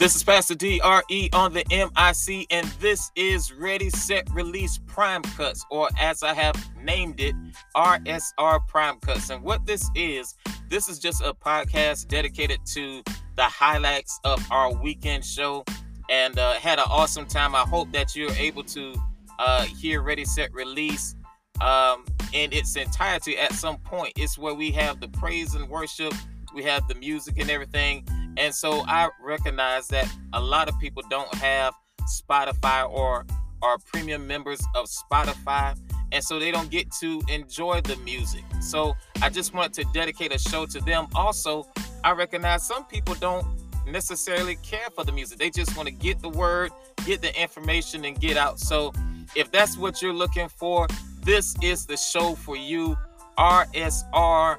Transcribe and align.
This 0.00 0.16
is 0.16 0.22
Pastor 0.22 0.54
DRE 0.54 1.28
on 1.34 1.52
the 1.52 1.62
MIC, 1.68 2.46
and 2.48 2.66
this 2.80 3.10
is 3.16 3.52
Ready, 3.52 3.90
Set, 3.90 4.30
Release 4.30 4.80
Prime 4.86 5.20
Cuts, 5.20 5.66
or 5.70 5.90
as 6.00 6.22
I 6.22 6.32
have 6.32 6.54
named 6.82 7.20
it, 7.20 7.34
RSR 7.76 8.66
Prime 8.66 8.98
Cuts. 9.00 9.28
And 9.28 9.42
what 9.42 9.66
this 9.66 9.90
is, 9.94 10.36
this 10.70 10.88
is 10.88 11.00
just 11.00 11.20
a 11.20 11.34
podcast 11.34 12.08
dedicated 12.08 12.60
to 12.72 13.02
the 13.36 13.42
highlights 13.42 14.18
of 14.24 14.42
our 14.50 14.72
weekend 14.72 15.22
show 15.22 15.66
and 16.08 16.38
uh, 16.38 16.54
had 16.54 16.78
an 16.78 16.86
awesome 16.88 17.26
time. 17.26 17.54
I 17.54 17.64
hope 17.68 17.92
that 17.92 18.16
you're 18.16 18.32
able 18.32 18.64
to 18.64 18.94
uh, 19.38 19.64
hear 19.64 20.00
Ready, 20.00 20.24
Set, 20.24 20.50
Release 20.54 21.14
um, 21.60 22.06
in 22.32 22.54
its 22.54 22.74
entirety 22.74 23.36
at 23.36 23.52
some 23.52 23.76
point. 23.76 24.14
It's 24.16 24.38
where 24.38 24.54
we 24.54 24.70
have 24.70 24.98
the 24.98 25.08
praise 25.08 25.54
and 25.54 25.68
worship, 25.68 26.14
we 26.54 26.62
have 26.62 26.88
the 26.88 26.94
music 26.94 27.38
and 27.38 27.50
everything 27.50 28.06
and 28.40 28.54
so 28.54 28.82
I 28.86 29.10
recognize 29.22 29.86
that 29.88 30.10
a 30.32 30.40
lot 30.40 30.68
of 30.70 30.78
people 30.78 31.02
don't 31.10 31.32
have 31.34 31.74
Spotify 32.08 32.88
or 32.88 33.26
are 33.62 33.78
premium 33.92 34.26
members 34.26 34.60
of 34.74 34.86
Spotify. 34.86 35.78
And 36.12 36.24
so 36.24 36.38
they 36.38 36.50
don't 36.50 36.70
get 36.70 36.90
to 37.00 37.22
enjoy 37.28 37.82
the 37.82 37.96
music. 37.98 38.42
So 38.60 38.94
I 39.22 39.28
just 39.28 39.54
want 39.54 39.74
to 39.74 39.84
dedicate 39.92 40.34
a 40.34 40.38
show 40.38 40.66
to 40.66 40.80
them. 40.80 41.06
Also, 41.14 41.68
I 42.02 42.12
recognize 42.12 42.66
some 42.66 42.86
people 42.86 43.14
don't 43.16 43.46
necessarily 43.86 44.56
care 44.56 44.88
for 44.94 45.04
the 45.04 45.12
music. 45.12 45.38
They 45.38 45.50
just 45.50 45.76
want 45.76 45.88
to 45.88 45.94
get 45.94 46.20
the 46.20 46.30
word, 46.30 46.72
get 47.04 47.20
the 47.20 47.38
information, 47.40 48.06
and 48.06 48.18
get 48.18 48.38
out. 48.38 48.58
So 48.58 48.92
if 49.36 49.52
that's 49.52 49.76
what 49.76 50.00
you're 50.00 50.14
looking 50.14 50.48
for, 50.48 50.88
this 51.22 51.54
is 51.62 51.84
the 51.84 51.98
show 51.98 52.34
for 52.34 52.56
you. 52.56 52.96
RSR 53.38 54.58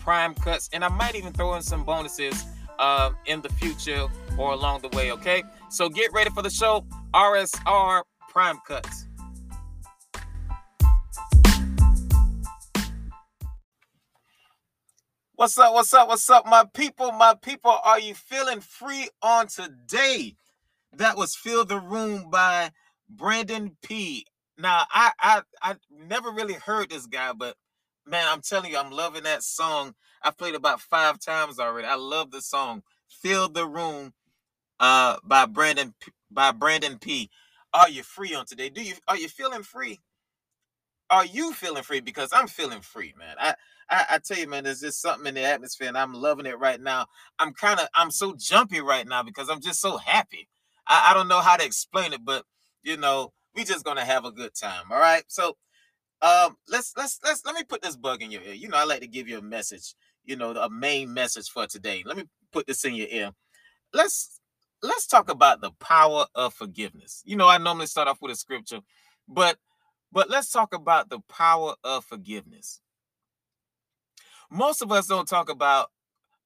Prime 0.00 0.34
Cuts. 0.34 0.68
And 0.72 0.84
I 0.84 0.88
might 0.88 1.14
even 1.14 1.32
throw 1.32 1.54
in 1.54 1.62
some 1.62 1.84
bonuses 1.84 2.44
uh, 2.80 3.10
in 3.26 3.40
the 3.42 3.50
future 3.50 4.08
or 4.36 4.52
along 4.52 4.80
the 4.80 4.88
way. 4.96 5.12
Okay, 5.12 5.44
so 5.68 5.88
get 5.88 6.12
ready 6.12 6.30
for 6.30 6.42
the 6.42 6.50
show. 6.50 6.84
RSR 7.14 8.02
Prime 8.28 8.58
Cuts. 8.66 9.06
What's 15.34 15.56
up? 15.58 15.72
What's 15.72 15.94
up? 15.94 16.08
What's 16.08 16.28
up, 16.28 16.46
my 16.46 16.64
people? 16.74 17.12
My 17.12 17.34
people, 17.40 17.70
are 17.70 18.00
you 18.00 18.14
feeling 18.14 18.60
free 18.60 19.08
on 19.22 19.46
today? 19.46 20.36
That 20.96 21.16
was 21.16 21.34
"Fill 21.36 21.64
the 21.64 21.78
Room" 21.78 22.28
by 22.30 22.72
Brandon 23.08 23.76
P. 23.82 24.26
Now, 24.58 24.84
I 24.90 25.12
I 25.18 25.42
I 25.62 25.76
never 25.90 26.30
really 26.30 26.54
heard 26.54 26.90
this 26.90 27.06
guy, 27.06 27.32
but 27.32 27.56
man, 28.06 28.26
I'm 28.28 28.42
telling 28.42 28.72
you, 28.72 28.78
I'm 28.78 28.90
loving 28.90 29.22
that 29.22 29.42
song. 29.42 29.94
I've 30.22 30.38
played 30.38 30.54
about 30.54 30.80
five 30.80 31.20
times 31.20 31.58
already. 31.58 31.86
I 31.88 31.96
love 31.96 32.30
the 32.30 32.42
song 32.42 32.82
"Fill 33.08 33.48
the 33.48 33.66
Room" 33.66 34.12
uh, 34.80 35.16
by 35.24 35.46
Brandon 35.46 35.94
by 36.30 36.52
Brandon 36.52 36.98
P. 36.98 37.30
Are 37.72 37.88
you 37.88 38.02
free 38.02 38.34
on 38.34 38.46
today? 38.46 38.68
Do 38.70 38.82
you 38.82 38.94
are 39.08 39.16
you 39.16 39.28
feeling 39.28 39.62
free? 39.62 40.00
Are 41.10 41.24
you 41.26 41.52
feeling 41.52 41.82
free? 41.82 42.00
Because 42.00 42.30
I'm 42.32 42.48
feeling 42.48 42.80
free, 42.80 43.14
man. 43.18 43.36
I 43.38 43.54
I, 43.90 44.04
I 44.12 44.18
tell 44.18 44.38
you, 44.38 44.48
man, 44.48 44.64
there's 44.64 44.80
just 44.80 45.00
something 45.02 45.26
in 45.26 45.34
the 45.34 45.44
atmosphere, 45.44 45.88
and 45.88 45.98
I'm 45.98 46.14
loving 46.14 46.46
it 46.46 46.58
right 46.58 46.80
now. 46.80 47.06
I'm 47.38 47.52
kind 47.52 47.80
of 47.80 47.88
I'm 47.94 48.10
so 48.10 48.34
jumpy 48.38 48.80
right 48.80 49.06
now 49.06 49.22
because 49.22 49.48
I'm 49.50 49.60
just 49.60 49.80
so 49.80 49.98
happy. 49.98 50.48
I, 50.86 51.08
I 51.10 51.14
don't 51.14 51.28
know 51.28 51.40
how 51.40 51.56
to 51.56 51.64
explain 51.64 52.12
it, 52.12 52.24
but 52.24 52.44
you 52.82 52.96
know, 52.96 53.32
we 53.54 53.64
just 53.64 53.84
gonna 53.84 54.04
have 54.04 54.24
a 54.24 54.32
good 54.32 54.54
time. 54.54 54.84
All 54.90 54.98
right. 55.00 55.24
So 55.28 55.56
um, 56.22 56.56
let's 56.68 56.94
let's 56.96 57.20
let's 57.24 57.44
let 57.44 57.54
me 57.54 57.62
put 57.64 57.82
this 57.82 57.96
bug 57.96 58.22
in 58.22 58.30
your 58.30 58.42
ear. 58.42 58.54
You 58.54 58.68
know, 58.68 58.76
I 58.78 58.84
like 58.84 59.00
to 59.00 59.06
give 59.06 59.28
you 59.28 59.38
a 59.38 59.42
message 59.42 59.94
you 60.24 60.36
know, 60.36 60.50
a 60.52 60.70
main 60.70 61.12
message 61.12 61.48
for 61.48 61.66
today. 61.66 62.02
Let 62.04 62.16
me 62.16 62.24
put 62.52 62.66
this 62.66 62.84
in 62.84 62.94
your 62.94 63.08
ear. 63.10 63.32
Let's 63.92 64.40
let's 64.82 65.06
talk 65.06 65.30
about 65.30 65.60
the 65.60 65.72
power 65.80 66.26
of 66.34 66.54
forgiveness. 66.54 67.22
You 67.24 67.36
know, 67.36 67.48
I 67.48 67.58
normally 67.58 67.86
start 67.86 68.08
off 68.08 68.22
with 68.22 68.32
a 68.32 68.36
scripture, 68.36 68.80
but 69.28 69.56
but 70.12 70.30
let's 70.30 70.50
talk 70.50 70.74
about 70.74 71.08
the 71.10 71.20
power 71.28 71.74
of 71.84 72.04
forgiveness. 72.04 72.80
Most 74.50 74.82
of 74.82 74.90
us 74.90 75.06
don't 75.06 75.28
talk 75.28 75.48
about 75.48 75.90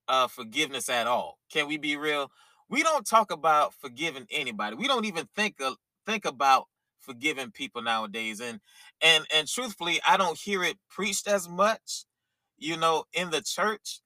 uh, 0.09 0.29
forgiveness 0.29 0.89
at 0.89 1.07
all. 1.07 1.39
Can 1.51 1.67
we 1.67 1.79
be 1.79 1.97
real? 1.97 2.31
We 2.69 2.83
don't 2.83 3.07
talk 3.07 3.31
about 3.31 3.73
forgiving 3.75 4.27
anybody. 4.31 4.77
We 4.77 4.89
don't 4.89 5.07
even 5.07 5.27
think 5.35 5.61
of, 5.61 5.77
think 6.07 6.25
about 6.25 6.67
forgiving 7.01 7.51
people 7.51 7.83
nowadays. 7.83 8.41
And 8.41 8.61
and 9.03 9.25
and 9.35 9.49
truthfully, 9.49 10.01
I 10.07 10.17
don't 10.17 10.39
hear 10.39 10.63
it 10.63 10.77
preached 10.91 11.29
as 11.29 11.49
much 11.49 12.05
you 12.59 12.77
know, 12.77 13.05
in 13.13 13.31
the 13.31 13.43
church 13.43 14.01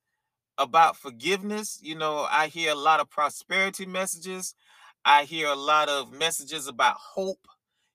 about 0.58 0.96
forgiveness. 0.96 1.78
You 1.82 1.96
know, 1.96 2.26
I 2.30 2.48
hear 2.48 2.72
a 2.72 2.76
lot 2.76 3.00
of 3.00 3.10
prosperity 3.10 3.86
messages. 3.86 4.54
I 5.04 5.24
hear 5.24 5.48
a 5.48 5.56
lot 5.56 5.88
of 5.88 6.12
messages 6.12 6.66
about 6.66 6.96
hope. 6.96 7.46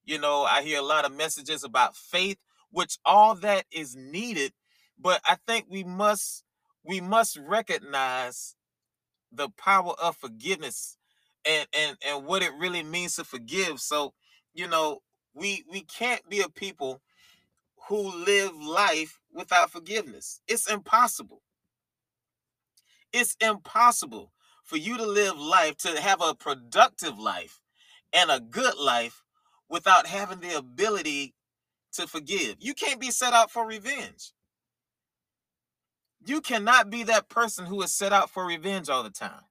You 0.05 0.19
know, 0.19 0.43
I 0.43 0.63
hear 0.63 0.79
a 0.79 0.83
lot 0.83 1.05
of 1.05 1.15
messages 1.15 1.63
about 1.63 1.95
faith, 1.95 2.37
which 2.71 2.97
all 3.05 3.35
that 3.35 3.65
is 3.71 3.95
needed. 3.95 4.53
But 4.99 5.21
I 5.27 5.37
think 5.47 5.65
we 5.69 5.83
must 5.83 6.43
we 6.83 7.01
must 7.01 7.37
recognize 7.37 8.55
the 9.31 9.49
power 9.49 9.93
of 10.01 10.17
forgiveness 10.17 10.97
and 11.45 11.67
and 11.77 11.97
and 12.07 12.25
what 12.25 12.43
it 12.43 12.51
really 12.59 12.83
means 12.83 13.15
to 13.15 13.23
forgive. 13.23 13.79
So, 13.79 14.13
you 14.53 14.67
know, 14.67 14.99
we 15.33 15.63
we 15.71 15.81
can't 15.81 16.27
be 16.29 16.41
a 16.41 16.49
people 16.49 17.01
who 17.89 18.25
live 18.25 18.55
life 18.55 19.19
without 19.33 19.71
forgiveness. 19.71 20.41
It's 20.47 20.69
impossible. 20.71 21.41
It's 23.11 23.35
impossible 23.41 24.31
for 24.63 24.77
you 24.77 24.97
to 24.97 25.05
live 25.05 25.37
life, 25.37 25.77
to 25.77 25.99
have 26.01 26.21
a 26.21 26.35
productive 26.35 27.19
life 27.19 27.59
and 28.13 28.31
a 28.31 28.39
good 28.39 28.75
life 28.77 29.23
without 29.69 30.07
having 30.07 30.39
the 30.39 30.57
ability 30.57 31.35
to 31.93 32.07
forgive. 32.07 32.55
You 32.59 32.73
can't 32.73 32.99
be 32.99 33.11
set 33.11 33.33
out 33.33 33.51
for 33.51 33.65
revenge. 33.65 34.33
You 36.25 36.41
cannot 36.41 36.89
be 36.89 37.03
that 37.03 37.29
person 37.29 37.65
who 37.65 37.81
is 37.81 37.93
set 37.93 38.13
out 38.13 38.29
for 38.29 38.45
revenge 38.45 38.89
all 38.89 39.03
the 39.03 39.09
time. 39.09 39.43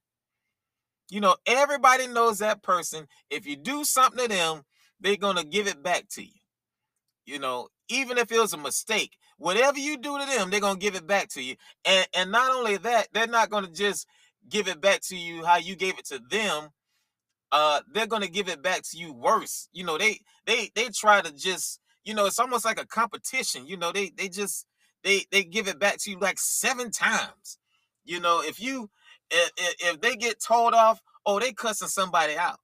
You 1.09 1.21
know, 1.21 1.35
everybody 1.45 2.07
knows 2.07 2.39
that 2.39 2.63
person. 2.63 3.07
If 3.29 3.45
you 3.45 3.55
do 3.55 3.83
something 3.83 4.27
to 4.27 4.27
them, 4.27 4.63
they're 4.99 5.15
going 5.15 5.37
to 5.37 5.45
give 5.45 5.67
it 5.67 5.83
back 5.83 6.05
to 6.13 6.23
you. 6.23 6.39
You 7.25 7.39
know, 7.39 7.67
even 7.89 8.17
if 8.17 8.31
it 8.31 8.39
was 8.39 8.53
a 8.53 8.57
mistake, 8.57 9.17
whatever 9.37 9.79
you 9.79 9.97
do 9.97 10.19
to 10.19 10.25
them, 10.25 10.49
they're 10.49 10.59
gonna 10.59 10.79
give 10.79 10.95
it 10.95 11.07
back 11.07 11.29
to 11.29 11.41
you. 11.41 11.55
And 11.85 12.07
and 12.15 12.31
not 12.31 12.51
only 12.55 12.77
that, 12.77 13.07
they're 13.13 13.27
not 13.27 13.49
gonna 13.49 13.69
just 13.71 14.07
give 14.49 14.67
it 14.67 14.81
back 14.81 15.01
to 15.01 15.15
you 15.15 15.45
how 15.45 15.57
you 15.57 15.75
gave 15.75 15.97
it 15.99 16.05
to 16.05 16.19
them. 16.29 16.69
Uh, 17.51 17.81
they're 17.93 18.07
gonna 18.07 18.27
give 18.27 18.49
it 18.49 18.61
back 18.61 18.81
to 18.91 18.97
you 18.97 19.13
worse. 19.13 19.69
You 19.73 19.85
know, 19.85 19.97
they 19.97 20.19
they 20.45 20.71
they 20.75 20.89
try 20.89 21.21
to 21.21 21.31
just, 21.33 21.79
you 22.03 22.13
know, 22.13 22.25
it's 22.25 22.39
almost 22.39 22.65
like 22.65 22.79
a 22.79 22.87
competition. 22.87 23.67
You 23.67 23.77
know, 23.77 23.91
they 23.91 24.11
they 24.15 24.29
just 24.29 24.65
they 25.03 25.25
they 25.31 25.43
give 25.43 25.67
it 25.67 25.79
back 25.79 25.97
to 25.99 26.11
you 26.11 26.19
like 26.19 26.39
seven 26.39 26.91
times. 26.91 27.59
You 28.05 28.19
know, 28.19 28.41
if 28.41 28.59
you 28.59 28.89
if, 29.31 29.51
if 29.57 30.01
they 30.01 30.15
get 30.15 30.41
told 30.41 30.73
off, 30.73 31.01
oh, 31.25 31.39
they 31.39 31.53
cussing 31.53 31.87
somebody 31.87 32.35
out 32.37 32.59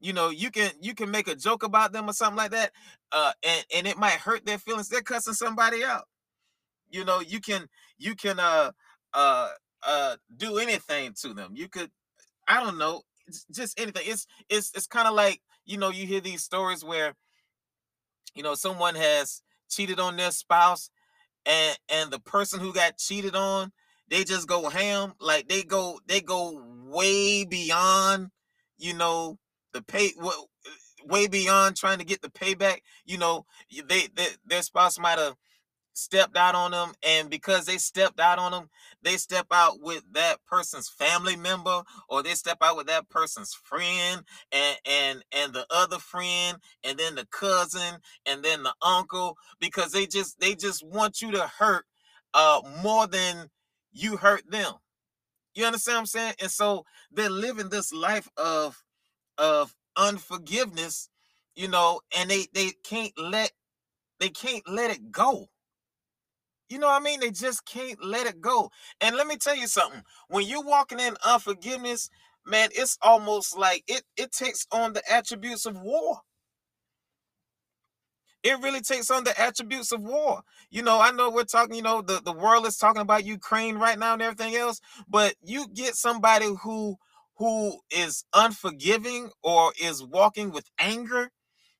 you 0.00 0.12
know 0.12 0.30
you 0.30 0.50
can 0.50 0.70
you 0.80 0.94
can 0.94 1.10
make 1.10 1.28
a 1.28 1.34
joke 1.34 1.62
about 1.62 1.92
them 1.92 2.08
or 2.08 2.12
something 2.12 2.36
like 2.36 2.50
that 2.52 2.72
uh 3.12 3.32
and 3.42 3.64
and 3.74 3.86
it 3.86 3.96
might 3.98 4.12
hurt 4.12 4.46
their 4.46 4.58
feelings 4.58 4.88
they're 4.88 5.02
cussing 5.02 5.34
somebody 5.34 5.84
out. 5.84 6.04
You 6.90 7.04
know 7.04 7.20
you 7.20 7.40
can 7.40 7.68
you 7.98 8.14
can 8.14 8.38
uh 8.38 8.72
uh 9.14 9.48
uh 9.82 10.16
do 10.36 10.58
anything 10.58 11.14
to 11.22 11.34
them. 11.34 11.52
You 11.54 11.68
could 11.68 11.90
i 12.46 12.62
don't 12.62 12.78
know 12.78 13.02
just 13.52 13.78
anything. 13.78 14.02
It's 14.06 14.26
it's 14.48 14.72
it's 14.74 14.86
kind 14.86 15.08
of 15.08 15.14
like 15.14 15.40
you 15.64 15.78
know 15.78 15.90
you 15.90 16.06
hear 16.06 16.20
these 16.20 16.42
stories 16.42 16.84
where 16.84 17.14
you 18.34 18.42
know 18.42 18.54
someone 18.54 18.94
has 18.94 19.42
cheated 19.68 20.00
on 20.00 20.16
their 20.16 20.30
spouse 20.30 20.90
and 21.46 21.78
and 21.88 22.10
the 22.10 22.20
person 22.20 22.60
who 22.60 22.72
got 22.72 22.98
cheated 22.98 23.34
on 23.34 23.72
they 24.08 24.24
just 24.24 24.48
go 24.48 24.68
ham 24.68 25.12
like 25.20 25.48
they 25.48 25.62
go 25.62 26.00
they 26.06 26.20
go 26.20 26.62
way 26.86 27.44
beyond 27.44 28.28
you 28.78 28.94
know 28.94 29.38
the 29.78 29.84
pay 29.84 30.12
way 31.04 31.28
beyond 31.28 31.76
trying 31.76 31.98
to 31.98 32.04
get 32.04 32.22
the 32.22 32.28
payback. 32.30 32.80
You 33.06 33.18
know, 33.18 33.46
they, 33.88 34.08
they 34.14 34.28
their 34.46 34.62
spouse 34.62 34.98
might 34.98 35.18
have 35.18 35.36
stepped 35.94 36.36
out 36.36 36.54
on 36.54 36.70
them, 36.70 36.92
and 37.06 37.30
because 37.30 37.66
they 37.66 37.76
stepped 37.78 38.20
out 38.20 38.38
on 38.38 38.52
them, 38.52 38.70
they 39.02 39.16
step 39.16 39.46
out 39.50 39.80
with 39.80 40.04
that 40.12 40.36
person's 40.46 40.88
family 40.88 41.36
member, 41.36 41.82
or 42.08 42.22
they 42.22 42.34
step 42.34 42.58
out 42.62 42.76
with 42.76 42.86
that 42.88 43.08
person's 43.08 43.54
friend, 43.54 44.22
and 44.52 44.78
and 44.86 45.24
and 45.32 45.52
the 45.52 45.66
other 45.70 45.98
friend, 45.98 46.58
and 46.84 46.98
then 46.98 47.14
the 47.14 47.26
cousin, 47.26 48.00
and 48.26 48.44
then 48.44 48.62
the 48.62 48.74
uncle, 48.82 49.36
because 49.60 49.92
they 49.92 50.06
just 50.06 50.40
they 50.40 50.54
just 50.54 50.84
want 50.86 51.22
you 51.22 51.32
to 51.32 51.50
hurt 51.58 51.84
uh 52.34 52.60
more 52.82 53.06
than 53.06 53.48
you 53.92 54.16
hurt 54.16 54.48
them. 54.50 54.74
You 55.54 55.64
understand 55.66 55.96
what 55.96 56.00
I'm 56.00 56.06
saying? 56.06 56.34
And 56.40 56.50
so 56.50 56.84
they're 57.10 57.30
living 57.30 57.68
this 57.68 57.92
life 57.92 58.28
of 58.36 58.82
of 59.38 59.74
unforgiveness, 59.96 61.08
you 61.56 61.68
know, 61.68 62.00
and 62.16 62.30
they 62.30 62.46
they 62.54 62.72
can't 62.84 63.12
let 63.18 63.52
they 64.20 64.30
can't 64.30 64.68
let 64.68 64.90
it 64.90 65.12
go. 65.12 65.48
You 66.68 66.78
know 66.78 66.88
what 66.88 67.00
I 67.00 67.04
mean? 67.04 67.20
They 67.20 67.30
just 67.30 67.64
can't 67.66 68.02
let 68.04 68.26
it 68.26 68.40
go. 68.40 68.70
And 69.00 69.16
let 69.16 69.26
me 69.26 69.36
tell 69.36 69.56
you 69.56 69.66
something. 69.66 70.02
When 70.28 70.46
you're 70.46 70.64
walking 70.64 71.00
in 71.00 71.16
unforgiveness, 71.24 72.10
man, 72.46 72.70
it's 72.72 72.98
almost 73.02 73.56
like 73.58 73.84
it 73.88 74.02
it 74.16 74.32
takes 74.32 74.66
on 74.72 74.92
the 74.92 75.02
attributes 75.10 75.66
of 75.66 75.80
war. 75.80 76.20
It 78.42 78.60
really 78.60 78.80
takes 78.80 79.10
on 79.10 79.24
the 79.24 79.38
attributes 79.40 79.92
of 79.92 80.02
war. 80.02 80.42
You 80.70 80.82
know, 80.82 81.00
I 81.00 81.10
know 81.10 81.28
we're 81.30 81.44
talking, 81.44 81.74
you 81.74 81.82
know, 81.82 82.02
the, 82.02 82.20
the 82.24 82.32
world 82.32 82.66
is 82.66 82.76
talking 82.78 83.02
about 83.02 83.24
Ukraine 83.24 83.76
right 83.76 83.98
now 83.98 84.12
and 84.14 84.22
everything 84.22 84.54
else, 84.54 84.80
but 85.08 85.34
you 85.42 85.66
get 85.74 85.96
somebody 85.96 86.46
who 86.62 86.96
who 87.38 87.80
is 87.90 88.24
unforgiving 88.34 89.30
or 89.42 89.72
is 89.82 90.04
walking 90.04 90.50
with 90.50 90.70
anger, 90.78 91.30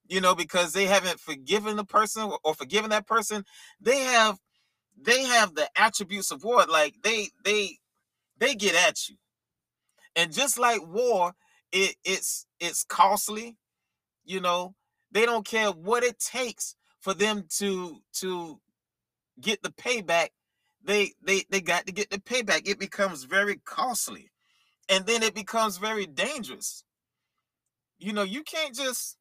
you 0.06 0.20
know, 0.20 0.34
because 0.34 0.72
they 0.72 0.86
haven't 0.86 1.20
forgiven 1.20 1.76
the 1.76 1.84
person 1.84 2.32
or 2.44 2.54
forgiven 2.54 2.90
that 2.90 3.06
person, 3.06 3.44
they 3.80 4.00
have 4.00 4.38
they 5.00 5.24
have 5.24 5.54
the 5.54 5.68
attributes 5.76 6.30
of 6.30 6.44
war. 6.44 6.64
Like 6.66 6.96
they 7.02 7.28
they 7.44 7.78
they 8.38 8.54
get 8.54 8.74
at 8.74 9.08
you. 9.08 9.16
And 10.16 10.32
just 10.32 10.58
like 10.58 10.86
war, 10.86 11.32
it 11.72 11.96
it's 12.04 12.46
it's 12.60 12.84
costly, 12.84 13.56
you 14.24 14.40
know, 14.40 14.74
they 15.12 15.26
don't 15.26 15.46
care 15.46 15.70
what 15.70 16.04
it 16.04 16.18
takes 16.20 16.76
for 17.00 17.14
them 17.14 17.44
to 17.58 17.98
to 18.14 18.60
get 19.40 19.62
the 19.62 19.70
payback. 19.70 20.28
They 20.84 21.12
they 21.22 21.44
they 21.50 21.60
got 21.60 21.86
to 21.86 21.92
get 21.92 22.10
the 22.10 22.18
payback. 22.18 22.68
It 22.68 22.78
becomes 22.78 23.24
very 23.24 23.60
costly. 23.64 24.30
And 24.88 25.06
then 25.06 25.22
it 25.22 25.34
becomes 25.34 25.78
very 25.78 26.06
dangerous. 26.06 26.84
You 27.98 28.12
know, 28.12 28.22
you 28.22 28.42
can't 28.42 28.74
just 28.74 29.16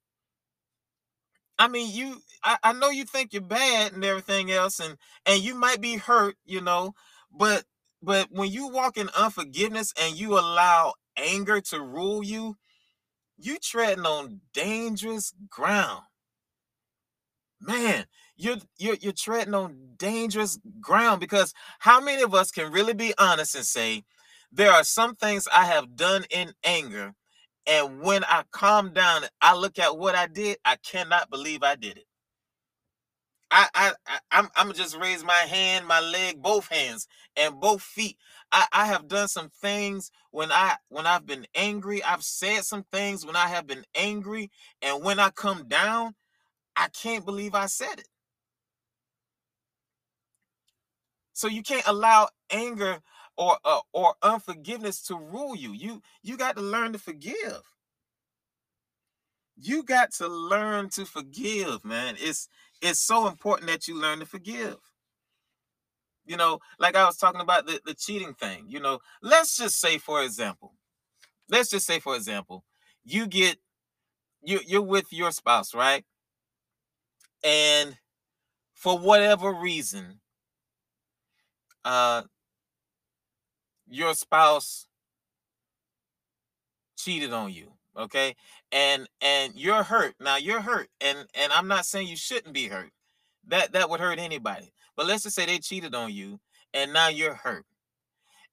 I 1.59 1.67
mean, 1.67 1.93
you 1.95 2.21
I, 2.43 2.57
I 2.63 2.73
know 2.73 2.89
you 2.89 3.05
think 3.05 3.33
you're 3.33 3.41
bad 3.41 3.93
and 3.93 4.03
everything 4.05 4.51
else, 4.51 4.79
and 4.79 4.97
and 5.25 5.41
you 5.41 5.55
might 5.55 5.81
be 5.81 5.95
hurt, 5.97 6.35
you 6.45 6.61
know, 6.61 6.93
but 7.31 7.65
but 8.01 8.27
when 8.31 8.51
you 8.51 8.67
walk 8.67 8.97
in 8.97 9.09
unforgiveness 9.17 9.93
and 9.99 10.15
you 10.15 10.37
allow 10.37 10.93
anger 11.17 11.59
to 11.61 11.81
rule 11.81 12.23
you, 12.23 12.57
you 13.37 13.57
treading 13.59 14.05
on 14.05 14.41
dangerous 14.53 15.33
ground. 15.49 16.03
Man, 17.59 18.05
you're 18.35 18.57
you're 18.77 18.95
you're 18.95 19.13
treading 19.13 19.55
on 19.55 19.95
dangerous 19.97 20.59
ground 20.79 21.19
because 21.19 21.53
how 21.79 21.99
many 21.99 22.21
of 22.21 22.33
us 22.35 22.51
can 22.51 22.71
really 22.71 22.93
be 22.93 23.13
honest 23.17 23.55
and 23.55 23.65
say 23.65 24.03
there 24.51 24.71
are 24.71 24.83
some 24.85 25.15
things 25.15 25.47
I 25.53 25.65
have 25.65 25.95
done 25.95 26.25
in 26.31 26.53
anger 26.63 27.13
and 27.67 28.01
when 28.01 28.23
I 28.25 28.43
calm 28.51 28.93
down 28.93 29.23
I 29.41 29.55
look 29.55 29.79
at 29.79 29.97
what 29.97 30.15
I 30.15 30.27
did, 30.27 30.57
I 30.65 30.77
cannot 30.77 31.29
believe 31.29 31.63
I 31.63 31.75
did 31.75 31.97
it. 31.97 32.05
I 33.51 33.67
I, 33.75 33.93
I 34.07 34.19
I'm 34.31 34.49
I'm 34.55 34.73
just 34.73 34.97
raise 34.97 35.23
my 35.23 35.33
hand, 35.49 35.87
my 35.87 36.01
leg, 36.01 36.41
both 36.41 36.67
hands 36.69 37.07
and 37.37 37.59
both 37.59 37.81
feet. 37.81 38.17
I, 38.51 38.65
I 38.73 38.85
have 38.87 39.07
done 39.07 39.27
some 39.27 39.49
things 39.49 40.11
when 40.31 40.51
I 40.51 40.75
when 40.89 41.07
I've 41.07 41.25
been 41.25 41.47
angry. 41.55 42.03
I've 42.03 42.23
said 42.23 42.63
some 42.63 42.85
things 42.91 43.25
when 43.25 43.35
I 43.35 43.47
have 43.47 43.67
been 43.67 43.85
angry, 43.95 44.51
and 44.81 45.03
when 45.03 45.19
I 45.19 45.29
come 45.31 45.67
down, 45.67 46.15
I 46.75 46.89
can't 46.89 47.25
believe 47.25 47.55
I 47.55 47.67
said 47.67 47.99
it. 47.99 48.07
So 51.33 51.47
you 51.47 51.63
can't 51.63 51.87
allow 51.87 52.29
anger 52.51 52.99
or 53.37 53.57
uh, 53.63 53.81
or 53.93 54.15
unforgiveness 54.21 55.01
to 55.03 55.15
rule 55.15 55.55
you. 55.55 55.73
You 55.73 56.01
you 56.23 56.37
got 56.37 56.55
to 56.57 56.61
learn 56.63 56.93
to 56.93 56.99
forgive. 56.99 57.61
You 59.57 59.83
got 59.83 60.11
to 60.13 60.27
learn 60.27 60.89
to 60.91 61.05
forgive, 61.05 61.83
man. 61.83 62.15
It's 62.19 62.47
it's 62.81 62.99
so 62.99 63.27
important 63.27 63.69
that 63.69 63.87
you 63.87 63.95
learn 63.99 64.19
to 64.19 64.25
forgive. 64.25 64.77
You 66.25 66.35
know, 66.35 66.59
like 66.77 66.95
I 66.95 67.05
was 67.05 67.17
talking 67.17 67.39
about 67.41 67.67
the, 67.67 67.79
the 67.85 67.93
cheating 67.93 68.33
thing, 68.33 68.65
you 68.67 68.81
know, 68.81 68.99
let's 69.21 69.55
just 69.55 69.79
say, 69.79 69.97
for 69.97 70.21
example, 70.23 70.73
let's 71.49 71.69
just 71.69 71.87
say, 71.87 71.99
for 71.99 72.15
example, 72.15 72.65
you 73.05 73.27
get 73.27 73.57
you 74.43 74.61
you're 74.67 74.81
with 74.81 75.13
your 75.13 75.31
spouse, 75.31 75.75
right? 75.75 76.05
And 77.43 77.97
for 78.73 78.97
whatever 78.99 79.53
reason, 79.53 80.21
uh 81.85 82.23
your 83.89 84.13
spouse 84.13 84.87
cheated 86.97 87.33
on 87.33 87.51
you 87.51 87.71
okay 87.95 88.35
and 88.71 89.07
and 89.21 89.53
you're 89.55 89.83
hurt 89.83 90.15
now 90.19 90.35
you're 90.35 90.61
hurt 90.61 90.89
and 91.01 91.25
and 91.35 91.51
i'm 91.53 91.67
not 91.67 91.85
saying 91.85 92.07
you 92.07 92.15
shouldn't 92.15 92.53
be 92.53 92.67
hurt 92.67 92.91
that 93.47 93.71
that 93.71 93.89
would 93.89 93.99
hurt 93.99 94.19
anybody 94.19 94.73
but 94.95 95.05
let's 95.05 95.23
just 95.23 95.35
say 95.35 95.45
they 95.45 95.59
cheated 95.59 95.93
on 95.93 96.11
you 96.11 96.39
and 96.73 96.93
now 96.93 97.07
you're 97.07 97.35
hurt. 97.35 97.65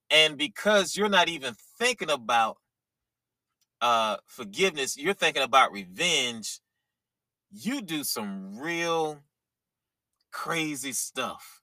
And 0.09 0.37
because 0.37 0.95
you're 0.95 1.09
not 1.09 1.29
even 1.29 1.55
thinking 1.79 2.11
about 2.11 2.57
uh 3.81 4.17
forgiveness, 4.25 4.97
you're 4.97 5.13
thinking 5.13 5.43
about 5.43 5.71
revenge, 5.71 6.59
you 7.51 7.81
do 7.81 8.03
some 8.03 8.57
real 8.57 9.19
crazy 10.31 10.93
stuff. 10.93 11.61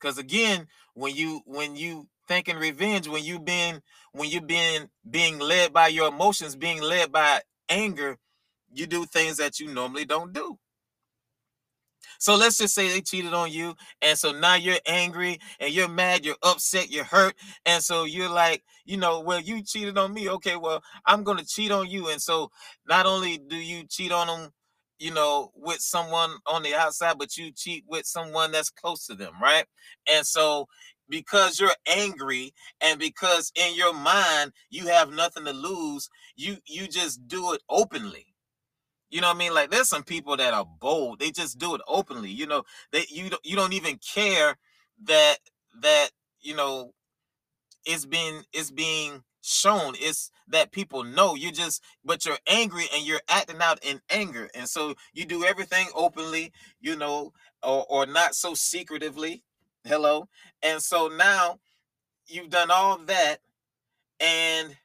Cuz 0.00 0.18
again, 0.18 0.68
when 0.94 1.14
you 1.14 1.42
when 1.46 1.76
you 1.76 2.08
thinking 2.30 2.56
revenge, 2.56 3.08
when 3.08 3.24
you've 3.24 3.44
been 3.44 3.82
when 4.12 4.30
you've 4.30 4.46
been 4.46 4.88
being 5.10 5.40
led 5.40 5.72
by 5.72 5.88
your 5.88 6.08
emotions, 6.08 6.54
being 6.54 6.80
led 6.80 7.10
by 7.10 7.40
anger, 7.68 8.16
you 8.72 8.86
do 8.86 9.04
things 9.04 9.38
that 9.38 9.58
you 9.58 9.66
normally 9.66 10.04
don't 10.04 10.32
do. 10.32 10.56
So 12.20 12.36
let's 12.36 12.58
just 12.58 12.74
say 12.74 12.88
they 12.88 13.00
cheated 13.00 13.34
on 13.34 13.50
you. 13.50 13.74
And 14.00 14.16
so 14.16 14.30
now 14.30 14.54
you're 14.54 14.78
angry 14.86 15.40
and 15.58 15.72
you're 15.72 15.88
mad, 15.88 16.24
you're 16.24 16.36
upset, 16.42 16.90
you're 16.90 17.02
hurt. 17.02 17.34
And 17.66 17.82
so 17.82 18.04
you're 18.04 18.28
like, 18.30 18.62
you 18.84 18.96
know, 18.96 19.20
well, 19.20 19.40
you 19.40 19.62
cheated 19.64 19.98
on 19.98 20.14
me. 20.14 20.28
Okay, 20.28 20.56
well, 20.56 20.84
I'm 21.06 21.24
going 21.24 21.38
to 21.38 21.46
cheat 21.46 21.72
on 21.72 21.90
you. 21.90 22.10
And 22.10 22.22
so 22.22 22.50
not 22.86 23.06
only 23.06 23.38
do 23.38 23.56
you 23.56 23.84
cheat 23.88 24.12
on 24.12 24.28
them, 24.28 24.50
you 25.00 25.12
know, 25.12 25.50
with 25.56 25.80
someone 25.80 26.30
on 26.46 26.62
the 26.62 26.74
outside, 26.74 27.18
but 27.18 27.36
you 27.38 27.50
cheat 27.50 27.84
with 27.88 28.04
someone 28.04 28.52
that's 28.52 28.70
close 28.70 29.06
to 29.06 29.14
them, 29.14 29.32
right? 29.42 29.64
And 30.12 30.26
so 30.26 30.66
because 31.10 31.60
you're 31.60 31.70
angry 31.86 32.54
and 32.80 32.98
because 32.98 33.52
in 33.56 33.74
your 33.76 33.94
mind 33.94 34.52
you 34.70 34.86
have 34.88 35.12
nothing 35.12 35.44
to 35.44 35.52
lose 35.52 36.08
you 36.36 36.58
you 36.66 36.88
just 36.88 37.28
do 37.28 37.52
it 37.52 37.62
openly 37.68 38.26
you 39.10 39.20
know 39.20 39.26
what 39.28 39.36
I 39.36 39.38
mean? 39.38 39.54
Like 39.54 39.70
there's 39.70 39.88
some 39.88 40.04
people 40.04 40.36
that 40.36 40.54
are 40.54 40.66
bold. 40.80 41.18
They 41.18 41.30
just 41.32 41.58
do 41.58 41.74
it 41.74 41.80
openly. 41.88 42.30
You 42.30 42.46
know, 42.46 42.62
they 42.92 43.04
you 43.10 43.28
don't 43.30 43.44
you 43.44 43.56
don't 43.56 43.72
even 43.72 43.98
care 43.98 44.56
that 45.04 45.38
that 45.82 46.10
you 46.40 46.54
know 46.54 46.92
it's 47.84 48.06
being 48.06 48.42
it's 48.52 48.70
being 48.70 49.24
shown. 49.42 49.94
It's 49.98 50.30
that 50.48 50.72
people 50.72 51.02
know 51.04 51.34
you 51.34 51.50
just 51.52 51.82
but 52.04 52.24
you're 52.24 52.38
angry 52.48 52.84
and 52.94 53.04
you're 53.04 53.22
acting 53.28 53.60
out 53.60 53.84
in 53.84 54.00
anger. 54.10 54.48
And 54.54 54.68
so 54.68 54.94
you 55.12 55.24
do 55.24 55.44
everything 55.44 55.88
openly, 55.94 56.52
you 56.80 56.96
know, 56.96 57.32
or 57.62 57.86
or 57.88 58.06
not 58.06 58.34
so 58.36 58.54
secretively. 58.54 59.42
Hello. 59.84 60.28
And 60.62 60.82
so 60.82 61.08
now 61.08 61.60
you've 62.26 62.50
done 62.50 62.70
all 62.70 62.98
that 63.06 63.38
and 64.20 64.76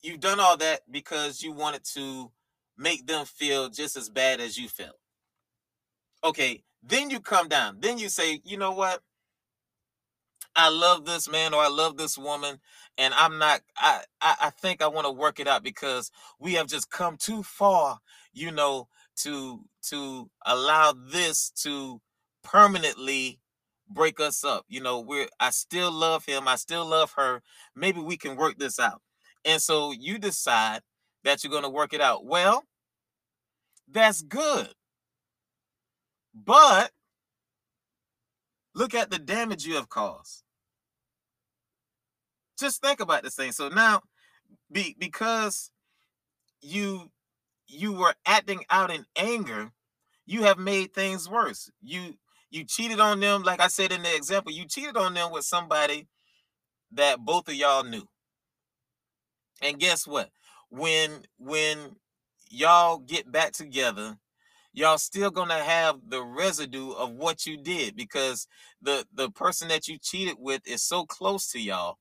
you've 0.00 0.20
done 0.20 0.38
all 0.38 0.56
that 0.58 0.80
because 0.90 1.42
you 1.42 1.52
wanted 1.52 1.84
to 1.94 2.30
make 2.78 3.06
them 3.06 3.24
feel 3.24 3.68
just 3.68 3.96
as 3.96 4.08
bad 4.08 4.40
as 4.40 4.56
you 4.56 4.68
felt. 4.68 4.96
Okay, 6.22 6.62
then 6.82 7.10
you 7.10 7.20
come 7.20 7.48
down. 7.48 7.78
Then 7.80 7.98
you 7.98 8.08
say, 8.08 8.40
you 8.44 8.56
know 8.56 8.72
what? 8.72 9.02
I 10.56 10.68
love 10.68 11.04
this 11.04 11.28
man 11.28 11.52
or 11.52 11.60
I 11.60 11.68
love 11.68 11.96
this 11.96 12.16
woman, 12.16 12.60
and 12.96 13.12
I'm 13.14 13.38
not. 13.38 13.62
I 13.76 14.02
I, 14.20 14.36
I 14.42 14.50
think 14.50 14.82
I 14.82 14.86
want 14.86 15.04
to 15.04 15.12
work 15.12 15.40
it 15.40 15.48
out 15.48 15.64
because 15.64 16.12
we 16.38 16.52
have 16.54 16.68
just 16.68 16.90
come 16.90 17.16
too 17.16 17.42
far, 17.42 17.98
you 18.32 18.52
know, 18.52 18.86
to 19.22 19.64
to 19.88 20.30
allow 20.46 20.92
this 20.92 21.50
to 21.62 22.00
permanently 22.44 23.40
break 23.88 24.20
us 24.20 24.44
up. 24.44 24.64
You 24.68 24.80
know, 24.80 25.00
we're 25.00 25.28
I 25.40 25.50
still 25.50 25.92
love 25.92 26.24
him, 26.26 26.48
I 26.48 26.56
still 26.56 26.86
love 26.86 27.12
her. 27.16 27.42
Maybe 27.76 28.00
we 28.00 28.16
can 28.16 28.36
work 28.36 28.58
this 28.58 28.78
out. 28.78 29.00
And 29.44 29.60
so 29.60 29.92
you 29.92 30.18
decide 30.18 30.80
that 31.24 31.42
you're 31.42 31.50
going 31.50 31.64
to 31.64 31.68
work 31.68 31.92
it 31.92 32.00
out. 32.00 32.24
Well, 32.24 32.64
that's 33.90 34.22
good. 34.22 34.68
But 36.34 36.90
look 38.74 38.94
at 38.94 39.10
the 39.10 39.18
damage 39.18 39.66
you 39.66 39.74
have 39.74 39.88
caused. 39.88 40.42
Just 42.58 42.82
think 42.82 43.00
about 43.00 43.22
this 43.22 43.34
thing. 43.36 43.52
So 43.52 43.68
now 43.68 44.02
be 44.70 44.96
because 44.98 45.70
you 46.60 47.10
you 47.66 47.92
were 47.92 48.14
acting 48.26 48.64
out 48.70 48.90
in 48.90 49.04
anger, 49.16 49.70
you 50.26 50.44
have 50.44 50.58
made 50.58 50.94
things 50.94 51.28
worse. 51.28 51.70
You 51.82 52.14
you 52.54 52.64
cheated 52.64 53.00
on 53.00 53.20
them 53.20 53.42
like 53.42 53.60
I 53.60 53.68
said 53.68 53.92
in 53.92 54.02
the 54.02 54.14
example, 54.16 54.52
you 54.52 54.66
cheated 54.66 54.96
on 54.96 55.14
them 55.14 55.32
with 55.32 55.44
somebody 55.44 56.06
that 56.92 57.20
both 57.20 57.48
of 57.48 57.54
y'all 57.54 57.84
knew. 57.84 58.06
And 59.62 59.78
guess 59.80 60.06
what? 60.06 60.30
when 60.70 61.22
when 61.38 61.78
y'all 62.50 62.98
get 62.98 63.30
back 63.30 63.52
together 63.52 64.16
y'all 64.72 64.98
still 64.98 65.30
gonna 65.30 65.62
have 65.62 65.96
the 66.08 66.22
residue 66.22 66.90
of 66.92 67.12
what 67.12 67.46
you 67.46 67.56
did 67.56 67.96
because 67.96 68.48
the 68.82 69.06
the 69.14 69.30
person 69.30 69.68
that 69.68 69.86
you 69.88 69.98
cheated 69.98 70.36
with 70.38 70.60
is 70.66 70.82
so 70.82 71.04
close 71.06 71.50
to 71.52 71.60
y'all 71.60 71.98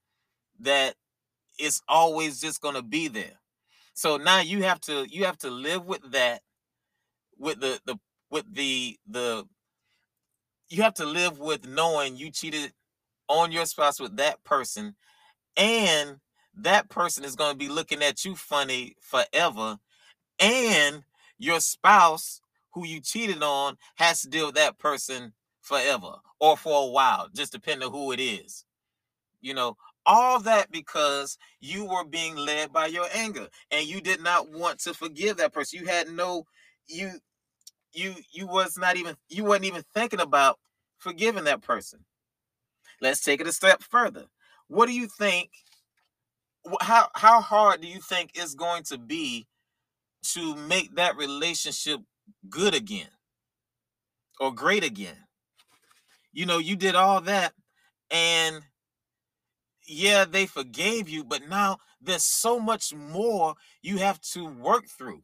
that 0.59 0.95
it's 1.59 1.81
always 1.87 2.41
just 2.41 2.61
to 2.75 2.81
be 2.81 3.07
there. 3.07 3.39
So 3.93 4.17
now 4.17 4.41
you 4.41 4.63
have 4.63 4.81
to 4.81 5.05
you 5.09 5.25
have 5.25 5.37
to 5.39 5.51
live 5.51 5.85
with 5.85 6.01
that 6.11 6.41
with 7.37 7.59
the 7.61 7.79
the 7.85 7.97
with 8.31 8.45
the 8.53 8.97
the 9.07 9.45
you 10.73 10.81
have 10.81 10.95
to 10.95 11.05
live 11.05 11.39
with 11.39 11.67
knowing 11.67 12.17
you 12.17 12.31
cheated 12.31 12.73
on 13.29 13.51
your 13.51 13.65
spouse 13.65 13.99
with 13.99 14.17
that 14.17 14.43
person 14.43 14.95
and 15.55 16.17
that 16.55 16.89
person 16.89 17.23
is 17.23 17.35
going 17.35 17.51
to 17.51 17.57
be 17.57 17.69
looking 17.69 18.01
at 18.01 18.25
you 18.25 18.35
funny 18.35 18.95
forever 18.99 19.77
and 20.39 21.03
your 21.37 21.59
spouse 21.59 22.41
who 22.71 22.85
you 22.87 22.99
cheated 22.99 23.43
on 23.43 23.77
has 23.97 24.21
to 24.21 24.29
deal 24.29 24.47
with 24.47 24.55
that 24.55 24.79
person 24.79 25.33
forever 25.61 26.13
or 26.39 26.57
for 26.57 26.87
a 26.87 26.91
while 26.91 27.29
just 27.35 27.51
depending 27.51 27.87
on 27.87 27.93
who 27.93 28.11
it 28.11 28.19
is. 28.19 28.65
You 29.41 29.53
know 29.53 29.77
all 30.07 30.39
that 30.39 30.71
because 30.71 31.37
you 31.61 31.85
were 31.85 32.03
being 32.03 32.35
led 32.35 32.73
by 32.73 32.87
your 32.87 33.05
anger 33.13 33.47
and 33.69 33.85
you 33.85 34.01
did 34.01 34.21
not 34.23 34.49
want 34.51 34.79
to 34.79 34.93
forgive 34.95 35.37
that 35.37 35.53
person. 35.53 35.79
You 35.79 35.85
had 35.85 36.09
no 36.09 36.45
you 36.87 37.11
you 37.93 38.15
you 38.31 38.47
was 38.47 38.77
not 38.77 38.97
even 38.97 39.15
you 39.29 39.43
weren't 39.43 39.65
even 39.65 39.83
thinking 39.93 40.19
about 40.19 40.59
forgiving 40.97 41.45
that 41.45 41.61
person. 41.61 42.05
Let's 43.01 43.21
take 43.21 43.41
it 43.41 43.47
a 43.47 43.51
step 43.51 43.81
further. 43.83 44.25
What 44.67 44.87
do 44.87 44.93
you 44.93 45.07
think 45.07 45.49
how 46.81 47.09
how 47.15 47.41
hard 47.41 47.81
do 47.81 47.87
you 47.87 47.99
think 47.99 48.31
it's 48.35 48.55
going 48.55 48.83
to 48.83 48.97
be 48.97 49.47
to 50.31 50.55
make 50.55 50.95
that 50.95 51.17
relationship 51.17 51.99
good 52.49 52.73
again 52.73 53.09
or 54.39 54.53
great 54.53 54.83
again? 54.83 55.17
You 56.31 56.45
know 56.45 56.57
you 56.57 56.75
did 56.75 56.95
all 56.95 57.21
that 57.21 57.53
and 58.09 58.61
yeah 59.85 60.25
they 60.25 60.45
forgave 60.45 61.09
you 61.09 61.23
but 61.23 61.47
now 61.47 61.77
there's 62.01 62.23
so 62.23 62.59
much 62.59 62.93
more 62.93 63.55
you 63.81 63.97
have 63.97 64.19
to 64.21 64.45
work 64.45 64.85
through 64.87 65.21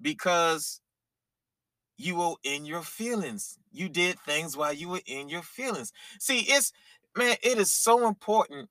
because 0.00 0.80
you 2.00 2.16
were 2.16 2.34
in 2.42 2.64
your 2.64 2.82
feelings. 2.82 3.58
You 3.72 3.88
did 3.88 4.18
things 4.20 4.56
while 4.56 4.72
you 4.72 4.88
were 4.88 5.02
in 5.06 5.28
your 5.28 5.42
feelings. 5.42 5.92
See, 6.18 6.40
it's 6.40 6.72
man, 7.16 7.36
it 7.42 7.58
is 7.58 7.70
so 7.70 8.08
important, 8.08 8.70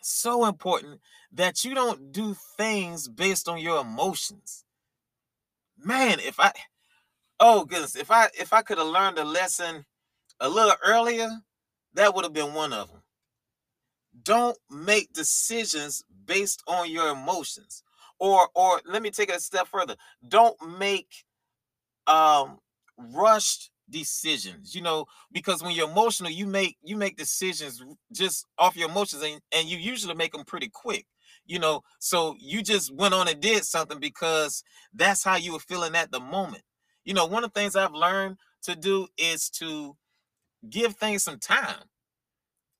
so 0.00 0.46
important 0.46 1.00
that 1.32 1.62
you 1.64 1.74
don't 1.74 2.10
do 2.10 2.34
things 2.56 3.06
based 3.08 3.48
on 3.48 3.58
your 3.58 3.80
emotions. 3.80 4.64
Man, 5.78 6.18
if 6.20 6.40
I 6.40 6.52
oh 7.38 7.64
goodness, 7.64 7.96
if 7.96 8.10
I 8.10 8.28
if 8.38 8.52
I 8.52 8.62
could 8.62 8.78
have 8.78 8.86
learned 8.86 9.18
a 9.18 9.24
lesson 9.24 9.84
a 10.40 10.48
little 10.48 10.74
earlier, 10.84 11.28
that 11.94 12.14
would 12.14 12.24
have 12.24 12.32
been 12.32 12.54
one 12.54 12.72
of 12.72 12.88
them. 12.88 13.02
Don't 14.22 14.56
make 14.70 15.12
decisions 15.12 16.02
based 16.24 16.62
on 16.66 16.90
your 16.90 17.10
emotions. 17.10 17.82
Or 18.18 18.48
or 18.54 18.80
let 18.86 19.02
me 19.02 19.10
take 19.10 19.28
it 19.28 19.36
a 19.36 19.40
step 19.40 19.66
further. 19.66 19.96
Don't 20.26 20.56
make 20.78 21.24
um 22.06 22.58
rushed 22.98 23.70
decisions 23.88 24.74
you 24.74 24.82
know 24.82 25.04
because 25.32 25.62
when 25.62 25.74
you're 25.74 25.90
emotional 25.90 26.30
you 26.30 26.46
make 26.46 26.76
you 26.82 26.96
make 26.96 27.16
decisions 27.16 27.82
just 28.12 28.46
off 28.58 28.76
your 28.76 28.88
emotions 28.88 29.22
and, 29.22 29.40
and 29.52 29.68
you 29.68 29.76
usually 29.78 30.14
make 30.14 30.32
them 30.32 30.44
pretty 30.44 30.68
quick 30.68 31.06
you 31.46 31.58
know? 31.58 31.82
So 31.98 32.36
you 32.38 32.62
just 32.62 32.94
went 32.94 33.14
on 33.14 33.26
and 33.26 33.40
did 33.40 33.64
something 33.64 33.98
because 33.98 34.62
that's 34.94 35.24
how 35.24 35.36
you 35.36 35.52
were 35.52 35.58
feeling 35.58 35.96
at 35.96 36.12
the 36.12 36.20
moment. 36.20 36.62
You 37.04 37.14
know 37.14 37.26
one 37.26 37.42
of 37.44 37.52
the 37.52 37.60
things 37.60 37.74
i've 37.76 37.92
learned 37.94 38.36
to 38.62 38.76
do 38.76 39.08
is 39.18 39.50
to 39.50 39.96
give 40.70 40.96
things 40.96 41.24
some 41.24 41.38
time 41.38 41.84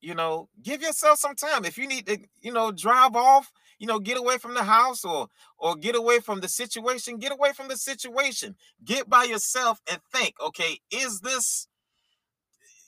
you 0.01 0.15
know? 0.15 0.49
Give 0.63 0.83
yourself 0.83 1.19
some 1.19 1.35
time. 1.35 1.65
If 1.65 1.79
you 1.79 1.87
need 1.87 2.07
to 2.07 2.19
you 2.41 2.53
know 2.53 2.73
drive 2.73 3.17
off 3.17 3.53
you 3.81 3.89
know 3.89 3.99
get 3.99 4.19
away 4.19 4.39
from 4.39 4.55
the 4.55 4.63
house 4.63 5.05
or 5.05 5.27
or 5.59 5.75
get 5.75 5.97
away 5.97 6.21
from 6.21 6.41
the 6.41 6.49
situation 6.49 7.19
get 7.19 7.33
away 7.33 7.53
from 7.53 7.67
the 7.67 7.77
situation. 7.77 8.55
Get 8.85 9.09
by 9.09 9.25
yourself 9.25 9.81
and 9.91 10.01
think 10.13 10.35
okay 10.41 10.79
is 10.93 11.21
this 11.21 11.67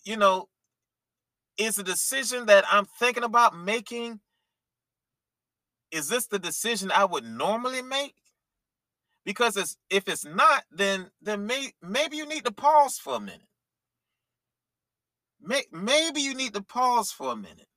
you 0.05 0.17
know 0.17 0.49
is 1.59 1.77
the 1.77 1.83
decision 1.83 2.47
that 2.47 2.65
i'm 2.71 2.87
thinking 2.99 3.25
about 3.25 3.57
making 3.57 4.21
is 5.93 6.09
this 6.09 6.27
the 6.27 6.39
decision 6.39 6.91
i 6.91 7.05
would 7.05 7.25
normally 7.25 7.83
make? 7.83 8.17
Because 9.25 9.57
it's 9.57 9.77
if 9.91 10.09
it's 10.09 10.25
not 10.25 10.65
then 10.73 11.11
then 11.21 11.47
may, 11.47 11.73
maybe 11.83 12.17
you 12.17 12.27
need 12.27 12.45
to 12.45 12.53
pause 12.53 12.99
for 12.99 13.17
a 13.17 13.21
minute. 13.21 13.47
May, 15.41 15.63
maybe 15.73 16.21
you 16.21 16.35
need 16.35 16.55
to 16.55 16.63
pause 16.63 17.13
for 17.13 17.33
a 17.33 17.37
minute. 17.37 17.69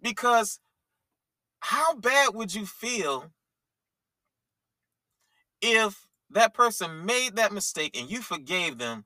Because 0.00 0.58
how 1.64 1.94
bad 1.94 2.34
would 2.34 2.52
you 2.52 2.66
feel 2.66 3.30
if 5.60 6.08
that 6.30 6.54
person 6.54 7.06
made 7.06 7.36
that 7.36 7.52
mistake 7.52 7.96
and 7.96 8.10
you 8.10 8.20
forgave 8.20 8.78
them 8.78 9.04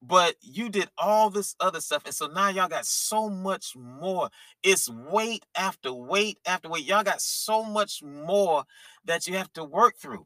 but 0.00 0.36
you 0.40 0.70
did 0.70 0.88
all 0.96 1.28
this 1.28 1.54
other 1.60 1.82
stuff 1.82 2.04
and 2.06 2.14
so 2.14 2.26
now 2.26 2.48
y'all 2.48 2.68
got 2.68 2.86
so 2.86 3.28
much 3.28 3.76
more? 3.76 4.30
It's 4.62 4.88
weight 4.88 5.44
after 5.54 5.92
weight 5.92 6.38
after 6.46 6.70
weight. 6.70 6.86
Y'all 6.86 7.04
got 7.04 7.20
so 7.20 7.62
much 7.62 8.02
more 8.02 8.64
that 9.04 9.26
you 9.26 9.36
have 9.36 9.52
to 9.52 9.64
work 9.64 9.96
through. 9.98 10.24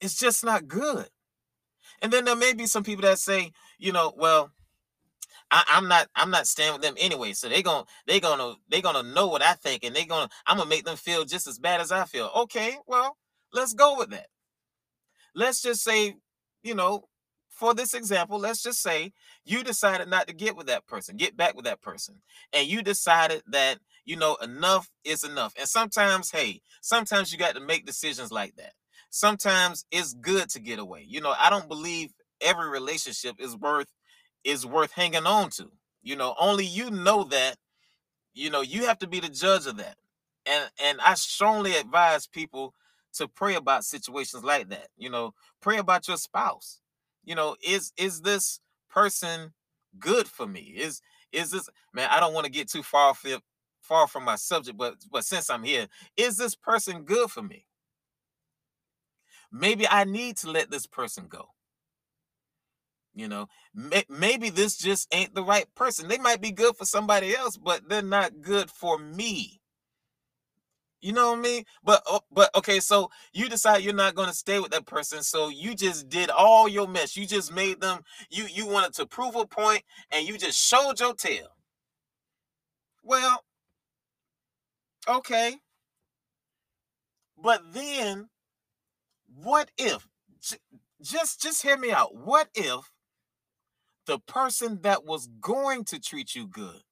It's 0.00 0.18
just 0.18 0.46
not 0.46 0.66
good. 0.66 1.08
And 2.00 2.10
then 2.10 2.24
there 2.24 2.36
may 2.36 2.54
be 2.54 2.64
some 2.64 2.84
people 2.84 3.02
that 3.02 3.18
say 3.18 3.52
you 3.78 3.92
know 3.92 4.14
well 4.16 4.50
I, 5.52 5.64
am 5.76 5.86
not 5.86 6.08
I'm 6.16 6.30
not 6.30 6.46
staying 6.46 6.72
with 6.72 6.82
them 6.82 6.94
anyway. 6.98 7.34
So 7.34 7.48
they 7.48 7.62
gonna 7.62 7.84
they 8.06 8.20
gonna 8.20 8.54
they 8.70 8.80
gonna 8.80 9.02
know 9.02 9.28
what 9.28 9.42
I 9.42 9.52
think, 9.52 9.84
and 9.84 9.94
they 9.94 10.04
gonna 10.06 10.28
I'm 10.46 10.56
gonna 10.56 10.70
make 10.70 10.84
them 10.84 10.96
feel 10.96 11.24
just 11.24 11.46
as 11.46 11.58
bad 11.58 11.80
as 11.80 11.92
I 11.92 12.04
feel. 12.04 12.30
Okay, 12.36 12.78
well, 12.86 13.18
let's 13.52 13.74
go 13.74 13.98
with 13.98 14.10
that. 14.10 14.26
Let's 15.34 15.62
just 15.62 15.82
say, 15.84 16.16
you 16.62 16.74
know, 16.74 17.04
for 17.50 17.74
this 17.74 17.94
example, 17.94 18.38
let's 18.38 18.62
just 18.62 18.82
say 18.82 19.12
you 19.44 19.62
decided 19.62 20.08
not 20.08 20.26
to 20.28 20.34
get 20.34 20.56
with 20.56 20.66
that 20.68 20.86
person, 20.86 21.16
get 21.16 21.36
back 21.36 21.54
with 21.54 21.66
that 21.66 21.82
person, 21.82 22.22
and 22.52 22.66
you 22.66 22.82
decided 22.82 23.42
that 23.48 23.78
you 24.06 24.16
know 24.16 24.36
enough 24.42 24.90
is 25.04 25.22
enough. 25.22 25.54
And 25.58 25.68
sometimes, 25.68 26.30
hey, 26.30 26.62
sometimes 26.80 27.30
you 27.30 27.38
got 27.38 27.54
to 27.54 27.60
make 27.60 27.86
decisions 27.86 28.32
like 28.32 28.56
that. 28.56 28.72
Sometimes 29.10 29.84
it's 29.90 30.14
good 30.14 30.48
to 30.50 30.60
get 30.60 30.78
away. 30.78 31.04
You 31.06 31.20
know, 31.20 31.34
I 31.38 31.50
don't 31.50 31.68
believe 31.68 32.12
every 32.40 32.70
relationship 32.70 33.36
is 33.38 33.56
worth 33.56 33.86
is 34.44 34.66
worth 34.66 34.92
hanging 34.92 35.26
on 35.26 35.50
to. 35.50 35.70
You 36.02 36.16
know, 36.16 36.34
only 36.38 36.64
you 36.66 36.90
know 36.90 37.24
that. 37.24 37.56
You 38.34 38.50
know, 38.50 38.62
you 38.62 38.86
have 38.86 38.98
to 39.00 39.06
be 39.06 39.20
the 39.20 39.28
judge 39.28 39.66
of 39.66 39.76
that. 39.76 39.96
And 40.46 40.70
and 40.82 41.00
I 41.00 41.14
strongly 41.14 41.76
advise 41.76 42.26
people 42.26 42.74
to 43.14 43.28
pray 43.28 43.54
about 43.54 43.84
situations 43.84 44.42
like 44.42 44.70
that. 44.70 44.88
You 44.96 45.10
know, 45.10 45.34
pray 45.60 45.78
about 45.78 46.08
your 46.08 46.16
spouse. 46.16 46.80
You 47.24 47.34
know, 47.34 47.56
is 47.62 47.92
is 47.96 48.22
this 48.22 48.60
person 48.90 49.52
good 49.98 50.26
for 50.26 50.46
me? 50.46 50.74
Is 50.76 51.00
is 51.30 51.50
this 51.50 51.68
man? 51.92 52.08
I 52.10 52.20
don't 52.20 52.34
want 52.34 52.46
to 52.46 52.52
get 52.52 52.68
too 52.68 52.82
far 52.82 53.14
far 53.80 54.06
from 54.08 54.24
my 54.24 54.36
subject, 54.36 54.78
but 54.78 54.96
but 55.10 55.24
since 55.24 55.50
I'm 55.50 55.62
here, 55.62 55.86
is 56.16 56.36
this 56.36 56.54
person 56.54 57.02
good 57.02 57.30
for 57.30 57.42
me? 57.42 57.66
Maybe 59.52 59.86
I 59.86 60.04
need 60.04 60.38
to 60.38 60.50
let 60.50 60.70
this 60.70 60.86
person 60.86 61.26
go. 61.28 61.48
You 63.14 63.28
know, 63.28 63.48
may, 63.74 64.04
maybe 64.08 64.48
this 64.50 64.76
just 64.78 65.12
ain't 65.14 65.34
the 65.34 65.44
right 65.44 65.66
person. 65.74 66.08
They 66.08 66.18
might 66.18 66.40
be 66.40 66.50
good 66.52 66.76
for 66.76 66.86
somebody 66.86 67.34
else, 67.36 67.56
but 67.58 67.88
they're 67.88 68.02
not 68.02 68.40
good 68.40 68.70
for 68.70 68.98
me. 68.98 69.60
You 71.02 71.12
know 71.12 71.30
what 71.30 71.38
I 71.40 71.42
mean? 71.42 71.64
But 71.84 72.02
oh, 72.06 72.20
but 72.30 72.54
okay, 72.54 72.80
so 72.80 73.10
you 73.32 73.48
decide 73.48 73.82
you're 73.82 73.92
not 73.92 74.14
going 74.14 74.28
to 74.28 74.34
stay 74.34 74.60
with 74.60 74.70
that 74.70 74.86
person, 74.86 75.22
so 75.24 75.48
you 75.48 75.74
just 75.74 76.08
did 76.08 76.30
all 76.30 76.68
your 76.68 76.86
mess. 76.88 77.16
You 77.16 77.26
just 77.26 77.52
made 77.52 77.80
them. 77.80 78.00
You 78.30 78.46
you 78.46 78.66
wanted 78.68 78.94
to 78.94 79.06
prove 79.06 79.34
a 79.34 79.44
point, 79.44 79.82
and 80.12 80.26
you 80.26 80.38
just 80.38 80.58
showed 80.64 81.00
your 81.00 81.14
tail. 81.14 81.48
Well, 83.02 83.42
okay, 85.08 85.56
but 87.36 87.62
then 87.74 88.28
what 89.34 89.70
if? 89.76 90.08
Just 91.02 91.42
just 91.42 91.62
hear 91.62 91.76
me 91.76 91.90
out. 91.90 92.14
What 92.14 92.48
if 92.54 92.91
the 94.06 94.18
person 94.18 94.80
that 94.82 95.04
was 95.04 95.28
going 95.40 95.84
to 95.84 96.00
treat 96.00 96.34
you 96.34 96.46
good 96.46 96.82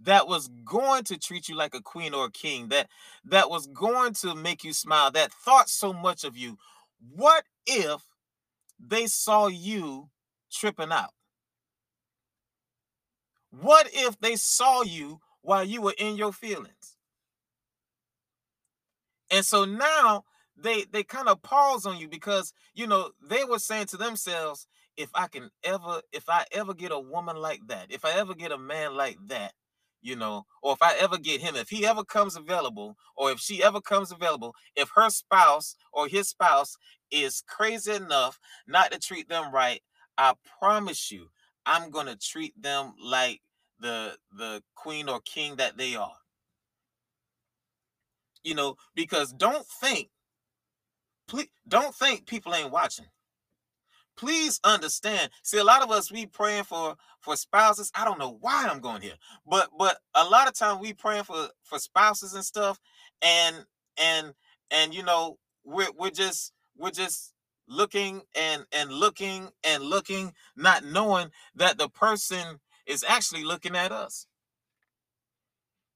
that 0.00 0.28
was 0.28 0.48
going 0.64 1.02
to 1.02 1.18
treat 1.18 1.48
you 1.48 1.56
like 1.56 1.74
a 1.74 1.82
queen 1.82 2.14
or 2.14 2.26
a 2.26 2.30
king 2.30 2.68
that 2.68 2.88
that 3.24 3.50
was 3.50 3.66
going 3.66 4.12
to 4.12 4.34
make 4.34 4.62
you 4.62 4.72
smile 4.72 5.10
that 5.10 5.32
thought 5.32 5.68
so 5.68 5.92
much 5.92 6.24
of 6.24 6.36
you 6.36 6.56
what 7.00 7.44
if 7.66 8.02
they 8.78 9.06
saw 9.06 9.48
you 9.48 10.10
tripping 10.50 10.92
out? 10.92 11.12
What 13.50 13.88
if 13.92 14.18
they 14.20 14.36
saw 14.36 14.82
you 14.82 15.20
while 15.42 15.64
you 15.64 15.82
were 15.82 15.94
in 15.98 16.16
your 16.16 16.32
feelings? 16.32 16.96
And 19.30 19.44
so 19.44 19.64
now 19.64 20.24
they 20.56 20.84
they 20.90 21.02
kind 21.02 21.28
of 21.28 21.42
pause 21.42 21.86
on 21.86 21.98
you 21.98 22.08
because 22.08 22.52
you 22.74 22.86
know 22.86 23.10
they 23.22 23.44
were 23.44 23.58
saying 23.58 23.86
to 23.86 23.96
themselves 23.96 24.66
if 24.98 25.10
i 25.14 25.28
can 25.28 25.50
ever 25.64 26.02
if 26.12 26.28
i 26.28 26.44
ever 26.52 26.74
get 26.74 26.92
a 26.92 27.00
woman 27.00 27.36
like 27.36 27.62
that 27.68 27.86
if 27.90 28.04
i 28.04 28.12
ever 28.12 28.34
get 28.34 28.52
a 28.52 28.58
man 28.58 28.96
like 28.96 29.18
that 29.28 29.52
you 30.02 30.16
know 30.16 30.46
or 30.62 30.74
if 30.74 30.82
i 30.82 30.94
ever 31.00 31.18
get 31.18 31.40
him 31.40 31.56
if 31.56 31.70
he 31.70 31.86
ever 31.86 32.04
comes 32.04 32.36
available 32.36 32.96
or 33.16 33.30
if 33.32 33.40
she 33.40 33.62
ever 33.64 33.80
comes 33.80 34.12
available 34.12 34.54
if 34.76 34.90
her 34.96 35.10
spouse 35.10 35.76
or 35.92 36.08
his 36.08 36.28
spouse 36.28 36.76
is 37.10 37.42
crazy 37.48 37.92
enough 37.94 38.40
not 38.68 38.92
to 38.92 38.98
treat 38.98 39.28
them 39.30 39.52
right 39.54 39.82
i 40.18 40.34
promise 40.60 41.10
you 41.10 41.28
i'm 41.66 41.90
to 41.92 42.16
treat 42.16 42.60
them 42.62 42.94
like 43.02 43.40
the 43.80 44.16
the 44.36 44.62
queen 44.74 45.08
or 45.08 45.20
king 45.20 45.56
that 45.56 45.76
they 45.76 45.96
are. 45.96 46.12
You 48.44 48.54
know 48.54 48.76
because 48.94 49.32
don't 49.32 49.66
think 49.80 50.08
please 51.28 51.48
don't 51.68 51.94
think 51.94 52.26
people 52.26 52.54
ain't 52.54 52.72
watching 52.72 53.06
please 54.18 54.60
understand. 54.64 55.30
See 55.44 55.58
a 55.58 55.64
lot 55.64 55.82
of 55.82 55.90
us 55.92 56.12
we 56.12 56.26
praying 56.26 56.64
for 56.64 56.96
for 57.20 57.36
spouses. 57.36 57.92
I 57.94 58.04
don't 58.04 58.18
know 58.18 58.38
why 58.40 58.68
i'm 58.70 58.80
going 58.80 59.02
here 59.02 59.14
but 59.46 59.70
but 59.78 59.98
a 60.14 60.24
lot 60.24 60.48
of 60.48 60.54
time 60.54 60.80
we 60.80 60.92
praying 60.92 61.24
for 61.24 61.48
for 61.64 61.78
spouses 61.78 62.34
and 62.34 62.44
stuff 62.44 62.80
and 63.22 63.64
and 64.00 64.34
and 64.70 64.94
you 64.94 65.02
know 65.02 65.38
we're 65.64 65.90
we're 65.98 66.10
just 66.10 66.52
we're 66.76 66.90
just 66.90 67.32
looking 67.68 68.22
and 68.36 68.64
and 68.72 68.92
looking 68.92 69.50
and 69.64 69.84
looking 69.84 70.32
not 70.56 70.84
knowing 70.84 71.30
that 71.54 71.78
the 71.78 71.88
person 71.88 72.60
is 72.86 73.04
actually 73.06 73.44
looking 73.44 73.76
at 73.76 73.92
us. 73.92 74.26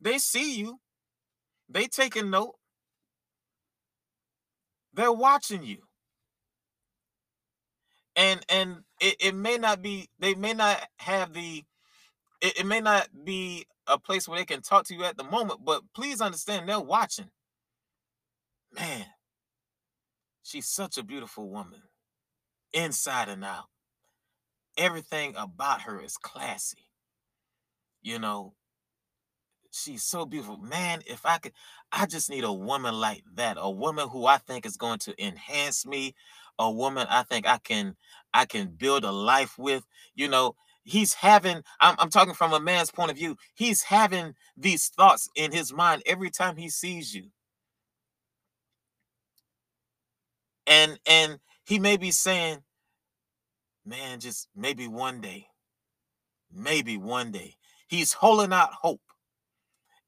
They 0.00 0.18
see 0.18 0.58
you. 0.58 0.80
They 1.68 1.86
taking 1.86 2.30
note. 2.30 2.56
They're 4.94 5.12
watching 5.12 5.62
you 5.62 5.78
and 8.16 8.44
and 8.48 8.78
it, 9.00 9.16
it 9.20 9.34
may 9.34 9.58
not 9.58 9.82
be 9.82 10.08
they 10.18 10.34
may 10.34 10.54
not 10.54 10.80
have 10.98 11.32
the 11.32 11.64
it, 12.40 12.60
it 12.60 12.66
may 12.66 12.80
not 12.80 13.08
be 13.24 13.66
a 13.86 13.98
place 13.98 14.28
where 14.28 14.38
they 14.38 14.44
can 14.44 14.62
talk 14.62 14.86
to 14.86 14.94
you 14.94 15.04
at 15.04 15.16
the 15.16 15.24
moment 15.24 15.60
but 15.64 15.82
please 15.94 16.20
understand 16.20 16.68
they're 16.68 16.80
watching. 16.80 17.30
Man 18.72 19.06
she's 20.42 20.66
such 20.66 20.98
a 20.98 21.04
beautiful 21.04 21.48
woman 21.50 21.82
inside 22.72 23.28
and 23.28 23.44
out. 23.44 23.66
Everything 24.76 25.34
about 25.36 25.82
her 25.82 26.00
is 26.02 26.16
classy 26.16 26.88
you 28.02 28.18
know? 28.18 28.54
She's 29.70 30.02
so 30.02 30.26
beautiful. 30.26 30.58
Man 30.58 31.02
if 31.06 31.24
i 31.24 31.38
could 31.38 31.52
i 31.92 32.06
just 32.06 32.28
need 32.30 32.44
a 32.44 32.52
woman 32.52 32.94
like 32.94 33.24
that 33.34 33.56
a 33.58 33.70
woman 33.70 34.08
who 34.08 34.26
i 34.26 34.38
think 34.38 34.66
is 34.66 34.76
going 34.76 34.98
to 35.00 35.24
enhance 35.24 35.86
me 35.86 36.14
a 36.58 36.70
woman 36.70 37.06
I 37.10 37.22
think 37.22 37.46
I 37.46 37.58
can 37.58 37.96
I 38.34 38.44
can 38.46 38.68
build 38.68 39.04
a 39.04 39.12
life 39.12 39.58
with. 39.58 39.84
You 40.14 40.28
know, 40.28 40.56
he's 40.84 41.14
having 41.14 41.62
I'm, 41.80 41.96
I'm 41.98 42.10
talking 42.10 42.34
from 42.34 42.52
a 42.52 42.60
man's 42.60 42.90
point 42.90 43.10
of 43.10 43.16
view. 43.16 43.36
He's 43.54 43.82
having 43.84 44.34
these 44.56 44.88
thoughts 44.88 45.28
in 45.36 45.52
his 45.52 45.72
mind 45.72 46.02
every 46.06 46.30
time 46.30 46.56
he 46.56 46.68
sees 46.68 47.14
you. 47.14 47.30
And 50.66 50.98
and 51.06 51.38
he 51.64 51.78
may 51.78 51.96
be 51.96 52.10
saying, 52.10 52.62
man, 53.84 54.20
just 54.20 54.48
maybe 54.54 54.88
one 54.88 55.20
day. 55.20 55.46
Maybe 56.52 56.96
one 56.96 57.32
day. 57.32 57.56
He's 57.88 58.12
holding 58.12 58.52
out 58.52 58.72
hope. 58.74 59.00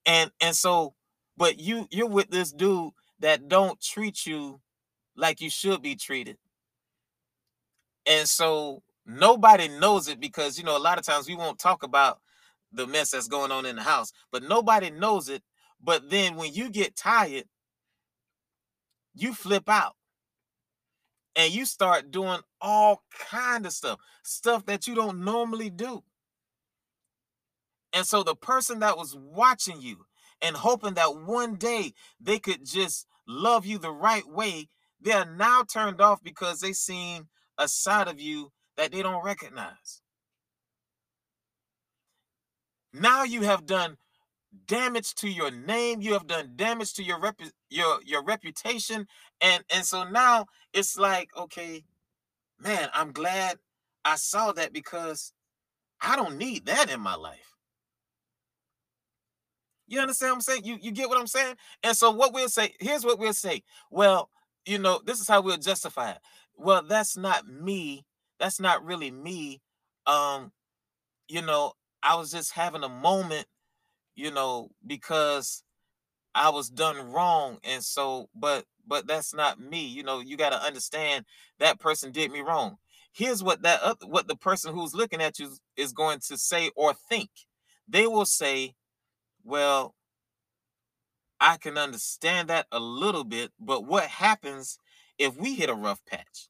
And 0.07 0.31
and 0.41 0.55
so 0.55 0.95
but 1.37 1.59
you 1.59 1.89
you're 1.91 2.09
with 2.09 2.31
this 2.31 2.53
dude 2.53 2.93
that 3.21 3.49
don't 3.49 3.81
treat 3.81 4.27
you 4.27 4.61
like 5.17 5.41
you 5.41 5.51
should 5.51 5.83
be 5.83 5.97
treated. 5.97 6.37
And 8.07 8.29
so 8.29 8.83
nobody 9.07 9.69
knows 9.69 10.09
it 10.09 10.21
because 10.21 10.59
you 10.59 10.65
know 10.65 10.77
a 10.77 10.79
lot 10.79 10.99
of 10.99 11.05
times 11.05 11.29
we 11.29 11.37
won't 11.37 11.59
talk 11.59 11.83
about 11.83 12.21
the 12.73 12.87
mess 12.87 13.11
that's 13.11 13.29
going 13.29 13.53
on 13.53 13.67
in 13.67 13.77
the 13.77 13.83
house, 13.83 14.13
but 14.33 14.43
nobody 14.43 14.91
knows 14.91 15.29
it. 15.29 15.43
But 15.83 16.11
then 16.11 16.37
when 16.37 16.53
you 16.53 16.71
get 16.71 16.97
tired, 16.97 17.45
you 19.15 19.33
flip 19.33 19.69
out 19.69 19.95
and 21.37 21.53
you 21.53 21.65
start 21.65 22.11
doing 22.11 22.41
all 22.61 23.03
kind 23.31 23.67
of 23.67 23.73
stuff, 23.73 24.01
stuff 24.23 24.67
that 24.67 24.87
you 24.87 24.95
don't 24.95 25.25
normally 25.25 25.71
do. 25.71 26.03
And 27.93 28.07
so 28.07 28.23
the 28.23 28.35
person 28.35 28.81
that 28.81 28.97
was 28.97 29.17
watching 29.17 29.81
you 29.81 30.07
and 30.43 30.57
hoping 30.57 30.95
that 30.95 31.17
one 31.17 31.55
day 31.55 31.93
they 32.21 32.39
could 32.39 32.65
just 32.65 33.07
love 33.27 33.65
you 33.65 33.79
the 33.79 33.93
right 33.93 34.27
way 34.29 34.69
they 35.05 35.13
are 35.13 35.27
now 35.27 35.63
turned 35.63 36.01
off 36.01 36.23
because 36.23 36.61
they 36.61 36.73
seen 36.73 37.29
a 37.59 37.69
side 37.69 38.09
of 38.09 38.21
you 38.21 38.51
that 38.77 38.93
they 38.93 39.03
don't 39.03 39.25
recognize. 39.25 40.03
Now 42.93 43.25
you 43.25 43.43
have 43.43 43.67
done 43.67 43.97
damage 44.67 45.15
to 45.17 45.29
your 45.29 45.51
name 45.51 46.01
you 46.01 46.13
have 46.13 46.27
done 46.27 46.53
damage 46.57 46.95
to 46.95 47.03
your 47.03 47.21
rep 47.21 47.39
your 47.71 47.99
your 48.05 48.25
reputation 48.25 49.07
and 49.41 49.65
and 49.75 49.85
so 49.85 50.05
now 50.05 50.47
it's 50.73 50.97
like 50.97 51.29
okay 51.37 51.85
man 52.61 52.89
i'm 52.95 53.13
glad 53.13 53.59
i 54.05 54.17
saw 54.17 54.53
that 54.53 54.73
because 54.73 55.33
i 56.01 56.17
don't 56.17 56.37
need 56.39 56.67
that 56.67 56.91
in 56.91 57.01
my 57.01 57.15
life. 57.15 57.55
You 59.87 60.01
understand 60.01 60.31
what 60.33 60.37
i'm 60.37 60.41
saying? 60.43 60.65
You 60.65 60.79
you 60.81 60.93
get 60.93 61.09
what 61.09 61.19
i'm 61.19 61.27
saying? 61.27 61.57
And 61.83 61.97
so 61.97 62.11
what 62.11 62.33
we'll 62.33 62.49
say 62.49 62.75
here's 62.81 63.05
what 63.05 63.19
we'll 63.19 63.33
say. 63.35 63.63
Well 63.91 64.31
you 64.67 64.79
know, 64.79 65.01
this 65.05 65.21
is 65.21 65.29
how 65.29 65.41
we'll 65.41 65.57
justify 65.57 66.11
it. 66.13 66.19
Well, 66.57 66.83
that's 66.83 67.17
not 67.17 67.47
me. 67.47 68.05
That's 68.39 68.61
not 68.61 68.85
really 68.85 69.11
me. 69.11 69.61
Um, 70.07 70.53
you 71.29 71.43
know, 71.43 71.73
I 72.03 72.17
was 72.17 72.31
just 72.31 72.53
having 72.53 72.83
a 72.83 72.89
moment, 72.89 73.47
you 74.15 74.31
know, 74.31 74.71
because 74.87 75.63
I 76.35 76.51
was 76.51 76.69
done 76.69 77.13
wrong. 77.13 77.59
And 77.65 77.83
so, 77.83 78.29
but 78.35 78.65
but 78.87 79.07
that's 79.07 79.35
not 79.35 79.61
me. 79.61 79.87
You 79.87 80.03
know, 80.03 80.21
you 80.21 80.37
got 80.37 80.51
to 80.51 80.63
understand 80.63 81.25
that 81.59 81.81
person 81.81 82.13
did 82.13 82.31
me 82.31 82.41
wrong. 82.41 82.77
Here's 83.13 83.43
what 83.43 83.63
that 83.63 83.81
other, 83.83 84.07
what 84.07 84.29
the 84.29 84.37
person 84.37 84.75
who's 84.75 84.95
looking 84.95 85.23
at 85.23 85.39
you 85.39 85.53
is 85.77 85.93
going 85.93 86.19
to 86.29 86.37
say 86.37 86.71
or 86.77 86.95
think. 87.09 87.31
They 87.89 88.07
will 88.07 88.27
say, 88.27 88.75
"Well, 89.45 89.95
I 91.45 91.59
can 91.59 91.77
understand 91.77 92.49
that 92.49 92.67
a 92.73 92.81
little 92.81 93.23
bit, 93.23 93.53
but 93.61 93.85
what 93.85 94.05
happens 94.05 94.79
if 95.19 95.37
we 95.37 95.55
hit 95.55 95.69
a 95.69 95.75
rough 95.75 96.03
patch? 96.07 96.49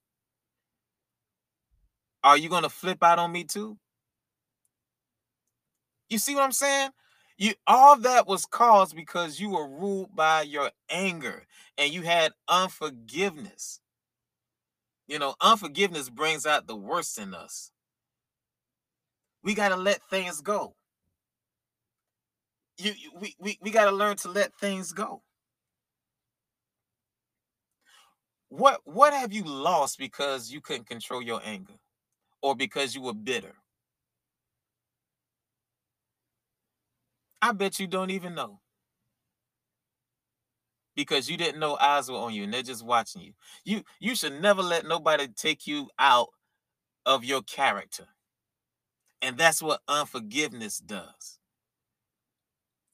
Are 2.22 2.38
you 2.38 2.48
going 2.48 2.62
to 2.62 2.68
flip 2.68 3.02
out 3.02 3.18
on 3.18 3.32
me 3.32 3.42
too? 3.42 3.76
You 6.08 6.18
see 6.18 6.36
what 6.36 6.44
I'm 6.44 6.52
saying? 6.52 6.90
You 7.36 7.54
all 7.66 7.96
that 7.96 8.28
was 8.28 8.46
caused 8.46 8.94
because 8.94 9.40
you 9.40 9.50
were 9.50 9.66
ruled 9.66 10.14
by 10.14 10.42
your 10.42 10.70
anger 10.88 11.42
and 11.76 11.92
you 11.92 12.02
had 12.02 12.30
unforgiveness. 12.48 13.80
You 15.08 15.18
know, 15.18 15.34
unforgiveness 15.40 16.08
brings 16.08 16.46
out 16.46 16.68
the 16.68 16.76
worst 16.76 17.18
in 17.18 17.34
us. 17.34 17.72
We 19.42 19.54
got 19.54 19.70
to 19.70 19.76
let 19.76 20.08
things 20.08 20.40
go 20.40 20.76
you, 22.78 22.92
we, 23.20 23.34
we, 23.38 23.58
we 23.60 23.70
got 23.70 23.84
to 23.86 23.92
learn 23.92 24.16
to 24.18 24.28
let 24.30 24.54
things 24.58 24.92
go. 24.92 25.22
What 28.48 28.80
what 28.84 29.12
have 29.12 29.32
you 29.32 29.42
lost 29.44 29.98
because 29.98 30.52
you 30.52 30.60
couldn't 30.60 30.86
control 30.86 31.20
your 31.20 31.40
anger 31.44 31.74
or 32.40 32.54
because 32.54 32.94
you 32.94 33.02
were 33.02 33.14
bitter? 33.14 33.54
I 37.42 37.52
bet 37.52 37.78
you 37.80 37.86
don't 37.86 38.10
even 38.10 38.34
know. 38.34 38.60
Because 40.94 41.28
you 41.28 41.36
didn't 41.36 41.58
know 41.58 41.76
eyes 41.80 42.08
were 42.08 42.16
on 42.16 42.32
you 42.32 42.44
and 42.44 42.54
they're 42.54 42.62
just 42.62 42.84
watching 42.84 43.22
you. 43.22 43.32
You 43.64 43.82
you 43.98 44.14
should 44.14 44.40
never 44.40 44.62
let 44.62 44.86
nobody 44.86 45.26
take 45.26 45.66
you 45.66 45.90
out 45.98 46.28
of 47.04 47.24
your 47.24 47.42
character. 47.42 48.06
And 49.20 49.36
that's 49.36 49.60
what 49.60 49.80
unforgiveness 49.88 50.78
does 50.78 51.40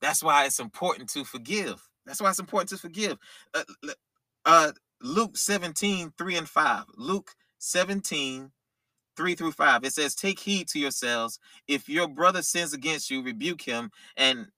that's 0.00 0.22
why 0.22 0.44
it's 0.46 0.60
important 0.60 1.10
to 1.10 1.24
forgive. 1.24 1.88
That's 2.06 2.20
why 2.20 2.30
it's 2.30 2.38
important 2.38 2.70
to 2.70 2.78
forgive. 2.78 3.18
Uh, 3.54 3.62
uh, 4.44 4.72
Luke 5.02 5.36
17, 5.36 6.12
3 6.16 6.36
and 6.36 6.48
5. 6.48 6.84
Luke 6.96 7.30
17, 7.58 8.50
3 9.16 9.34
through 9.34 9.52
5. 9.52 9.84
It 9.84 9.92
says, 9.92 10.14
Take 10.14 10.40
heed 10.40 10.68
to 10.68 10.78
yourselves. 10.78 11.38
If 11.68 11.88
your 11.88 12.08
brother 12.08 12.42
sins 12.42 12.72
against 12.72 13.10
you, 13.10 13.22
rebuke 13.22 13.62
him, 13.62 13.90
and 14.16 14.48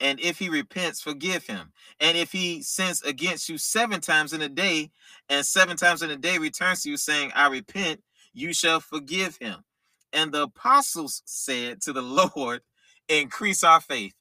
and 0.00 0.18
if 0.20 0.38
he 0.38 0.48
repents, 0.48 1.00
forgive 1.00 1.46
him. 1.46 1.72
And 2.00 2.18
if 2.18 2.32
he 2.32 2.62
sins 2.62 3.00
against 3.02 3.48
you 3.48 3.58
seven 3.58 4.00
times 4.00 4.32
in 4.32 4.42
a 4.42 4.48
day, 4.48 4.90
and 5.28 5.46
seven 5.46 5.76
times 5.76 6.02
in 6.02 6.10
a 6.10 6.16
day 6.16 6.36
returns 6.36 6.82
to 6.82 6.90
you 6.90 6.96
saying, 6.96 7.30
I 7.34 7.46
repent, 7.46 8.02
you 8.32 8.52
shall 8.52 8.80
forgive 8.80 9.36
him. 9.36 9.64
And 10.12 10.32
the 10.32 10.42
apostles 10.42 11.22
said 11.24 11.80
to 11.82 11.92
the 11.92 12.02
Lord, 12.36 12.62
Increase 13.08 13.62
our 13.62 13.80
faith. 13.80 14.14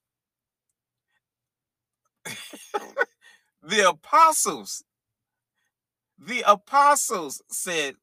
the 3.64 3.90
apostles 3.90 4.76
The 6.20 6.44
apostles 6.48 7.44
said, 7.52 7.96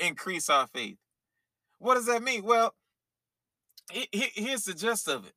increase 0.00 0.50
our 0.50 0.68
faith. 0.68 0.98
What 1.78 1.94
does 1.96 2.06
that 2.06 2.22
mean? 2.22 2.44
Well, 2.44 2.74
here's 4.34 4.64
the 4.64 4.74
gist 4.74 5.08
of 5.08 5.26
it. 5.26 5.34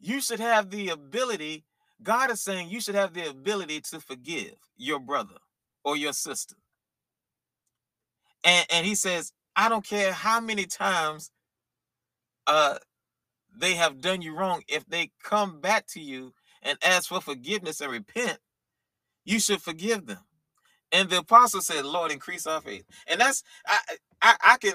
You 0.00 0.20
should 0.20 0.40
have 0.40 0.70
the 0.70 0.90
ability, 0.90 1.64
God 2.02 2.30
is 2.30 2.40
saying 2.42 2.70
you 2.70 2.80
should 2.80 2.96
have 2.96 3.14
the 3.14 3.28
ability 3.30 3.82
to 3.92 4.00
forgive 4.00 4.54
your 4.76 5.00
brother 5.00 5.36
or 5.84 5.96
your 5.96 6.12
sister. 6.14 6.56
And, 8.44 8.66
and 8.72 8.86
he 8.86 8.94
says, 8.94 9.32
I 9.56 9.68
don't 9.68 9.86
care 9.86 10.12
how 10.12 10.40
many 10.40 10.66
times 10.66 11.30
uh, 12.46 12.78
they 13.56 13.74
have 13.74 14.00
done 14.00 14.22
you 14.22 14.34
wrong. 14.36 14.62
If 14.68 14.86
they 14.86 15.12
come 15.22 15.60
back 15.60 15.86
to 15.88 16.00
you 16.00 16.34
and 16.62 16.78
ask 16.82 17.08
for 17.08 17.20
forgiveness 17.20 17.80
and 17.80 17.92
repent, 17.92 18.38
you 19.24 19.40
should 19.40 19.62
forgive 19.62 20.06
them. 20.06 20.24
And 20.92 21.10
the 21.10 21.18
apostle 21.18 21.60
said, 21.60 21.84
Lord, 21.84 22.12
increase 22.12 22.46
our 22.46 22.60
faith. 22.60 22.84
And 23.06 23.20
that's, 23.20 23.42
I, 23.66 23.78
I, 24.22 24.36
I 24.44 24.56
can, 24.58 24.74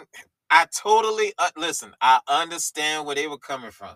I 0.49 0.67
totally, 0.75 1.33
uh, 1.39 1.49
listen, 1.57 1.93
I 2.01 2.19
understand 2.27 3.05
where 3.05 3.15
they 3.15 3.27
were 3.27 3.37
coming 3.37 3.71
from. 3.71 3.95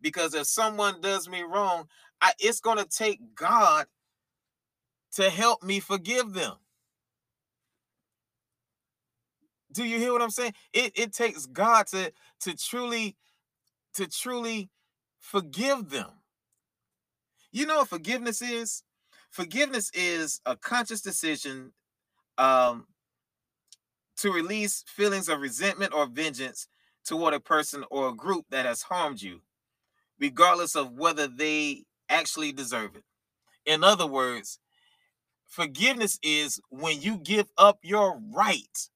Because 0.00 0.34
if 0.34 0.46
someone 0.46 1.00
does 1.00 1.28
me 1.28 1.42
wrong, 1.42 1.88
I, 2.20 2.32
it's 2.38 2.60
going 2.60 2.78
to 2.78 2.86
take 2.86 3.34
God 3.34 3.86
to 5.12 5.30
help 5.30 5.62
me 5.62 5.80
forgive 5.80 6.34
them. 6.34 6.54
Do 9.72 9.84
you 9.84 9.98
hear 9.98 10.12
what 10.12 10.22
I'm 10.22 10.30
saying? 10.30 10.54
It, 10.72 10.92
it 10.96 11.12
takes 11.12 11.46
God 11.46 11.86
to, 11.88 12.12
to 12.40 12.56
truly, 12.56 13.16
to 13.98 14.06
truly 14.06 14.70
forgive 15.18 15.90
them. 15.90 16.06
You 17.50 17.66
know 17.66 17.78
what 17.78 17.88
forgiveness 17.88 18.40
is? 18.40 18.84
Forgiveness 19.28 19.90
is 19.92 20.40
a 20.46 20.54
conscious 20.54 21.00
decision 21.00 21.72
um, 22.38 22.86
to 24.18 24.30
release 24.30 24.84
feelings 24.86 25.28
of 25.28 25.40
resentment 25.40 25.92
or 25.92 26.06
vengeance 26.06 26.68
toward 27.04 27.34
a 27.34 27.40
person 27.40 27.84
or 27.90 28.08
a 28.08 28.14
group 28.14 28.46
that 28.50 28.66
has 28.66 28.82
harmed 28.82 29.20
you, 29.20 29.40
regardless 30.20 30.76
of 30.76 30.92
whether 30.92 31.26
they 31.26 31.82
actually 32.08 32.52
deserve 32.52 32.94
it. 32.94 33.02
In 33.66 33.82
other 33.82 34.06
words, 34.06 34.60
forgiveness 35.44 36.20
is 36.22 36.60
when 36.70 37.02
you 37.02 37.18
give 37.18 37.48
up 37.58 37.80
your 37.82 38.20
right. 38.32 38.88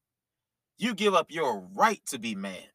You 0.79 0.95
give 0.95 1.15
up 1.15 1.27
your 1.29 1.69
right 1.75 2.01
to 2.07 2.21
be 2.21 2.37
mad. 2.37 2.72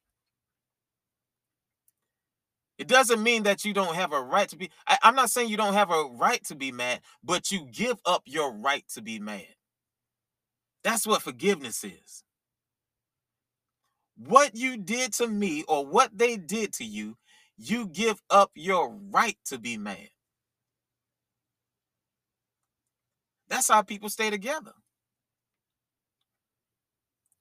It 2.77 2.87
doesn't 2.87 3.23
mean 3.23 3.43
that 3.43 3.65
you 3.65 3.73
don't 3.73 3.95
have 3.95 4.13
a 4.13 4.21
right 4.21 4.47
to 4.49 4.57
be. 4.57 4.69
I, 4.87 4.97
am 5.03 5.15
not 5.15 5.31
saying 5.31 5.49
you 5.49 5.57
don't 5.57 5.73
have 5.73 5.91
a 5.91 6.03
right 6.13 6.43
to 6.45 6.55
be 6.55 6.71
mad, 6.71 7.01
but 7.23 7.51
you 7.51 7.67
give 7.71 7.97
up 8.05 8.23
your 8.25 8.53
right 8.53 8.83
to 8.93 9.01
be 9.01 9.19
mad. 9.19 9.47
That's 10.83 11.07
what 11.07 11.23
forgiveness 11.23 11.83
is. 11.83 12.23
What 14.15 14.55
you 14.55 14.77
did 14.77 15.13
to 15.13 15.27
me 15.27 15.63
or 15.67 15.85
what 15.85 16.17
they 16.17 16.37
did 16.37 16.73
to 16.73 16.85
you, 16.85 17.17
you 17.57 17.87
give 17.87 18.21
up 18.29 18.51
your 18.55 18.91
right 19.11 19.37
to 19.45 19.57
be 19.57 19.77
mad. 19.77 20.09
That's 23.49 23.67
how 23.67 23.81
people 23.81 24.09
stay 24.09 24.29
together. 24.29 24.73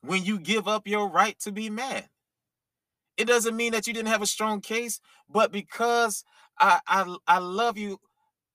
When 0.03 0.25
you 0.25 0.39
give 0.39 0.69
up 0.69 0.87
your 0.87 1.09
right 1.09 1.39
to 1.41 1.53
be 1.53 1.71
mad. 1.71 2.09
It 3.17 3.27
doesn't 3.27 3.57
mean 3.57 3.73
that 3.73 3.87
you 3.87 3.93
didn't 3.95 4.09
have 4.09 4.23
a 4.23 4.27
strong 4.27 4.61
case, 4.61 5.01
but 5.29 5.53
because 5.53 6.25
I 6.59 6.81
I, 6.87 7.17
I 7.27 7.39
love 7.39 7.79
you, 7.79 8.01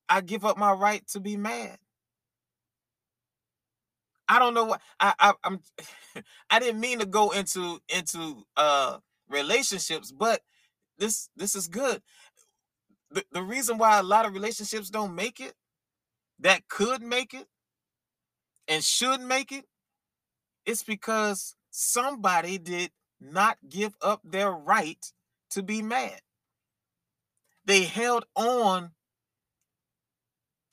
I 0.10 0.21
give 0.21 0.45
up 0.45 0.58
my 0.58 0.74
right 0.74 1.08
to 1.10 1.19
be 1.19 1.38
mad. 1.38 1.78
I 4.28 4.39
don't 4.39 4.54
know 4.54 4.65
what 4.65 4.82
I, 5.00 5.13
I 5.19 5.34
I'm 5.43 5.60
I 6.50 6.60
didn't 6.60 6.80
mean 6.82 7.00
to 7.00 7.06
go 7.06 7.32
into 7.32 7.80
into 7.89 8.43
uh 8.58 8.97
relationships, 9.30 10.12
but 10.12 10.41
this 10.97 11.30
this 11.36 11.56
is 11.56 11.67
good. 11.67 12.02
The, 13.12 13.26
the 13.32 13.43
reason 13.43 13.78
why 13.78 14.00
a 14.00 14.04
lot 14.04 14.26
of 14.26 14.34
relationships 14.34 14.89
don't 14.89 15.15
make 15.15 15.39
it 15.39 15.54
that 16.39 16.67
could 16.69 17.02
make 17.04 17.34
it 17.34 17.47
and 18.67 18.84
should 18.84 19.21
make 19.21 19.52
it 19.52 19.65
it's 20.65 20.84
because 20.84 21.56
somebody 21.71 22.58
did 22.60 22.91
not 23.22 23.58
give 23.70 23.96
up 24.02 24.22
their 24.24 24.52
right 24.52 25.06
to 25.52 25.64
be 25.64 25.82
mad. 25.82 26.22
They 27.66 27.84
held 27.84 28.26
on 28.36 28.92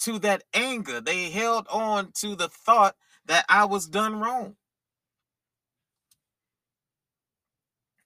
to 0.01 0.19
that 0.21 0.45
anger. 0.55 1.01
They 1.01 1.31
held 1.31 1.67
on 1.69 2.13
to 2.21 2.35
the 2.35 2.49
thought 2.49 2.97
that 3.27 3.45
I 3.49 3.67
was 3.67 3.87
done 3.87 4.19
wrong. 4.19 4.57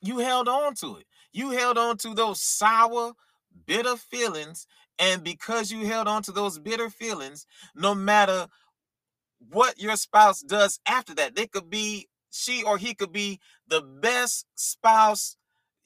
You 0.00 0.18
held 0.18 0.48
on 0.48 0.74
to 0.76 0.96
it. 0.96 1.06
You 1.32 1.50
held 1.50 1.78
on 1.78 1.96
to 1.98 2.14
those 2.14 2.42
sour, 2.42 3.12
bitter 3.66 3.96
feelings. 3.96 4.66
And 4.98 5.22
because 5.22 5.70
you 5.70 5.86
held 5.86 6.08
on 6.08 6.22
to 6.24 6.32
those 6.32 6.58
bitter 6.58 6.90
feelings, 6.90 7.46
no 7.74 7.94
matter 7.94 8.48
what 9.38 9.80
your 9.80 9.96
spouse 9.96 10.40
does 10.40 10.80
after 10.86 11.14
that, 11.14 11.36
they 11.36 11.46
could 11.46 11.70
be 11.70 12.08
she 12.32 12.64
or 12.64 12.78
he 12.78 12.94
could 12.94 13.12
be 13.12 13.40
the 13.68 13.82
best 13.82 14.46
spouse 14.56 15.36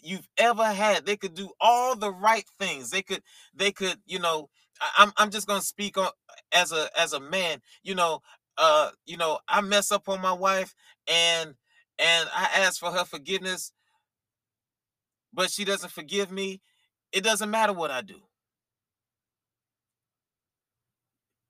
you've 0.03 0.29
ever 0.39 0.67
had. 0.67 1.07
They 1.07 1.19
could 1.19 1.35
do 1.35 1.51
all 1.61 1.97
the 1.97 2.13
right 2.13 2.47
things. 2.61 2.91
They 2.91 3.03
could, 3.03 3.23
they 3.55 3.73
could, 3.73 3.99
you 4.07 4.21
know, 4.21 4.51
I'm 4.99 5.13
I'm 5.19 5.31
just 5.31 5.49
gonna 5.49 5.63
speak 5.63 5.99
on 5.99 6.11
as 6.53 6.73
a 6.73 6.89
as 6.99 7.15
a 7.15 7.21
man, 7.21 7.63
you 7.85 7.97
know, 7.97 8.23
uh, 8.59 8.91
you 9.07 9.19
know, 9.19 9.41
I 9.49 9.63
mess 9.63 9.93
up 9.93 10.09
on 10.09 10.23
my 10.23 10.33
wife 10.35 10.75
and 11.09 11.55
and 11.99 12.31
I 12.35 12.51
ask 12.63 12.81
for 12.81 12.93
her 12.93 13.05
forgiveness, 13.07 13.73
but 15.35 15.51
she 15.51 15.65
doesn't 15.65 15.93
forgive 15.93 16.33
me. 16.33 16.63
It 17.13 17.25
doesn't 17.25 17.51
matter 17.51 17.75
what 17.75 17.93
I 17.93 18.03
do. 18.03 18.23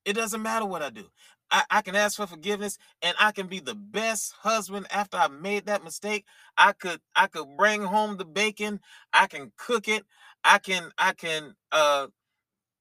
It 0.05 0.15
doesn't 0.15 0.43
matter 0.43 0.67
what 0.67 0.83
I 0.83 0.91
do. 0.91 1.07
I, 1.51 1.65
I 1.71 1.83
can 1.83 1.95
ask 1.97 2.17
for 2.17 2.27
forgiveness 2.27 2.79
and 3.03 3.15
I 3.21 3.33
can 3.33 3.47
be 3.47 3.61
the 3.61 3.75
best 3.75 4.35
husband 4.41 4.87
after 4.91 5.17
I 5.17 5.29
made 5.29 5.67
that 5.67 5.85
mistake. 5.85 6.25
I 6.57 6.73
could 6.73 7.01
I 7.15 7.27
could 7.29 7.57
bring 7.57 7.83
home 7.83 8.17
the 8.17 8.25
bacon, 8.25 8.81
I 9.13 9.27
can 9.27 9.53
cook 9.57 9.89
it, 9.89 10.05
I 10.45 10.59
can 10.59 10.91
I 10.99 11.13
can 11.13 11.55
uh 11.73 12.09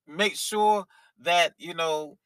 make 0.07 0.35
sure 0.35 0.85
that 1.21 1.53
you 1.57 1.73
know 1.73 2.17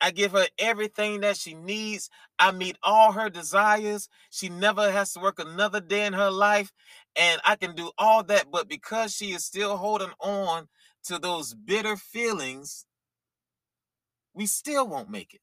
I 0.00 0.10
give 0.10 0.32
her 0.32 0.46
everything 0.58 1.20
that 1.22 1.36
she 1.36 1.54
needs. 1.54 2.10
I 2.38 2.52
meet 2.52 2.76
all 2.82 3.12
her 3.12 3.30
desires. 3.30 4.08
She 4.30 4.48
never 4.48 4.90
has 4.92 5.12
to 5.14 5.20
work 5.20 5.38
another 5.38 5.80
day 5.80 6.06
in 6.06 6.12
her 6.12 6.30
life. 6.30 6.72
And 7.16 7.40
I 7.44 7.56
can 7.56 7.74
do 7.74 7.90
all 7.98 8.22
that. 8.24 8.50
But 8.52 8.68
because 8.68 9.14
she 9.14 9.32
is 9.32 9.44
still 9.44 9.76
holding 9.78 10.12
on 10.20 10.68
to 11.04 11.18
those 11.18 11.54
bitter 11.54 11.96
feelings, 11.96 12.86
we 14.34 14.46
still 14.46 14.88
won't 14.88 15.10
make 15.10 15.34
it. 15.34 15.40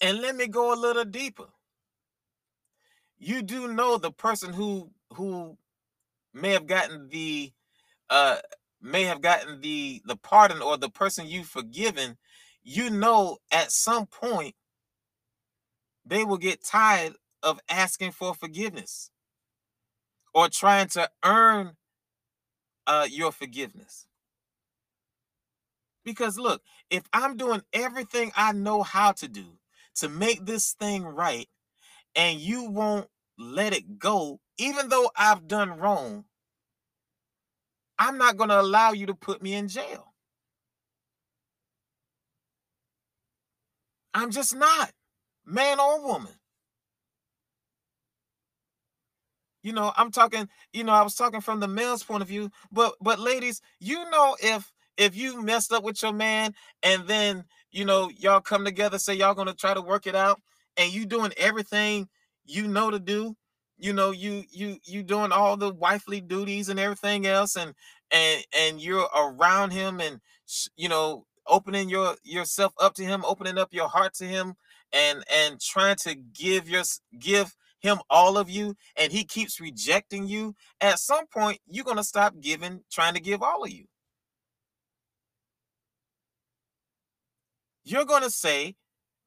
And 0.00 0.20
let 0.20 0.36
me 0.36 0.46
go 0.46 0.72
a 0.72 0.76
little 0.80 1.04
deeper. 1.04 1.46
You 3.18 3.42
do 3.42 3.68
know 3.72 3.98
the 3.98 4.12
person 4.12 4.52
who 4.52 4.90
who 5.14 5.58
may 6.34 6.52
have 6.52 6.66
gotten 6.66 7.08
the 7.08 7.52
uh 8.10 8.38
may 8.80 9.04
have 9.04 9.20
gotten 9.20 9.60
the 9.60 10.02
the 10.06 10.16
pardon 10.16 10.62
or 10.62 10.76
the 10.78 10.90
person 10.90 11.26
you've 11.26 11.48
forgiven, 11.48 12.18
you 12.62 12.90
know 12.90 13.38
at 13.52 13.72
some 13.72 14.06
point 14.06 14.54
they 16.04 16.24
will 16.24 16.38
get 16.38 16.64
tired 16.64 17.14
of 17.42 17.60
asking 17.68 18.12
for 18.12 18.34
forgiveness 18.34 19.10
or 20.34 20.48
trying 20.48 20.88
to 20.88 21.08
earn 21.24 21.76
uh, 22.86 23.06
your 23.10 23.32
forgiveness. 23.32 24.06
Because 26.04 26.38
look, 26.38 26.62
if 26.90 27.04
I'm 27.12 27.36
doing 27.36 27.62
everything 27.72 28.32
I 28.36 28.52
know 28.52 28.82
how 28.82 29.12
to 29.12 29.28
do 29.28 29.59
to 29.96 30.08
make 30.08 30.44
this 30.44 30.72
thing 30.72 31.04
right 31.04 31.48
and 32.14 32.38
you 32.38 32.64
won't 32.64 33.08
let 33.38 33.72
it 33.72 33.98
go, 33.98 34.40
even 34.58 34.88
though 34.88 35.10
I've 35.16 35.48
done 35.48 35.78
wrong, 35.78 36.24
I'm 37.98 38.18
not 38.18 38.36
going 38.36 38.50
to 38.50 38.60
allow 38.60 38.92
you 38.92 39.06
to 39.06 39.14
put 39.14 39.42
me 39.42 39.54
in 39.54 39.68
jail. 39.68 40.14
I'm 44.12 44.30
just 44.30 44.54
not, 44.54 44.90
man 45.46 45.78
or 45.78 46.04
woman. 46.04 46.32
You 49.62 49.72
know, 49.72 49.92
I'm 49.96 50.10
talking, 50.10 50.48
you 50.72 50.84
know, 50.84 50.92
I 50.92 51.02
was 51.02 51.14
talking 51.14 51.40
from 51.40 51.60
the 51.60 51.68
male's 51.68 52.02
point 52.02 52.22
of 52.22 52.28
view, 52.28 52.50
but 52.72 52.94
but 53.00 53.18
ladies, 53.18 53.60
you 53.78 54.08
know 54.10 54.36
if 54.42 54.72
if 54.96 55.14
you 55.16 55.42
messed 55.42 55.72
up 55.72 55.84
with 55.84 56.02
your 56.02 56.12
man 56.12 56.54
and 56.82 57.06
then 57.06 57.44
you 57.70 57.84
know 57.84 58.10
y'all 58.18 58.40
come 58.40 58.64
together 58.64 58.98
say 58.98 59.14
y'all 59.14 59.34
gonna 59.34 59.54
try 59.54 59.74
to 59.74 59.82
work 59.82 60.06
it 60.06 60.14
out 60.14 60.40
and 60.76 60.92
you 60.92 61.06
doing 61.06 61.32
everything 61.36 62.08
you 62.44 62.66
know 62.66 62.90
to 62.90 62.98
do 62.98 63.36
you 63.78 63.92
know 63.92 64.10
you 64.10 64.44
you 64.50 64.78
you 64.84 65.02
doing 65.02 65.32
all 65.32 65.56
the 65.56 65.72
wifely 65.72 66.20
duties 66.20 66.68
and 66.68 66.80
everything 66.80 67.26
else 67.26 67.56
and 67.56 67.74
and 68.12 68.44
and 68.58 68.80
you're 68.80 69.08
around 69.14 69.70
him 69.70 70.00
and 70.00 70.20
you 70.76 70.88
know, 70.88 71.26
opening 71.46 71.88
your 71.88 72.16
yourself 72.22 72.72
up 72.80 72.94
to 72.94 73.04
him, 73.04 73.24
opening 73.24 73.58
up 73.58 73.72
your 73.72 73.88
heart 73.88 74.14
to 74.14 74.24
him 74.26 74.54
and 74.92 75.24
and 75.34 75.60
trying 75.60 75.96
to 75.96 76.14
give 76.14 76.68
your 76.68 76.82
give 77.18 77.54
him 77.80 77.98
all 78.10 78.36
of 78.36 78.50
you 78.50 78.74
and 78.96 79.10
he 79.12 79.24
keeps 79.24 79.60
rejecting 79.60 80.26
you, 80.26 80.54
at 80.80 80.98
some 80.98 81.26
point 81.26 81.58
you're 81.66 81.84
going 81.84 81.96
to 81.96 82.04
stop 82.04 82.34
giving 82.40 82.82
trying 82.90 83.14
to 83.14 83.20
give 83.20 83.42
all 83.42 83.64
of 83.64 83.70
you. 83.70 83.86
You're 87.90 88.04
going 88.04 88.22
to 88.22 88.30
say, 88.30 88.76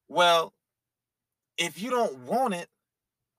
well, 0.08 0.54
if 1.58 1.82
you 1.82 1.90
don't 1.90 2.20
want 2.20 2.54
it, 2.54 2.70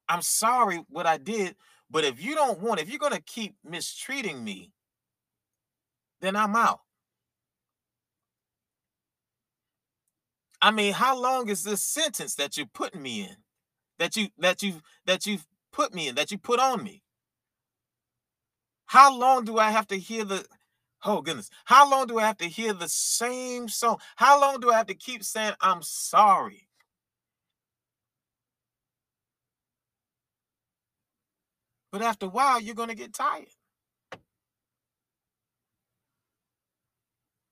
I'm 0.07 0.21
sorry 0.21 0.85
what 0.91 1.07
I 1.07 1.17
did, 1.17 1.57
but 1.91 2.05
if 2.05 2.23
you 2.23 2.35
don't 2.35 2.61
want, 2.61 2.81
if 2.81 2.91
you're 2.91 2.99
going 2.99 3.15
to 3.15 3.23
keep 3.23 3.55
mistreating 3.65 4.45
me, 4.45 4.73
then 6.21 6.37
I'm 6.37 6.55
out. 6.55 6.81
I 10.61 10.71
mean, 10.71 10.93
how 10.93 11.19
long 11.19 11.49
is 11.49 11.65
this 11.65 11.83
sentence 11.83 12.35
that 12.35 12.57
you're 12.59 12.67
putting 12.67 13.03
me 13.03 13.23
in? 13.23 13.37
That 13.99 14.17
you 14.17 14.29
that 14.39 14.63
you 14.63 14.81
that 15.07 15.25
you've 15.27 15.47
put 15.73 15.95
me 15.95 16.09
in, 16.09 16.17
that 16.17 16.31
you 16.33 16.39
put 16.39 16.61
on 16.61 16.83
me? 16.83 17.03
How 18.87 19.17
long 19.17 19.45
do 19.45 19.59
I 19.59 19.71
have 19.71 19.87
to 19.89 19.99
hear 19.99 20.25
the 20.25 20.45
oh 21.05 21.23
goodness? 21.23 21.51
How 21.67 21.91
long 21.91 22.07
do 22.07 22.19
I 22.19 22.27
have 22.27 22.39
to 22.39 22.49
hear 22.49 22.73
the 22.73 22.89
same 22.89 23.69
song? 23.69 23.99
How 24.17 24.41
long 24.41 24.61
do 24.61 24.71
I 24.71 24.77
have 24.77 24.87
to 24.87 24.95
keep 24.95 25.25
saying 25.25 25.55
I'm 25.61 25.83
sorry? 25.83 26.69
But 31.93 32.03
after 32.03 32.27
a 32.27 32.31
while, 32.31 32.61
you're 32.61 32.75
going 32.75 32.89
to 32.89 32.97
get 32.97 33.15
tired. 33.15 33.47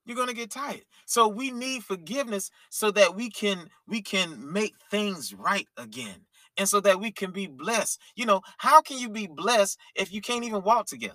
You're 0.04 0.16
going 0.16 0.28
to 0.28 0.34
get 0.34 0.50
tired. 0.50 0.82
So 1.06 1.28
we 1.28 1.50
need 1.52 1.84
forgiveness 1.84 2.50
so 2.70 2.90
that 2.90 3.14
we 3.14 3.30
can 3.30 3.68
we 3.86 4.02
can 4.02 4.52
make 4.52 4.74
things 4.90 5.32
right 5.32 5.66
again. 5.76 6.26
And 6.56 6.68
so 6.68 6.80
that 6.80 7.00
we 7.00 7.12
can 7.12 7.30
be 7.30 7.46
blessed. 7.46 8.00
You 8.16 8.26
know, 8.26 8.42
how 8.58 8.82
can 8.82 8.98
you 8.98 9.08
be 9.08 9.26
blessed 9.26 9.78
if 9.94 10.12
you 10.12 10.20
can't 10.20 10.44
even 10.44 10.62
walk 10.62 10.86
together? 10.86 11.14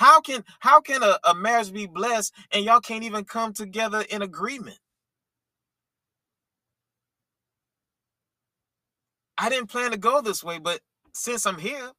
How 0.00 0.20
can 0.22 0.44
how 0.60 0.80
can 0.82 1.02
a, 1.04 1.18
a 1.24 1.34
marriage 1.34 1.72
be 1.72 1.86
blessed 1.86 2.34
and 2.52 2.64
y'all 2.64 2.80
can't 2.80 3.04
even 3.04 3.24
come 3.24 3.52
together 3.54 4.02
in 4.10 4.22
agreement? 4.22 4.78
I 9.38 9.50
didn't 9.50 9.70
plan 9.70 9.92
to 9.92 9.98
go 9.98 10.22
this 10.22 10.44
way, 10.44 10.58
but 10.58 10.80
since 11.14 11.46
I'm 11.46 11.58
here, 11.58 11.92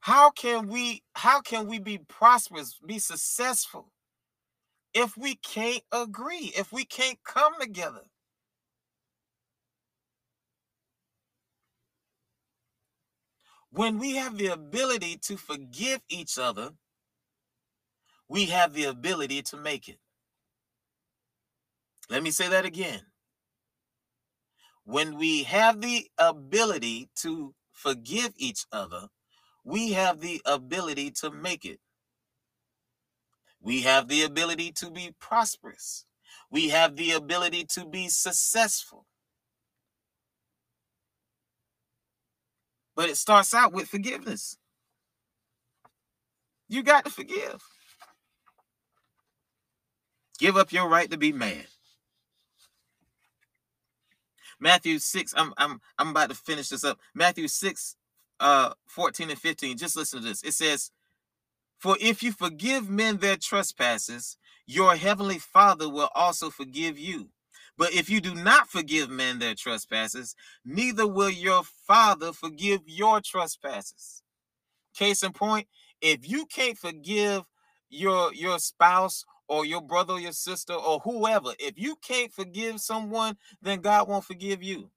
How 0.00 0.30
can 0.30 0.68
we 0.68 1.02
how 1.14 1.42
can 1.42 1.68
we 1.68 1.80
be 1.80 1.98
prosperous, 1.98 2.78
be 2.86 2.98
successful 3.00 3.92
if 4.94 5.16
we 5.16 5.36
can't 5.36 5.82
agree, 5.92 6.52
if 6.56 6.72
we 6.72 6.84
can't 6.84 7.18
come 7.24 7.54
together? 7.60 8.02
When 13.76 13.98
we 13.98 14.16
have 14.16 14.38
the 14.38 14.46
ability 14.46 15.18
to 15.24 15.36
forgive 15.36 16.00
each 16.08 16.38
other, 16.38 16.70
we 18.26 18.46
have 18.46 18.72
the 18.72 18.84
ability 18.84 19.42
to 19.42 19.58
make 19.58 19.86
it. 19.86 19.98
Let 22.08 22.22
me 22.22 22.30
say 22.30 22.48
that 22.48 22.64
again. 22.64 23.02
When 24.84 25.18
we 25.18 25.42
have 25.42 25.82
the 25.82 26.06
ability 26.16 27.10
to 27.16 27.54
forgive 27.70 28.32
each 28.38 28.64
other, 28.72 29.08
we 29.62 29.92
have 29.92 30.20
the 30.20 30.40
ability 30.46 31.10
to 31.20 31.30
make 31.30 31.66
it. 31.66 31.80
We 33.60 33.82
have 33.82 34.08
the 34.08 34.22
ability 34.22 34.72
to 34.76 34.90
be 34.90 35.14
prosperous. 35.20 36.06
We 36.50 36.70
have 36.70 36.96
the 36.96 37.10
ability 37.10 37.66
to 37.74 37.84
be 37.84 38.08
successful. 38.08 39.04
But 42.96 43.10
it 43.10 43.16
starts 43.16 43.54
out 43.54 43.72
with 43.72 43.88
forgiveness. 43.88 44.56
You 46.68 46.82
got 46.82 47.04
to 47.04 47.10
forgive. 47.12 47.62
Give 50.38 50.56
up 50.56 50.72
your 50.72 50.88
right 50.88 51.10
to 51.10 51.18
be 51.18 51.32
mad. 51.32 51.66
Matthew 54.58 54.98
6, 54.98 55.34
I'm 55.36 55.52
I'm 55.58 55.80
I'm 55.98 56.10
about 56.10 56.30
to 56.30 56.34
finish 56.34 56.70
this 56.70 56.84
up. 56.84 56.98
Matthew 57.14 57.48
6 57.48 57.96
uh 58.40 58.72
14 58.88 59.30
and 59.30 59.38
15 59.38 59.78
just 59.78 59.96
listen 59.96 60.20
to 60.20 60.28
this 60.28 60.42
it 60.42 60.52
says 60.52 60.90
for 61.78 61.96
if 62.00 62.22
you 62.22 62.32
forgive 62.32 62.88
men 62.88 63.18
their 63.18 63.36
trespasses 63.36 64.36
your 64.66 64.96
heavenly 64.96 65.38
father 65.38 65.88
will 65.88 66.10
also 66.14 66.50
forgive 66.50 66.98
you 66.98 67.30
but 67.78 67.92
if 67.92 68.08
you 68.08 68.20
do 68.20 68.34
not 68.34 68.68
forgive 68.68 69.10
men 69.10 69.38
their 69.38 69.54
trespasses 69.54 70.34
neither 70.64 71.06
will 71.06 71.30
your 71.30 71.62
father 71.86 72.32
forgive 72.32 72.80
your 72.86 73.20
trespasses. 73.20 74.22
Case 74.94 75.22
in 75.22 75.32
point 75.32 75.66
if 76.00 76.28
you 76.28 76.46
can't 76.46 76.78
forgive 76.78 77.44
your 77.88 78.32
your 78.34 78.58
spouse 78.58 79.24
or 79.48 79.64
your 79.64 79.80
brother 79.80 80.14
or 80.14 80.20
your 80.20 80.32
sister 80.32 80.72
or 80.72 80.98
whoever 81.00 81.52
if 81.58 81.78
you 81.78 81.96
can't 81.96 82.32
forgive 82.32 82.80
someone 82.80 83.36
then 83.62 83.80
god 83.80 84.08
won't 84.08 84.24
forgive 84.24 84.62
you. 84.62 84.90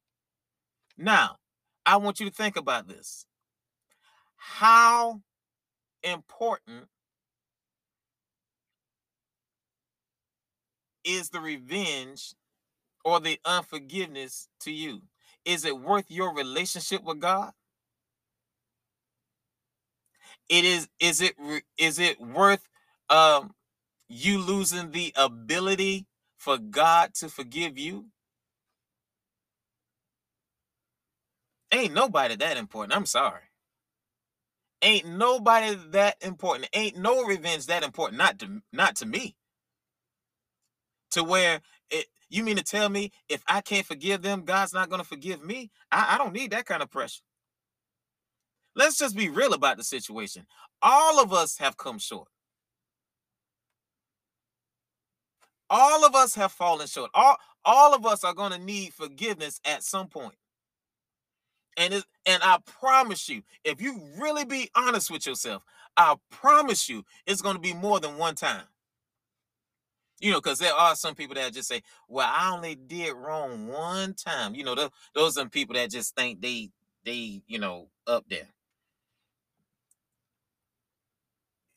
Now 0.98 1.38
i 1.86 1.98
want 1.98 2.20
you 2.20 2.30
to 2.30 2.36
think 2.36 2.56
about 2.58 2.88
this. 2.88 3.26
How 4.38 5.22
important 6.04 6.88
is 11.04 11.30
the 11.30 11.40
revenge 11.40 12.34
or 13.10 13.20
the 13.20 13.40
unforgiveness 13.46 14.48
to 14.62 14.72
you? 14.72 15.04
Is 15.46 15.66
it 15.66 15.80
worth 15.80 16.06
your 16.10 16.34
relationship 16.34 17.04
with 17.04 17.20
God? 17.20 17.52
It 20.50 20.66
is 20.66 20.90
is 21.00 21.22
it 21.22 21.36
is 21.78 22.00
it 22.00 22.20
worth 22.22 22.68
um 23.10 23.54
you 24.10 24.40
losing 24.40 24.92
the 24.92 25.14
ability 25.16 26.08
for 26.38 26.58
God 26.58 27.14
to 27.16 27.30
forgive 27.30 27.78
you? 27.78 28.08
Ain't 31.72 31.94
nobody 31.94 32.36
that 32.36 32.58
important. 32.58 32.96
I'm 32.96 33.06
sorry. 33.06 33.42
Ain't 34.82 35.08
nobody 35.08 35.76
that 35.92 36.18
important. 36.22 36.70
Ain't 36.74 36.98
no 36.98 37.24
revenge 37.26 37.68
that 37.68 37.84
important. 37.84 38.18
Not 38.18 38.40
to 38.40 38.62
not 38.74 38.96
to 38.98 39.06
me. 39.06 39.36
To 41.12 41.24
where 41.24 41.62
you 42.30 42.44
mean 42.44 42.58
to 42.58 42.64
tell 42.64 42.90
me 42.90 43.12
if 43.28 43.44
I 43.48 43.62
can't 43.62 43.86
forgive 43.86 44.22
them, 44.22 44.44
God's 44.46 44.74
not 44.74 44.90
gonna 44.90 45.04
forgive 45.04 45.44
me? 45.44 45.72
I, 45.92 46.16
I 46.16 46.18
don't 46.18 46.34
need 46.34 46.52
that 46.52 46.66
kind 46.66 46.84
of 46.84 46.90
pressure. 46.90 47.24
Let's 48.76 48.98
just 48.98 49.16
be 49.16 49.30
real 49.30 49.54
about 49.54 49.78
the 49.78 49.84
situation. 49.84 50.46
All 50.82 51.22
of 51.22 51.34
us 51.34 51.58
have 51.58 51.78
come 51.78 52.00
short. 52.00 52.30
All 55.70 56.06
of 56.06 56.16
us 56.16 56.36
have 56.36 56.52
fallen 56.52 56.88
short. 56.88 57.12
All, 57.14 57.38
all 57.66 57.94
of 57.94 58.06
us 58.06 58.24
are 58.24 58.34
going 58.34 58.52
to 58.52 58.58
need 58.58 58.94
forgiveness 58.94 59.60
at 59.66 59.84
some 59.84 60.08
point. 60.08 60.36
And 61.78 61.94
it, 61.94 62.04
and 62.26 62.42
I 62.44 62.58
promise 62.66 63.30
you, 63.30 63.44
if 63.64 63.82
you 63.82 64.00
really 64.20 64.46
be 64.46 64.70
honest 64.76 65.12
with 65.12 65.26
yourself, 65.26 65.64
I 65.96 66.16
promise 66.32 66.90
you 66.90 67.04
it's 67.26 67.42
going 67.42 67.56
to 67.56 67.62
be 67.62 67.74
more 67.74 68.00
than 68.00 68.18
one 68.18 68.36
time. 68.36 68.64
You 70.20 70.32
know, 70.32 70.42
because 70.42 70.60
there 70.60 70.74
are 70.74 70.96
some 70.96 71.16
people 71.16 71.36
that 71.36 71.54
just 71.54 71.70
say, 71.70 71.82
"Well, 72.08 72.30
I 72.32 72.52
only 72.54 72.76
did 72.76 73.14
wrong 73.16 73.68
one 73.68 74.14
time." 74.14 74.56
You 74.56 74.64
know, 74.64 74.76
the, 74.76 74.92
those 75.16 75.38
are 75.38 75.48
people 75.48 75.76
that 75.76 75.92
just 75.92 76.16
think 76.16 76.42
they 76.42 76.72
they 77.06 77.42
you 77.48 77.60
know 77.60 77.90
up 78.08 78.26
there. 78.30 78.48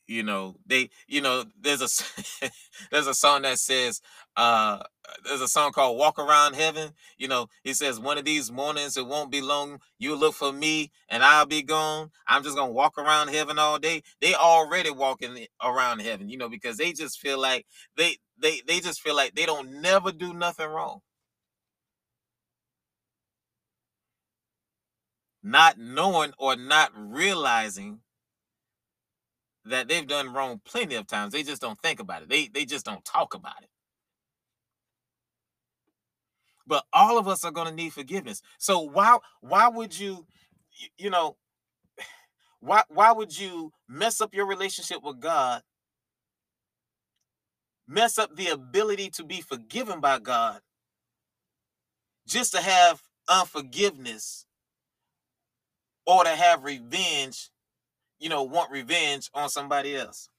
you 0.07 0.23
know 0.23 0.55
they 0.65 0.89
you 1.07 1.21
know 1.21 1.43
there's 1.61 1.81
a 1.81 2.49
there's 2.91 3.07
a 3.07 3.13
song 3.13 3.43
that 3.43 3.57
says 3.57 4.01
uh 4.35 4.79
there's 5.25 5.41
a 5.41 5.47
song 5.47 5.71
called 5.71 5.97
walk 5.97 6.19
around 6.19 6.55
heaven 6.55 6.91
you 7.17 7.27
know 7.27 7.47
he 7.63 7.73
says 7.73 7.99
one 7.99 8.17
of 8.17 8.25
these 8.25 8.51
mornings 8.51 8.97
it 8.97 9.05
won't 9.07 9.31
be 9.31 9.41
long 9.41 9.79
you 9.99 10.15
look 10.15 10.33
for 10.33 10.51
me 10.51 10.91
and 11.09 11.23
i'll 11.23 11.45
be 11.45 11.61
gone 11.61 12.09
i'm 12.27 12.43
just 12.43 12.55
gonna 12.55 12.71
walk 12.71 12.97
around 12.97 13.29
heaven 13.29 13.57
all 13.57 13.79
day 13.79 14.01
they 14.21 14.33
already 14.33 14.89
walking 14.91 15.45
around 15.63 16.01
heaven 16.01 16.27
you 16.29 16.37
know 16.37 16.49
because 16.49 16.77
they 16.77 16.91
just 16.91 17.19
feel 17.19 17.39
like 17.39 17.65
they 17.95 18.17
they 18.43 18.61
they 18.67 18.81
just 18.81 19.01
feel 19.01 19.15
like 19.17 19.35
they 19.35 19.47
don't 19.47 19.81
never 19.81 20.13
do 20.13 20.33
nothing 20.35 20.69
wrong 20.69 21.01
not 25.43 25.77
knowing 25.77 26.33
or 26.37 26.55
not 26.55 26.91
realizing 26.95 27.99
that 29.65 29.87
they've 29.87 30.07
done 30.07 30.33
wrong 30.33 30.61
plenty 30.65 30.95
of 30.95 31.07
times. 31.07 31.33
They 31.33 31.43
just 31.43 31.61
don't 31.61 31.79
think 31.81 31.99
about 31.99 32.23
it. 32.23 32.29
They 32.29 32.47
they 32.47 32.65
just 32.65 32.85
don't 32.85 33.05
talk 33.05 33.33
about 33.33 33.61
it. 33.63 33.69
But 36.67 36.85
all 36.93 37.17
of 37.19 37.27
us 37.27 37.45
are 37.45 37.51
going 37.51 37.67
to 37.69 37.75
need 37.75 37.93
forgiveness. 37.93 38.41
So 38.59 38.79
why 38.81 39.17
why 39.41 39.67
would 39.69 39.97
you 39.99 40.25
you 40.97 41.09
know 41.09 41.37
Why 42.61 42.83
why 42.89 43.11
would 43.13 43.37
you 43.37 43.73
mess 43.89 44.21
up 44.21 44.33
your 44.35 44.47
relationship 44.47 45.03
with 45.03 45.19
God? 45.21 45.61
Mess 47.87 48.17
up 48.17 48.35
the 48.35 48.47
ability 48.47 49.09
to 49.11 49.23
be 49.23 49.41
forgiven 49.41 49.99
by 49.99 50.19
God 50.19 50.61
just 52.27 52.53
to 52.53 52.61
have 52.61 53.01
unforgiveness 53.27 54.45
or 56.05 56.23
to 56.23 56.29
have 56.29 56.63
revenge, 56.63 57.49
you 58.19 58.29
know, 58.29 58.43
want 58.43 58.71
revenge 58.71 59.29
on 59.33 59.49
somebody 59.49 59.95
else? 59.95 60.29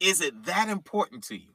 Is 0.00 0.20
it 0.20 0.44
that 0.44 0.68
important 0.68 1.24
to 1.24 1.36
you? 1.36 1.52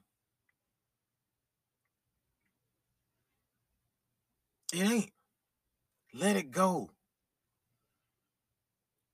It 4.73 4.89
ain't. 4.89 5.11
Let 6.13 6.35
it 6.35 6.51
go. 6.51 6.89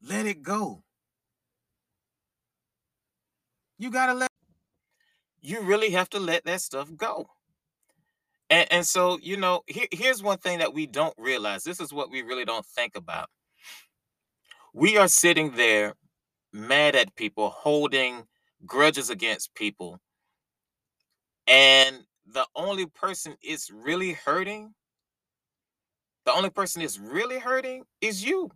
Let 0.01 0.25
it 0.25 0.41
go. 0.41 0.83
You 3.77 3.91
gotta 3.91 4.13
let 4.13 4.29
you 5.43 5.61
really 5.61 5.91
have 5.91 6.09
to 6.09 6.19
let 6.19 6.45
that 6.45 6.61
stuff 6.61 6.89
go. 6.95 7.27
And, 8.49 8.71
and 8.71 8.87
so, 8.87 9.19
you 9.21 9.37
know, 9.37 9.61
here, 9.67 9.87
here's 9.91 10.23
one 10.23 10.37
thing 10.37 10.59
that 10.59 10.73
we 10.73 10.87
don't 10.87 11.13
realize. 11.17 11.63
This 11.63 11.79
is 11.79 11.93
what 11.93 12.09
we 12.09 12.21
really 12.21 12.45
don't 12.45 12.65
think 12.65 12.95
about. 12.95 13.29
We 14.73 14.97
are 14.97 15.07
sitting 15.07 15.51
there 15.51 15.93
mad 16.53 16.95
at 16.95 17.15
people, 17.15 17.49
holding 17.49 18.23
grudges 18.65 19.09
against 19.09 19.53
people. 19.53 19.99
And 21.45 21.97
the 22.25 22.45
only 22.55 22.85
person 22.85 23.35
it's 23.41 23.69
really 23.69 24.13
hurting, 24.13 24.73
the 26.25 26.31
only 26.31 26.49
person 26.49 26.81
it's 26.81 26.97
really 26.97 27.37
hurting 27.37 27.83
is 27.99 28.23
you. 28.23 28.49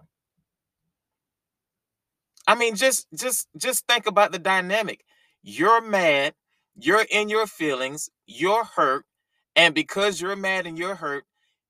I 2.48 2.56
mean, 2.56 2.76
just 2.76 3.08
just 3.14 3.50
just 3.58 3.86
think 3.88 4.08
about 4.08 4.32
the 4.32 4.40
dynamic. 4.40 5.04
You're 5.44 5.82
mad, 5.82 6.34
you're 6.78 7.06
in 7.12 7.30
your 7.30 7.48
feelings, 7.48 8.10
you're 8.28 8.66
hurt, 8.66 9.06
and 9.56 9.76
because 9.76 10.22
you're 10.22 10.38
mad 10.38 10.68
and 10.68 10.78
you're 10.80 10.96
hurt, 10.96 11.26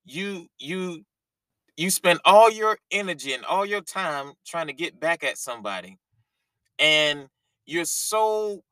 you 0.06 0.48
you 0.58 1.04
you 1.76 1.90
spend 1.90 2.20
all 2.24 2.50
your 2.50 2.78
energy 2.90 3.32
and 3.34 3.44
all 3.44 3.66
your 3.66 3.80
time 3.82 4.32
trying 4.46 4.68
to 4.68 4.72
get 4.74 5.00
back 5.00 5.24
at 5.24 5.38
somebody. 5.38 5.98
And 6.78 7.28
you're 7.66 7.84
so 7.86 8.62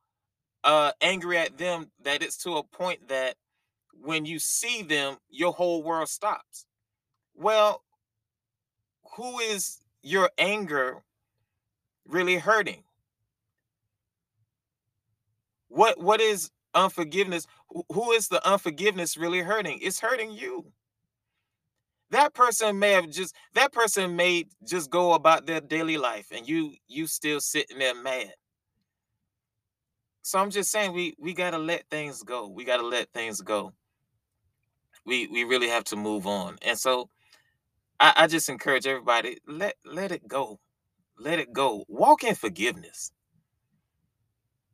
uh 0.65 0.93
angry 1.03 1.39
at 1.39 1.59
them 1.59 1.91
that 2.05 2.23
it's 2.23 2.39
to 2.45 2.57
a 2.57 2.65
point 2.65 3.09
that 3.09 3.37
when 4.03 4.27
you 4.27 4.39
see 4.39 4.83
them, 4.83 5.17
your 5.31 5.53
whole 5.53 5.83
world 5.83 6.09
stops. 6.09 6.67
Well, 7.35 7.83
who 9.17 9.39
is 9.41 9.79
your 10.03 10.31
anger 10.39 11.03
really 12.07 12.37
hurting? 12.39 12.85
What 15.69 16.01
what 16.01 16.21
is 16.21 16.51
unforgiveness? 16.75 17.47
Who 17.93 18.13
is 18.13 18.29
the 18.29 18.47
unforgiveness 18.49 19.17
really 19.17 19.41
hurting? 19.41 19.81
It's 19.83 20.01
hurting 20.01 20.33
you. 20.33 20.67
That 22.11 22.35
person 22.35 22.79
may 22.79 22.93
have 22.93 23.11
just 23.11 23.35
that 23.55 23.73
person 23.73 24.17
may 24.17 24.45
just 24.67 24.91
go 24.91 25.15
about 25.15 25.47
their 25.47 25.61
daily 25.61 25.99
life 25.99 26.29
and 26.33 26.49
you 26.49 26.75
you 26.89 27.07
still 27.07 27.41
sitting 27.41 27.79
there 27.79 27.95
mad. 27.95 28.35
So 30.23 30.39
I'm 30.39 30.51
just 30.51 30.71
saying 30.73 30.93
we 30.95 31.15
we 31.19 31.35
got 31.35 31.53
to 31.53 31.59
let 31.59 31.85
things 31.91 32.23
go. 32.23 32.49
We 32.49 32.65
got 32.65 32.79
to 32.79 32.87
let 32.87 33.13
things 33.15 33.41
go. 33.43 33.73
We 35.07 35.29
we 35.29 35.45
really 35.45 35.69
have 35.69 35.85
to 35.87 35.97
move 35.97 36.27
on. 36.27 36.59
And 36.63 36.79
so 36.79 37.11
I, 38.01 38.13
I 38.17 38.27
just 38.29 38.49
encourage 38.49 38.87
everybody 38.87 39.39
let 39.49 39.77
let 39.85 40.13
it 40.13 40.29
go. 40.29 40.61
Let 41.19 41.39
it 41.41 41.53
go. 41.53 41.85
Walk 41.89 42.25
in 42.25 42.35
forgiveness. 42.37 43.13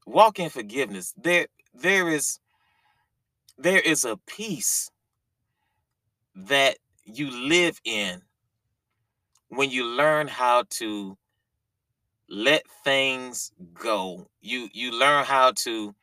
Walk 0.07 0.39
in 0.39 0.51
forgiveness. 0.51 1.15
There 1.17 1.47
there 1.75 2.09
is 2.09 2.39
there 3.59 3.81
is 3.81 4.05
a 4.05 4.17
peace 4.27 4.91
that 6.35 6.79
you 7.05 7.31
live 7.31 7.81
in 7.85 8.23
when 9.49 9.71
you 9.71 9.85
learn 9.85 10.29
how 10.29 10.65
to 10.71 11.17
let 12.29 12.63
things 12.83 13.53
go 13.75 14.27
you 14.41 14.69
you 14.73 14.91
learn 14.91 15.25
how 15.25 15.53
to 15.53 15.95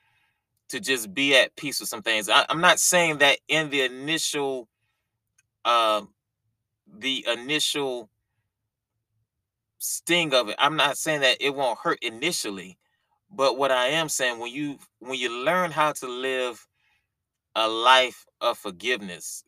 to 0.69 0.79
just 0.79 1.11
be 1.13 1.35
at 1.35 1.55
peace 1.55 1.79
with 1.79 1.89
some 1.89 2.03
things 2.03 2.29
I, 2.29 2.45
am 2.49 2.61
not 2.61 2.79
saying 2.79 3.17
that 3.19 3.39
in 3.47 3.71
the 3.71 3.81
initial 3.81 4.67
uh, 5.65 6.01
the 6.87 7.25
initial 7.33 8.09
sting 9.79 10.33
of 10.33 10.49
it 10.49 10.55
i'm 10.59 10.75
not 10.75 10.97
saying 10.97 11.21
that 11.21 11.37
it 11.39 11.55
won't 11.55 11.79
hurt 11.79 11.97
initially 12.03 12.77
but 13.31 13.57
what 13.57 13.71
i 13.71 13.87
am 13.87 14.09
saying 14.09 14.39
when 14.39 14.51
you 14.51 14.77
when 14.99 15.19
you 15.19 15.31
learn 15.43 15.71
how 15.71 15.91
to 15.91 16.07
live 16.07 16.67
a 17.55 17.67
life 17.67 18.25
of 18.41 18.57
forgiveness 18.57 19.43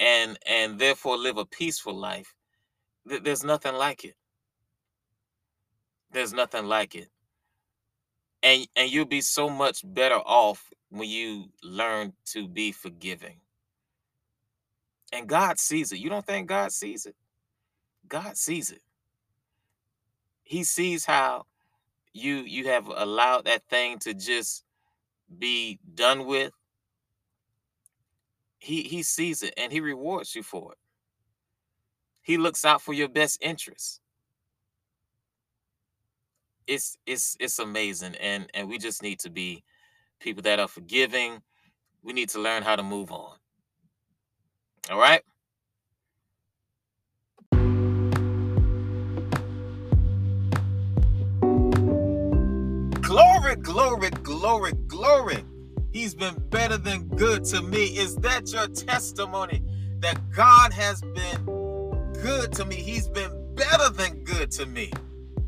and 0.00 0.38
and 0.46 0.78
therefore 0.78 1.16
live 1.16 1.38
a 1.38 1.44
peaceful 1.46 1.94
life 1.94 2.34
th- 3.08 3.22
there's 3.22 3.44
nothing 3.44 3.74
like 3.74 4.04
it. 4.04 4.14
There's 6.12 6.32
nothing 6.32 6.66
like 6.66 6.94
it. 6.94 7.08
And 8.42 8.66
and 8.74 8.90
you'll 8.90 9.04
be 9.04 9.20
so 9.20 9.48
much 9.48 9.82
better 9.84 10.16
off 10.16 10.72
when 10.90 11.08
you 11.08 11.46
learn 11.62 12.14
to 12.26 12.48
be 12.48 12.72
forgiving. 12.72 13.36
And 15.12 15.28
god 15.28 15.58
sees 15.58 15.92
it. 15.92 15.98
You 15.98 16.08
don't 16.10 16.24
think 16.26 16.48
god 16.48 16.72
sees 16.72 17.06
it? 17.06 17.16
God 18.08 18.36
sees 18.36 18.70
it. 18.70 18.82
He 20.42 20.64
sees 20.64 21.04
how 21.04 21.46
you 22.12 22.36
you 22.36 22.66
have 22.68 22.88
allowed 22.88 23.44
that 23.46 23.62
thing 23.68 23.98
to 24.00 24.14
just 24.14 24.64
be 25.38 25.78
done 25.94 26.26
with 26.26 26.52
he 28.58 28.82
he 28.82 29.02
sees 29.02 29.42
it 29.42 29.54
and 29.56 29.72
he 29.72 29.80
rewards 29.80 30.34
you 30.34 30.42
for 30.42 30.72
it. 30.72 30.78
He 32.22 32.36
looks 32.36 32.64
out 32.64 32.82
for 32.82 32.92
your 32.92 33.08
best 33.08 33.42
interests 33.42 34.00
it's 36.70 36.96
it's 37.04 37.36
it's 37.40 37.58
amazing 37.58 38.14
and 38.16 38.48
and 38.54 38.68
we 38.68 38.78
just 38.78 39.02
need 39.02 39.18
to 39.18 39.28
be 39.30 39.64
people 40.20 40.42
that 40.42 40.60
are 40.60 40.68
forgiving. 40.68 41.42
We 42.02 42.12
need 42.12 42.28
to 42.30 42.40
learn 42.40 42.62
how 42.62 42.76
to 42.76 42.82
move 42.82 43.10
on. 43.10 43.36
All 44.90 44.98
right 44.98 45.22
glory 53.10 53.56
glory 53.56 54.10
glory 54.22 54.72
glory 54.86 55.44
He's 55.92 56.14
been 56.14 56.36
better 56.50 56.76
than 56.76 57.08
good 57.08 57.44
to 57.46 57.60
me. 57.60 57.86
Is 57.86 58.14
that 58.18 58.52
your 58.52 58.68
testimony 58.68 59.60
that 59.98 60.30
God 60.30 60.72
has 60.72 61.02
been 61.02 61.44
good 62.22 62.52
to 62.52 62.64
me? 62.64 62.76
He's 62.76 63.08
been 63.08 63.32
better 63.56 63.88
than 63.90 64.22
good 64.22 64.52
to 64.52 64.66
me. 64.66 64.92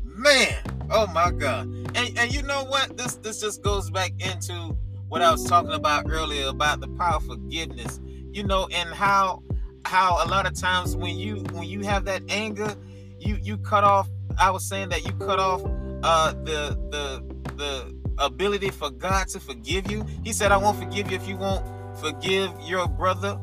Man, 0.03 0.53
oh 0.91 1.07
my 1.07 1.31
God. 1.31 1.67
And 1.95 2.19
and 2.19 2.33
you 2.33 2.41
know 2.41 2.65
what? 2.65 2.97
This 2.97 3.15
this 3.15 3.39
just 3.39 3.63
goes 3.63 3.89
back 3.89 4.11
into 4.19 4.75
what 5.07 5.21
I 5.21 5.31
was 5.31 5.45
talking 5.45 5.71
about 5.71 6.07
earlier 6.09 6.47
about 6.47 6.81
the 6.81 6.89
power 6.89 7.15
of 7.15 7.25
forgiveness. 7.25 8.01
You 8.33 8.43
know, 8.43 8.67
and 8.73 8.89
how 8.89 9.41
how 9.85 10.21
a 10.21 10.27
lot 10.27 10.45
of 10.45 10.59
times 10.59 10.97
when 10.97 11.17
you 11.17 11.37
when 11.53 11.63
you 11.63 11.83
have 11.85 12.03
that 12.03 12.23
anger, 12.27 12.75
you 13.19 13.37
you 13.41 13.57
cut 13.59 13.85
off 13.85 14.09
I 14.37 14.51
was 14.51 14.67
saying 14.67 14.89
that 14.89 15.05
you 15.05 15.13
cut 15.13 15.39
off 15.39 15.63
uh 16.03 16.33
the 16.33 16.77
the 16.91 17.32
the 17.53 17.95
ability 18.17 18.69
for 18.69 18.89
God 18.89 19.27
to 19.29 19.39
forgive 19.39 19.89
you. 19.89 20.05
He 20.23 20.33
said, 20.33 20.51
I 20.51 20.57
won't 20.57 20.77
forgive 20.77 21.09
you 21.11 21.17
if 21.17 21.27
you 21.27 21.37
won't 21.37 21.65
forgive 21.99 22.51
your 22.61 22.87
brother 22.87 23.39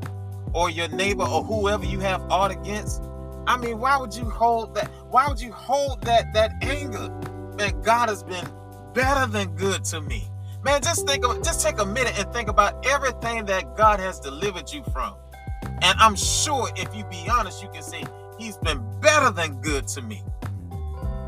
or 0.53 0.70
your 0.70 0.88
neighbor 0.88 1.23
or 1.25 1.42
whoever 1.42 1.85
you 1.85 2.01
have 2.01 2.23
aught 2.31 2.51
against. 2.51 3.03
I 3.46 3.57
mean, 3.57 3.79
why 3.79 3.96
would 3.96 4.14
you 4.14 4.29
hold 4.29 4.74
that? 4.74 4.89
Why 5.11 5.28
would 5.28 5.41
you 5.41 5.53
hold 5.53 6.03
that 6.03 6.32
that 6.34 6.53
anger? 6.62 7.09
Man, 7.57 7.80
God 7.82 8.09
has 8.09 8.22
been 8.22 8.47
better 8.95 9.30
than 9.30 9.55
good 9.57 9.84
to 9.87 10.01
me. 10.01 10.28
Man, 10.62 10.82
just 10.82 11.07
think 11.07 11.24
of 11.24 11.43
just 11.43 11.64
take 11.64 11.80
a 11.80 11.87
minute 11.87 12.18
and 12.18 12.30
think 12.32 12.49
about 12.49 12.84
everything 12.87 13.47
that 13.47 13.76
God 13.76 13.99
has 13.99 14.20
delivered 14.20 14.70
you 14.72 14.82
from. 14.93 15.14
And 15.62 15.99
I'm 15.99 16.16
sure 16.16 16.68
if 16.76 16.95
you 16.95 17.05
be 17.05 17.26
honest, 17.30 17.62
you 17.62 17.68
can 17.70 17.82
say 17.82 18.05
he's 18.39 18.57
been 18.59 18.82
better 19.01 19.30
than 19.30 19.61
good 19.62 19.89
to 19.89 20.03
me. 20.03 20.22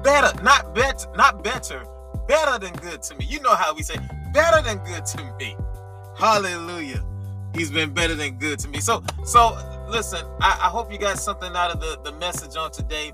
Better, 0.03 0.43
not 0.43 0.75
better, 0.75 1.07
not 1.17 1.43
better, 1.43 1.85
better 2.27 2.59
than 2.59 2.73
good 2.75 3.03
to 3.03 3.15
me. 3.17 3.27
You 3.27 3.41
know 3.41 3.55
how 3.55 3.75
we 3.75 3.83
say 3.83 3.97
better 4.33 4.63
than 4.63 4.79
good 4.79 5.05
to 5.07 5.35
me. 5.39 5.57
Hallelujah. 6.17 7.05
He's 7.55 7.71
been 7.71 7.93
better 7.93 8.15
than 8.15 8.39
good 8.39 8.59
to 8.61 8.69
me. 8.69 8.81
So, 8.81 9.03
so 9.25 9.57
listen, 9.89 10.25
I, 10.41 10.59
I 10.63 10.69
hope 10.69 10.93
you 10.93 10.99
got 10.99 11.19
something 11.19 11.55
out 11.55 11.71
of 11.71 11.81
the, 11.81 11.99
the 12.03 12.17
message 12.19 12.57
on 12.57 12.71
today. 12.71 13.13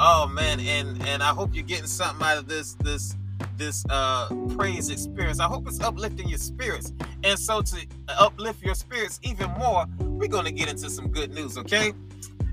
Oh 0.00 0.26
man, 0.28 0.60
and 0.60 1.02
and 1.06 1.22
I 1.22 1.28
hope 1.28 1.54
you're 1.54 1.64
getting 1.64 1.86
something 1.86 2.24
out 2.24 2.38
of 2.38 2.48
this 2.48 2.74
this 2.74 3.16
this 3.56 3.84
uh 3.90 4.28
praise 4.56 4.90
experience. 4.90 5.40
I 5.40 5.44
hope 5.44 5.66
it's 5.66 5.80
uplifting 5.80 6.28
your 6.28 6.38
spirits. 6.38 6.92
And 7.24 7.38
so 7.38 7.62
to 7.62 7.86
uplift 8.18 8.62
your 8.62 8.74
spirits 8.74 9.18
even 9.22 9.50
more, 9.52 9.86
we're 10.00 10.28
gonna 10.28 10.52
get 10.52 10.68
into 10.68 10.88
some 10.90 11.08
good 11.08 11.34
news, 11.34 11.58
okay? 11.58 11.92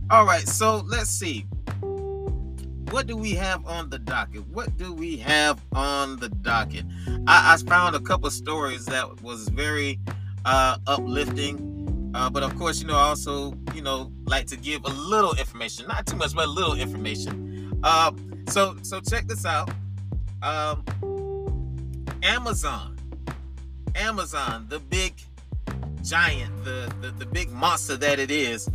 All 0.09 0.25
right, 0.25 0.47
so 0.47 0.83
let's 0.87 1.09
see 1.09 1.45
what 2.95 3.07
do 3.07 3.17
we 3.17 3.31
have 3.31 3.65
on 3.65 3.89
the 3.89 3.99
docket? 3.99 4.47
What 4.47 4.77
do 4.77 4.93
we 4.93 5.17
have 5.17 5.59
on 5.73 6.15
the 6.15 6.29
docket? 6.29 6.85
I, 7.27 7.53
I 7.53 7.57
found 7.57 7.93
a 7.93 7.99
couple 7.99 8.31
stories 8.31 8.85
that 8.85 9.21
was 9.21 9.49
very 9.49 9.99
uh, 10.45 10.77
uplifting. 10.87 12.11
Uh, 12.15 12.29
but 12.29 12.41
of 12.41 12.57
course, 12.57 12.79
you 12.79 12.87
know, 12.87 12.95
I 12.95 13.01
also, 13.01 13.53
you 13.73 13.81
know, 13.81 14.13
like 14.23 14.47
to 14.47 14.55
give 14.55 14.85
a 14.85 14.89
little 14.89 15.33
information, 15.35 15.89
not 15.89 16.05
too 16.05 16.15
much, 16.15 16.33
but 16.33 16.45
a 16.45 16.49
little 16.49 16.75
information. 16.75 17.77
Uh, 17.83 18.13
so, 18.47 18.77
so 18.81 19.01
check 19.01 19.27
this 19.27 19.45
out. 19.45 19.69
Um, 20.41 20.85
Amazon, 22.23 22.97
Amazon, 23.93 24.67
the 24.69 24.79
big 24.79 25.15
giant, 26.01 26.63
the, 26.63 26.89
the 27.01 27.11
the 27.11 27.25
big 27.25 27.51
monster 27.51 27.97
that 27.97 28.19
it 28.19 28.31
is. 28.31 28.69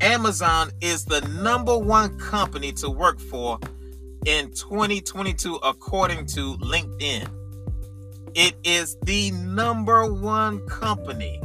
Amazon 0.00 0.70
is 0.80 1.04
the 1.04 1.20
number 1.42 1.76
one 1.76 2.18
company 2.18 2.72
to 2.72 2.88
work 2.88 3.20
for 3.20 3.58
in 4.24 4.50
2022, 4.52 5.56
according 5.56 6.26
to 6.26 6.56
LinkedIn. 6.58 7.28
It 8.34 8.54
is 8.64 8.96
the 9.02 9.30
number 9.32 10.10
one 10.10 10.66
company 10.66 11.40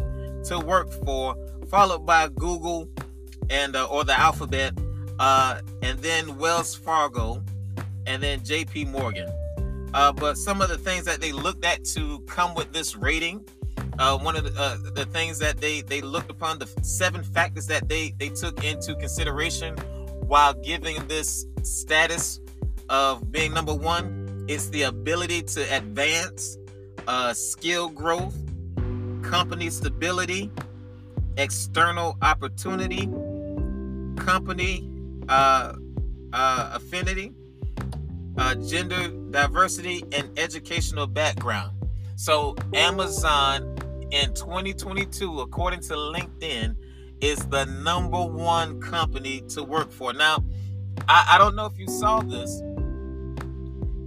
to 0.45 0.59
work 0.59 0.89
for, 1.03 1.35
followed 1.69 2.05
by 2.05 2.29
Google 2.29 2.87
and 3.49 3.75
uh, 3.75 3.85
or 3.85 4.03
the 4.03 4.17
Alphabet, 4.17 4.73
uh, 5.19 5.61
and 5.81 5.99
then 5.99 6.37
Wells 6.37 6.75
Fargo, 6.75 7.43
and 8.07 8.23
then 8.23 8.43
J.P. 8.43 8.85
Morgan. 8.85 9.29
Uh, 9.93 10.11
but 10.11 10.37
some 10.37 10.61
of 10.61 10.69
the 10.69 10.77
things 10.77 11.05
that 11.05 11.19
they 11.19 11.31
looked 11.31 11.65
at 11.65 11.83
to 11.85 12.19
come 12.27 12.53
with 12.53 12.71
this 12.71 12.95
rating, 12.95 13.43
uh, 13.99 14.17
one 14.17 14.35
of 14.35 14.43
the, 14.43 14.59
uh, 14.59 14.77
the 14.93 15.05
things 15.05 15.39
that 15.39 15.57
they 15.57 15.81
they 15.81 16.01
looked 16.01 16.29
upon, 16.29 16.59
the 16.59 16.67
seven 16.81 17.23
factors 17.23 17.67
that 17.67 17.87
they 17.87 18.13
they 18.17 18.29
took 18.29 18.63
into 18.63 18.95
consideration 18.95 19.75
while 20.27 20.53
giving 20.53 21.07
this 21.07 21.45
status 21.63 22.39
of 22.89 23.31
being 23.31 23.53
number 23.53 23.73
one, 23.73 24.45
is 24.47 24.69
the 24.71 24.83
ability 24.83 25.41
to 25.41 25.61
advance 25.75 26.57
uh, 27.07 27.33
skill 27.33 27.89
growth, 27.89 28.35
company 29.21 29.69
stability, 29.69 30.51
external 31.37 32.17
opportunity, 32.21 33.09
company 34.17 34.89
uh, 35.29 35.73
uh, 36.33 36.71
affinity, 36.73 37.33
uh, 38.37 38.55
gender 38.55 39.07
diversity, 39.31 40.03
and 40.11 40.37
educational 40.37 41.07
background. 41.07 41.71
So, 42.17 42.55
Amazon 42.73 43.74
in 44.11 44.33
2022, 44.33 45.41
according 45.41 45.81
to 45.81 45.93
LinkedIn, 45.93 46.75
is 47.21 47.39
the 47.47 47.65
number 47.65 48.21
one 48.21 48.79
company 48.81 49.41
to 49.49 49.63
work 49.63 49.91
for. 49.91 50.13
Now, 50.13 50.43
I, 51.07 51.31
I 51.31 51.37
don't 51.37 51.55
know 51.55 51.65
if 51.65 51.77
you 51.77 51.87
saw 51.87 52.21
this. 52.21 52.61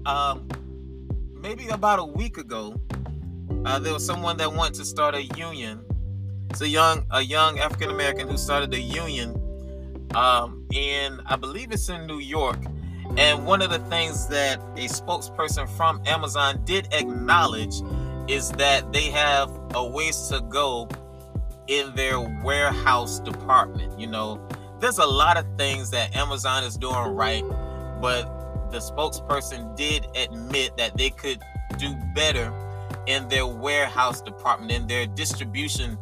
Um, 0.07 0.49
maybe 1.35 1.69
about 1.69 1.99
a 1.99 2.05
week 2.05 2.39
ago, 2.39 2.81
uh, 3.65 3.79
there 3.79 3.93
was 3.93 4.05
someone 4.05 4.37
that 4.39 4.53
wanted 4.53 4.75
to 4.75 4.85
start 4.85 5.15
a 5.15 5.23
union. 5.23 5.85
It's 6.51 6.61
a 6.61 6.69
young 6.69 7.07
a 7.11 7.21
young 7.21 7.59
African 7.59 7.91
American 7.91 8.29
who 8.29 8.39
started 8.39 8.73
a 8.73 8.81
union, 8.81 9.35
um, 10.15 10.67
in 10.73 11.21
I 11.27 11.37
believe 11.37 11.73
it's 11.73 11.89
in 11.89 12.07
New 12.07 12.21
York. 12.21 12.59
And 13.17 13.47
one 13.47 13.63
of 13.63 13.71
the 13.71 13.79
things 13.81 14.29
that 14.29 14.61
a 14.77 14.87
spokesperson 14.87 15.69
from 15.77 16.01
Amazon 16.07 16.61
did 16.65 16.89
acknowledge 16.93 17.75
is 18.29 18.51
that 18.53 18.93
they 18.93 19.11
have 19.11 19.51
a 19.75 19.87
ways 19.87 20.29
to 20.29 20.41
go 20.41 20.89
in 21.67 21.95
their 21.95 22.21
warehouse 22.21 23.21
department. 23.21 23.99
You 23.99 24.07
know, 24.07 24.41
there's 24.81 24.99
a 24.99 25.07
lot 25.07 25.37
of 25.37 25.47
things 25.57 25.91
that 25.91 26.17
Amazon 26.17 26.65
is 26.65 26.77
doing 26.77 26.97
right, 27.15 27.45
but 28.01 28.71
the 28.71 28.79
spokesperson 28.79 29.77
did 29.77 30.07
admit 30.17 30.77
that 30.77 30.97
they 30.97 31.11
could 31.11 31.43
do 31.79 31.95
better 32.15 32.53
in 33.07 33.29
their 33.29 33.47
warehouse 33.47 34.21
department, 34.21 34.73
in 34.73 34.87
their 34.87 35.07
distribution 35.07 35.99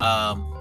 um, 0.00 0.52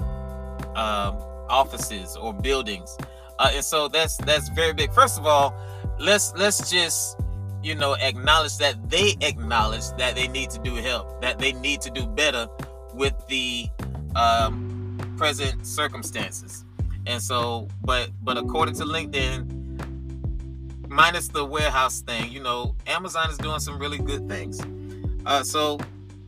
um, 0.76 1.18
offices 1.50 2.16
or 2.16 2.34
buildings, 2.34 2.98
uh, 3.40 3.52
and 3.54 3.64
so 3.64 3.88
that's 3.88 4.18
that's 4.18 4.50
very 4.50 4.74
big. 4.74 4.92
First 4.94 5.20
of 5.20 5.26
all, 5.26 5.56
let's 6.00 6.34
let's 6.36 6.70
just 6.70 7.18
you 7.68 7.76
know 7.76 7.96
acknowledge 7.96 8.58
that 8.58 8.90
they 8.90 9.18
acknowledge 9.20 9.92
that 9.98 10.16
they 10.16 10.30
need 10.30 10.50
to 10.52 10.60
do 10.60 10.76
help, 10.76 11.22
that 11.22 11.38
they 11.38 11.52
need 11.52 11.82
to 11.82 11.92
do 11.92 12.08
better 12.08 12.48
with 12.94 13.14
the 13.28 13.68
um, 14.16 14.98
present 15.18 15.68
circumstances. 15.68 16.64
And 17.06 17.22
so, 17.22 17.68
but 17.84 18.10
but 18.24 18.38
according 18.38 18.76
to 18.76 18.86
LinkedIn, 18.86 20.88
minus 20.88 21.28
the 21.28 21.44
warehouse 21.44 22.00
thing, 22.00 22.32
you 22.32 22.42
know, 22.42 22.74
Amazon 22.88 23.30
is 23.30 23.38
doing 23.38 23.60
some 23.60 23.78
really 23.78 24.00
good 24.00 24.30
things. 24.30 24.62
Uh, 25.26 25.44
so 25.44 25.78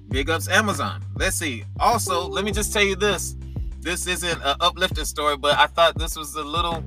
big 0.09 0.29
ups 0.29 0.49
Amazon. 0.49 1.01
Let's 1.15 1.37
see. 1.37 1.63
Also, 1.79 2.27
let 2.27 2.43
me 2.43 2.51
just 2.51 2.73
tell 2.73 2.83
you 2.83 2.97
this. 2.97 3.37
This 3.79 4.07
isn't 4.07 4.41
an 4.43 4.57
uplifting 4.59 5.05
story, 5.05 5.37
but 5.37 5.57
I 5.57 5.67
thought 5.67 5.97
this 5.97 6.17
was 6.17 6.35
a 6.35 6.43
little 6.43 6.83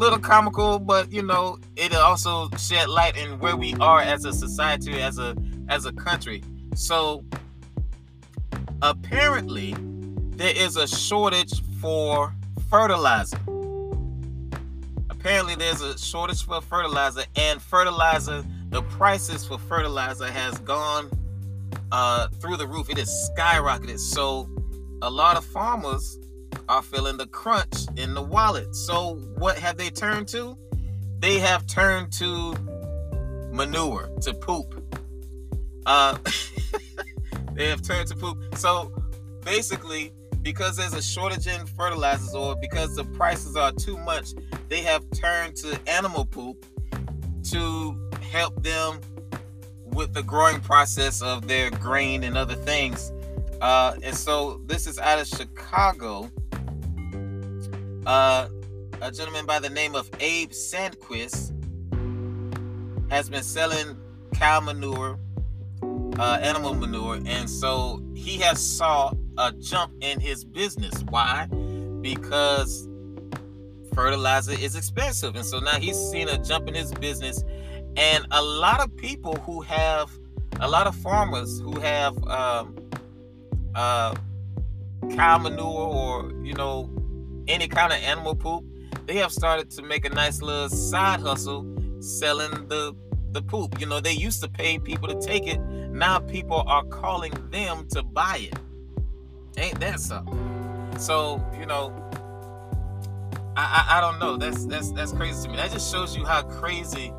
little 0.00 0.18
comical, 0.18 0.78
but 0.78 1.12
you 1.12 1.22
know, 1.22 1.58
it 1.76 1.94
also 1.94 2.48
shed 2.56 2.88
light 2.88 3.16
in 3.18 3.38
where 3.38 3.54
we 3.54 3.74
are 3.74 4.00
as 4.00 4.24
a 4.24 4.32
society, 4.32 5.00
as 5.00 5.18
a 5.18 5.36
as 5.68 5.84
a 5.84 5.92
country. 5.92 6.42
So 6.74 7.22
apparently 8.80 9.76
there 10.36 10.56
is 10.56 10.76
a 10.76 10.88
shortage 10.88 11.62
for 11.80 12.34
fertilizer. 12.70 13.38
Apparently 15.10 15.54
there's 15.54 15.82
a 15.82 15.98
shortage 15.98 16.44
for 16.44 16.62
fertilizer 16.62 17.24
and 17.36 17.60
fertilizer 17.60 18.42
the 18.70 18.82
prices 18.82 19.44
for 19.44 19.58
fertilizer 19.58 20.30
has 20.30 20.56
gone 20.60 21.10
uh, 21.92 22.28
through 22.40 22.56
the 22.56 22.66
roof. 22.66 22.88
It 22.88 22.98
is 22.98 23.10
skyrocketed. 23.36 23.98
So 23.98 24.48
a 25.02 25.10
lot 25.10 25.36
of 25.36 25.44
farmers 25.44 26.18
are 26.68 26.82
feeling 26.82 27.16
the 27.16 27.26
crunch 27.26 27.86
in 27.96 28.14
the 28.14 28.22
wallet 28.22 28.74
so 28.74 29.14
what 29.36 29.58
have 29.58 29.76
they 29.76 29.90
turned 29.90 30.28
to 30.28 30.56
they 31.18 31.38
have 31.38 31.66
turned 31.66 32.12
to 32.12 32.54
manure 33.52 34.08
to 34.20 34.32
poop 34.34 34.74
uh, 35.86 36.16
they 37.54 37.68
have 37.68 37.82
turned 37.82 38.06
to 38.06 38.14
poop 38.14 38.38
so 38.56 38.92
basically 39.44 40.12
because 40.42 40.76
there's 40.76 40.94
a 40.94 41.02
shortage 41.02 41.46
in 41.46 41.66
fertilizers 41.66 42.34
or 42.34 42.56
because 42.56 42.94
the 42.96 43.04
prices 43.04 43.56
are 43.56 43.72
too 43.72 43.96
much, 43.98 44.30
they 44.68 44.82
have 44.82 45.04
turned 45.10 45.56
to 45.56 45.78
animal 45.86 46.24
poop 46.24 46.64
to 47.50 47.96
help 48.30 48.62
them 48.62 49.00
with 49.84 50.14
the 50.14 50.22
growing 50.22 50.60
process 50.60 51.20
of 51.20 51.46
their 51.48 51.70
grain 51.70 52.22
and 52.24 52.36
other 52.36 52.54
things. 52.54 53.12
Uh, 53.60 53.94
and 54.02 54.16
so 54.16 54.60
this 54.66 54.86
is 54.86 54.98
out 54.98 55.18
of 55.18 55.26
Chicago. 55.26 56.30
Uh, 58.06 58.48
a 59.02 59.10
gentleman 59.10 59.46
by 59.46 59.58
the 59.58 59.70
name 59.70 59.94
of 59.94 60.10
Abe 60.20 60.50
Sandquist 60.50 61.52
has 63.10 63.28
been 63.28 63.42
selling 63.42 63.96
cow 64.34 64.60
manure, 64.60 65.18
uh, 66.18 66.38
animal 66.42 66.74
manure, 66.74 67.18
and 67.26 67.48
so 67.48 68.02
he 68.14 68.38
has 68.38 68.58
saw 68.64 69.12
a 69.38 69.52
jump 69.52 69.92
in 70.00 70.20
his 70.20 70.44
business. 70.44 71.02
Why? 71.08 71.46
Because 72.00 72.88
fertilizer 73.94 74.52
is 74.52 74.76
expensive. 74.76 75.34
And 75.36 75.44
so 75.44 75.58
now 75.58 75.78
he's 75.78 75.96
seen 75.96 76.28
a 76.28 76.38
jump 76.38 76.68
in 76.68 76.74
his 76.74 76.92
business. 76.92 77.42
And 77.96 78.26
a 78.30 78.42
lot 78.42 78.80
of 78.80 78.96
people 78.96 79.34
who 79.36 79.60
have, 79.62 80.10
a 80.60 80.68
lot 80.68 80.86
of 80.86 80.94
farmers 80.96 81.60
who 81.60 81.78
have 81.80 82.16
um, 82.28 82.76
uh, 83.74 84.14
cow 85.10 85.38
manure 85.38 85.88
or, 85.88 86.32
you 86.42 86.54
know, 86.54 86.90
any 87.48 87.68
kind 87.68 87.92
of 87.92 87.98
animal 88.00 88.34
poop, 88.34 88.64
they 89.06 89.16
have 89.16 89.32
started 89.32 89.70
to 89.72 89.82
make 89.82 90.04
a 90.04 90.10
nice 90.10 90.42
little 90.42 90.68
side 90.68 91.20
hustle 91.20 91.66
selling 92.00 92.68
the 92.68 92.94
the 93.32 93.42
poop. 93.42 93.80
You 93.80 93.86
know, 93.86 94.00
they 94.00 94.12
used 94.12 94.42
to 94.42 94.48
pay 94.48 94.78
people 94.78 95.08
to 95.08 95.20
take 95.20 95.46
it. 95.46 95.60
Now 95.90 96.18
people 96.18 96.64
are 96.66 96.84
calling 96.84 97.32
them 97.50 97.86
to 97.92 98.02
buy 98.02 98.48
it. 98.50 98.58
Ain't 99.56 99.80
that 99.80 100.00
something? 100.00 100.36
So, 100.98 101.44
you 101.58 101.66
know, 101.66 101.92
I, 103.56 103.86
I, 103.88 103.98
I 103.98 104.00
don't 104.00 104.18
know. 104.18 104.36
That's 104.36 104.66
that's 104.66 104.92
that's 104.92 105.12
crazy 105.12 105.44
to 105.44 105.48
me. 105.50 105.56
That 105.56 105.70
just 105.70 105.90
shows 105.90 106.16
you 106.16 106.24
how 106.24 106.42
crazy 106.42 107.12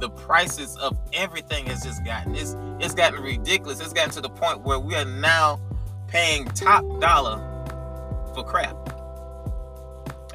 the 0.00 0.10
prices 0.10 0.76
of 0.76 0.98
everything 1.12 1.66
has 1.66 1.82
just 1.82 2.04
gotten. 2.04 2.34
It's 2.34 2.56
it's 2.80 2.94
gotten 2.94 3.22
ridiculous. 3.22 3.80
It's 3.80 3.92
gotten 3.92 4.10
to 4.12 4.20
the 4.20 4.30
point 4.30 4.62
where 4.62 4.78
we 4.78 4.94
are 4.94 5.04
now 5.04 5.60
paying 6.08 6.46
top 6.46 6.84
dollar 7.00 7.38
for 8.34 8.44
crap. 8.44 8.83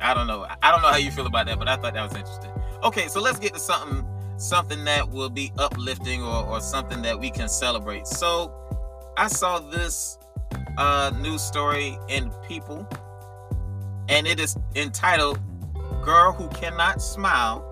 I 0.01 0.13
don't 0.13 0.27
know. 0.27 0.45
I 0.61 0.71
don't 0.71 0.81
know 0.81 0.89
how 0.89 0.97
you 0.97 1.11
feel 1.11 1.27
about 1.27 1.45
that, 1.47 1.59
but 1.59 1.67
I 1.67 1.75
thought 1.75 1.93
that 1.93 2.03
was 2.03 2.15
interesting. 2.15 2.51
Okay, 2.83 3.07
so 3.07 3.21
let's 3.21 3.39
get 3.39 3.53
to 3.53 3.59
something 3.59 4.05
something 4.37 4.85
that 4.85 5.09
will 5.09 5.29
be 5.29 5.51
uplifting 5.57 6.23
or, 6.23 6.45
or 6.45 6.61
something 6.61 7.01
that 7.01 7.19
we 7.19 7.29
can 7.29 7.49
celebrate. 7.49 8.07
So 8.07 8.53
I 9.17 9.27
saw 9.27 9.59
this 9.59 10.17
uh, 10.77 11.11
news 11.19 11.41
story 11.41 11.97
in 12.07 12.31
People, 12.47 12.87
and 14.07 14.25
it 14.25 14.39
is 14.39 14.57
entitled 14.75 15.39
"Girl 16.03 16.31
Who 16.31 16.47
Cannot 16.49 17.01
Smile 17.01 17.69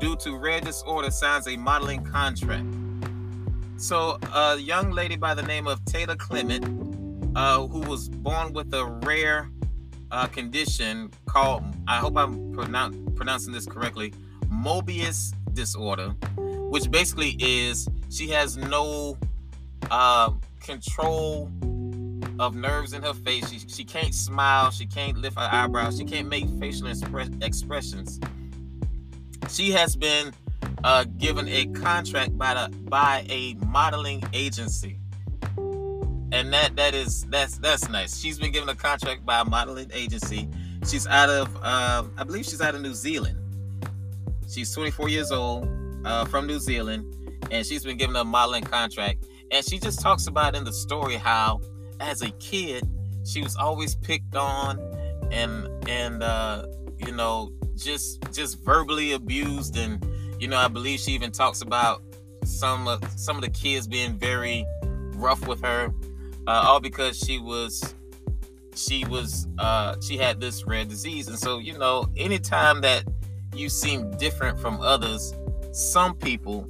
due 0.00 0.16
to 0.16 0.36
rare 0.36 0.60
disorder 0.60 1.10
signs 1.10 1.46
a 1.46 1.56
modeling 1.56 2.02
contract. 2.04 2.66
So, 3.76 4.18
a 4.34 4.56
young 4.58 4.90
lady 4.90 5.16
by 5.16 5.34
the 5.34 5.42
name 5.42 5.66
of 5.66 5.84
Taylor 5.84 6.16
Clement, 6.16 6.64
uh, 7.36 7.66
who 7.66 7.80
was 7.80 8.08
born 8.08 8.52
with 8.52 8.74
a 8.74 8.84
rare 8.84 9.50
uh, 10.10 10.26
condition 10.26 11.10
called, 11.26 11.64
I 11.86 11.98
hope 11.98 12.16
I'm 12.16 12.52
pronoun- 12.52 13.12
pronouncing 13.14 13.52
this 13.52 13.66
correctly, 13.66 14.12
Mobius 14.46 15.34
disorder, 15.54 16.08
which 16.70 16.90
basically 16.90 17.36
is 17.38 17.88
she 18.10 18.28
has 18.28 18.56
no 18.56 19.16
uh, 19.90 20.32
control 20.60 21.50
of 22.38 22.54
nerves 22.54 22.92
in 22.92 23.02
her 23.02 23.14
face. 23.14 23.50
She, 23.50 23.58
she 23.68 23.84
can't 23.84 24.14
smile. 24.14 24.70
She 24.70 24.86
can't 24.86 25.18
lift 25.18 25.38
her 25.38 25.48
eyebrows. 25.50 25.98
She 25.98 26.04
can't 26.04 26.28
make 26.28 26.48
facial 26.58 26.86
expressions. 26.86 28.18
She 29.48 29.70
has 29.72 29.96
been 29.96 30.32
uh, 30.84 31.04
given 31.18 31.48
a 31.48 31.66
contract 31.66 32.36
by 32.38 32.54
the 32.54 32.76
by 32.88 33.24
a 33.28 33.54
modeling 33.66 34.22
agency, 34.32 34.99
and 36.32 36.52
that 36.52 36.76
that 36.76 36.94
is 36.94 37.24
that's 37.26 37.58
that's 37.58 37.88
nice. 37.88 38.18
She's 38.18 38.38
been 38.38 38.52
given 38.52 38.68
a 38.68 38.74
contract 38.74 39.24
by 39.24 39.40
a 39.40 39.44
modeling 39.44 39.90
agency. 39.92 40.48
She's 40.88 41.06
out 41.06 41.28
of 41.28 41.54
uh, 41.62 42.04
I 42.16 42.24
believe 42.24 42.44
she's 42.44 42.60
out 42.60 42.74
of 42.74 42.80
New 42.80 42.94
Zealand. 42.94 43.36
She's 44.48 44.74
24 44.74 45.08
years 45.08 45.30
old, 45.30 45.68
uh, 46.04 46.24
from 46.24 46.46
New 46.46 46.58
Zealand, 46.58 47.04
and 47.50 47.64
she's 47.64 47.84
been 47.84 47.96
given 47.96 48.16
a 48.16 48.24
modeling 48.24 48.64
contract. 48.64 49.26
And 49.52 49.64
she 49.64 49.78
just 49.78 50.00
talks 50.00 50.26
about 50.26 50.56
in 50.56 50.64
the 50.64 50.72
story 50.72 51.16
how 51.16 51.60
as 52.00 52.22
a 52.22 52.30
kid, 52.32 52.84
she 53.24 53.42
was 53.42 53.56
always 53.56 53.94
picked 53.94 54.34
on 54.34 54.78
and 55.30 55.68
and 55.88 56.22
uh, 56.22 56.66
you 56.98 57.12
know 57.12 57.52
just 57.76 58.20
just 58.32 58.62
verbally 58.64 59.12
abused 59.12 59.76
and 59.76 60.04
you 60.38 60.48
know 60.48 60.56
I 60.56 60.68
believe 60.68 61.00
she 61.00 61.12
even 61.12 61.30
talks 61.30 61.62
about 61.62 62.02
some 62.44 62.88
of 62.88 63.02
some 63.16 63.36
of 63.36 63.42
the 63.42 63.50
kids 63.50 63.86
being 63.86 64.18
very 64.18 64.66
rough 65.14 65.46
with 65.46 65.62
her 65.62 65.92
uh, 66.46 66.64
all 66.66 66.80
because 66.80 67.18
she 67.18 67.38
was 67.38 67.94
she 68.74 69.04
was 69.06 69.46
uh, 69.58 69.96
she 70.00 70.16
had 70.16 70.40
this 70.40 70.66
rare 70.66 70.84
disease 70.84 71.28
and 71.28 71.38
so 71.38 71.58
you 71.58 71.76
know 71.76 72.06
anytime 72.16 72.80
that 72.80 73.04
you 73.54 73.68
seem 73.68 74.10
different 74.12 74.58
from 74.58 74.80
others 74.80 75.34
some 75.72 76.14
people 76.14 76.68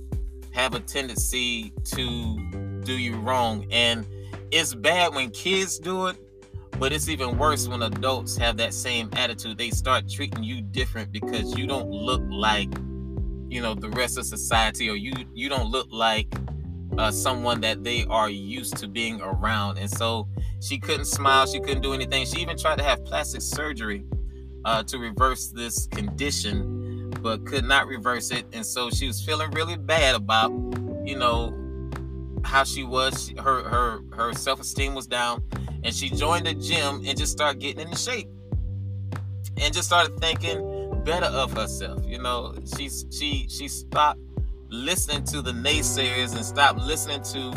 have 0.52 0.74
a 0.74 0.80
tendency 0.80 1.72
to 1.84 2.80
do 2.84 2.94
you 2.94 3.16
wrong 3.16 3.66
and 3.70 4.06
it's 4.50 4.74
bad 4.74 5.14
when 5.14 5.30
kids 5.30 5.78
do 5.78 6.08
it, 6.08 6.16
but 6.78 6.92
it's 6.92 7.08
even 7.08 7.38
worse 7.38 7.68
when 7.68 7.82
adults 7.82 8.36
have 8.36 8.56
that 8.56 8.74
same 8.74 9.08
attitude. 9.12 9.58
They 9.58 9.70
start 9.70 10.08
treating 10.08 10.42
you 10.42 10.60
different 10.60 11.12
because 11.12 11.56
you 11.56 11.66
don't 11.66 11.88
look 11.88 12.22
like, 12.28 12.68
you 13.48 13.60
know, 13.62 13.74
the 13.74 13.90
rest 13.90 14.18
of 14.18 14.26
society, 14.26 14.88
or 14.88 14.96
you 14.96 15.12
you 15.34 15.48
don't 15.48 15.70
look 15.70 15.86
like 15.90 16.26
uh, 16.98 17.10
someone 17.10 17.60
that 17.60 17.84
they 17.84 18.04
are 18.06 18.30
used 18.30 18.76
to 18.78 18.88
being 18.88 19.20
around. 19.20 19.78
And 19.78 19.90
so 19.90 20.28
she 20.60 20.78
couldn't 20.78 21.06
smile, 21.06 21.46
she 21.46 21.60
couldn't 21.60 21.82
do 21.82 21.92
anything. 21.92 22.26
She 22.26 22.40
even 22.40 22.58
tried 22.58 22.78
to 22.78 22.84
have 22.84 23.04
plastic 23.04 23.42
surgery 23.42 24.04
uh, 24.64 24.82
to 24.84 24.98
reverse 24.98 25.48
this 25.48 25.86
condition, 25.86 27.10
but 27.22 27.46
could 27.46 27.64
not 27.64 27.86
reverse 27.86 28.30
it. 28.30 28.46
And 28.52 28.64
so 28.64 28.90
she 28.90 29.06
was 29.06 29.24
feeling 29.24 29.50
really 29.52 29.76
bad 29.76 30.14
about, 30.14 30.50
you 31.04 31.16
know, 31.16 31.56
how 32.44 32.64
she 32.64 32.84
was. 32.84 33.32
Her 33.38 33.62
her 33.68 34.00
her 34.12 34.32
self 34.32 34.60
esteem 34.60 34.94
was 34.94 35.06
down, 35.06 35.42
and 35.84 35.94
she 35.94 36.10
joined 36.10 36.46
the 36.46 36.54
gym 36.54 37.02
and 37.06 37.18
just 37.18 37.32
started 37.32 37.60
getting 37.60 37.88
in 37.88 37.94
shape, 37.96 38.28
and 39.56 39.72
just 39.72 39.88
started 39.88 40.18
thinking 40.20 41.02
better 41.04 41.26
of 41.26 41.52
herself. 41.52 42.04
You 42.04 42.18
know, 42.18 42.54
she's 42.76 43.06
she 43.10 43.46
she 43.48 43.68
stopped 43.68 44.20
listening 44.70 45.24
to 45.24 45.42
the 45.42 45.52
naysayers 45.52 46.34
and 46.34 46.44
stop 46.44 46.76
listening 46.78 47.22
to 47.22 47.52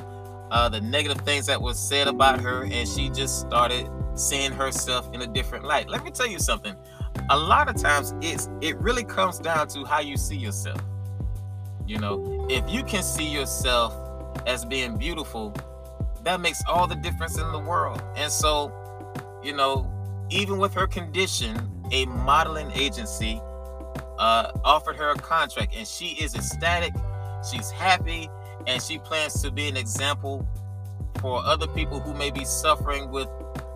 uh, 0.52 0.70
the 0.70 0.82
negative 0.82 1.24
things 1.24 1.46
that 1.46 1.62
was 1.62 1.80
said 1.80 2.08
about 2.08 2.42
her, 2.42 2.64
and 2.64 2.88
she 2.88 3.10
just 3.10 3.40
started 3.40 3.90
seeing 4.16 4.52
herself 4.52 5.10
in 5.14 5.22
a 5.22 5.28
different 5.28 5.66
light. 5.66 5.90
Let 5.90 6.04
me 6.04 6.12
tell 6.12 6.28
you 6.28 6.40
something. 6.40 6.76
A 7.30 7.38
lot 7.38 7.70
of 7.70 7.76
times, 7.82 8.14
it's 8.22 8.50
it 8.62 8.78
really 8.78 9.04
comes 9.04 9.40
down 9.40 9.68
to 9.70 9.86
how 9.86 10.00
you 10.00 10.18
see 10.18 10.36
yourself. 10.36 10.82
You 11.88 12.00
know, 12.00 12.48
if 12.50 12.68
you 12.70 12.84
can 12.84 13.04
see 13.04 13.28
yourself 13.28 13.94
as 14.46 14.66
being 14.66 14.98
beautiful, 14.98 15.54
that 16.24 16.40
makes 16.40 16.64
all 16.68 16.88
the 16.88 16.96
difference 16.96 17.38
in 17.38 17.52
the 17.52 17.60
world. 17.60 18.02
And 18.16 18.32
so, 18.32 18.72
you 19.44 19.54
know, 19.54 19.90
even 20.30 20.58
with 20.58 20.74
her 20.74 20.88
condition, 20.88 21.58
a 21.92 22.06
modeling 22.06 22.72
agency 22.72 23.42
uh, 24.24 24.52
offered 24.64 24.96
her 24.96 25.10
a 25.10 25.16
contract, 25.16 25.76
and 25.76 25.86
she 25.86 26.16
is 26.24 26.34
ecstatic. 26.34 26.94
She's 27.52 27.70
happy, 27.70 28.30
and 28.68 28.82
she 28.82 28.98
plans 28.98 29.42
to 29.42 29.52
be 29.52 29.68
an 29.68 29.76
example 29.76 30.48
for 31.20 31.44
other 31.44 31.68
people 31.68 32.00
who 32.00 32.14
may 32.14 32.32
be 32.32 32.46
suffering 32.46 33.12
with 33.12 33.28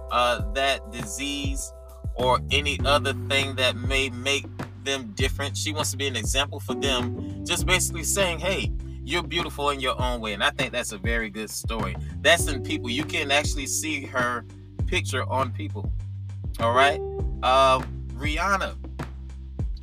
uh, 0.09 0.49
that 0.53 0.89
disease 0.89 1.73
or 2.15 2.39
any 2.49 2.79
other 2.85 3.11
thing 3.27 3.57
that 3.57 3.75
may 3.75 4.09
make 4.09 4.45
them 4.85 5.11
different. 5.15 5.57
She 5.57 5.73
wants 5.73 5.91
to 5.91 5.97
be 5.97 6.07
an 6.07 6.15
example 6.15 6.61
for 6.61 6.75
them, 6.75 7.45
just 7.45 7.65
basically 7.65 8.05
saying, 8.05 8.39
hey, 8.39 8.71
you're 9.03 9.23
beautiful 9.23 9.71
in 9.71 9.81
your 9.81 10.01
own 10.01 10.21
way. 10.21 10.31
And 10.31 10.41
I 10.41 10.51
think 10.51 10.71
that's 10.71 10.93
a 10.93 10.97
very 10.97 11.29
good 11.29 11.49
story. 11.49 11.97
That's 12.21 12.47
in 12.47 12.63
people. 12.63 12.89
You 12.89 13.03
can 13.03 13.31
actually 13.31 13.67
see 13.67 14.05
her 14.05 14.45
picture 14.85 15.29
on 15.29 15.51
people. 15.51 15.91
All 16.61 16.71
right. 16.73 16.99
Um, 17.43 17.83
Rihanna. 18.13 18.86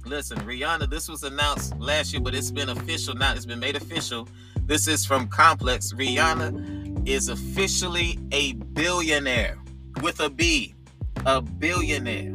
Listen, 0.06 0.38
Rihanna, 0.40 0.90
this 0.90 1.08
was 1.08 1.22
announced 1.22 1.78
last 1.78 2.12
year, 2.12 2.20
but 2.20 2.34
it's 2.34 2.50
been 2.50 2.68
official 2.68 3.14
now. 3.14 3.32
It's 3.32 3.46
been 3.46 3.58
made 3.58 3.74
official. 3.74 4.28
This 4.66 4.86
is 4.86 5.06
from 5.06 5.28
Complex. 5.28 5.94
Rihanna 5.94 7.08
is 7.08 7.30
officially 7.30 8.18
a 8.30 8.52
billionaire 8.52 9.58
with 10.02 10.20
a 10.20 10.28
B, 10.28 10.74
a 11.24 11.40
billionaire. 11.40 12.34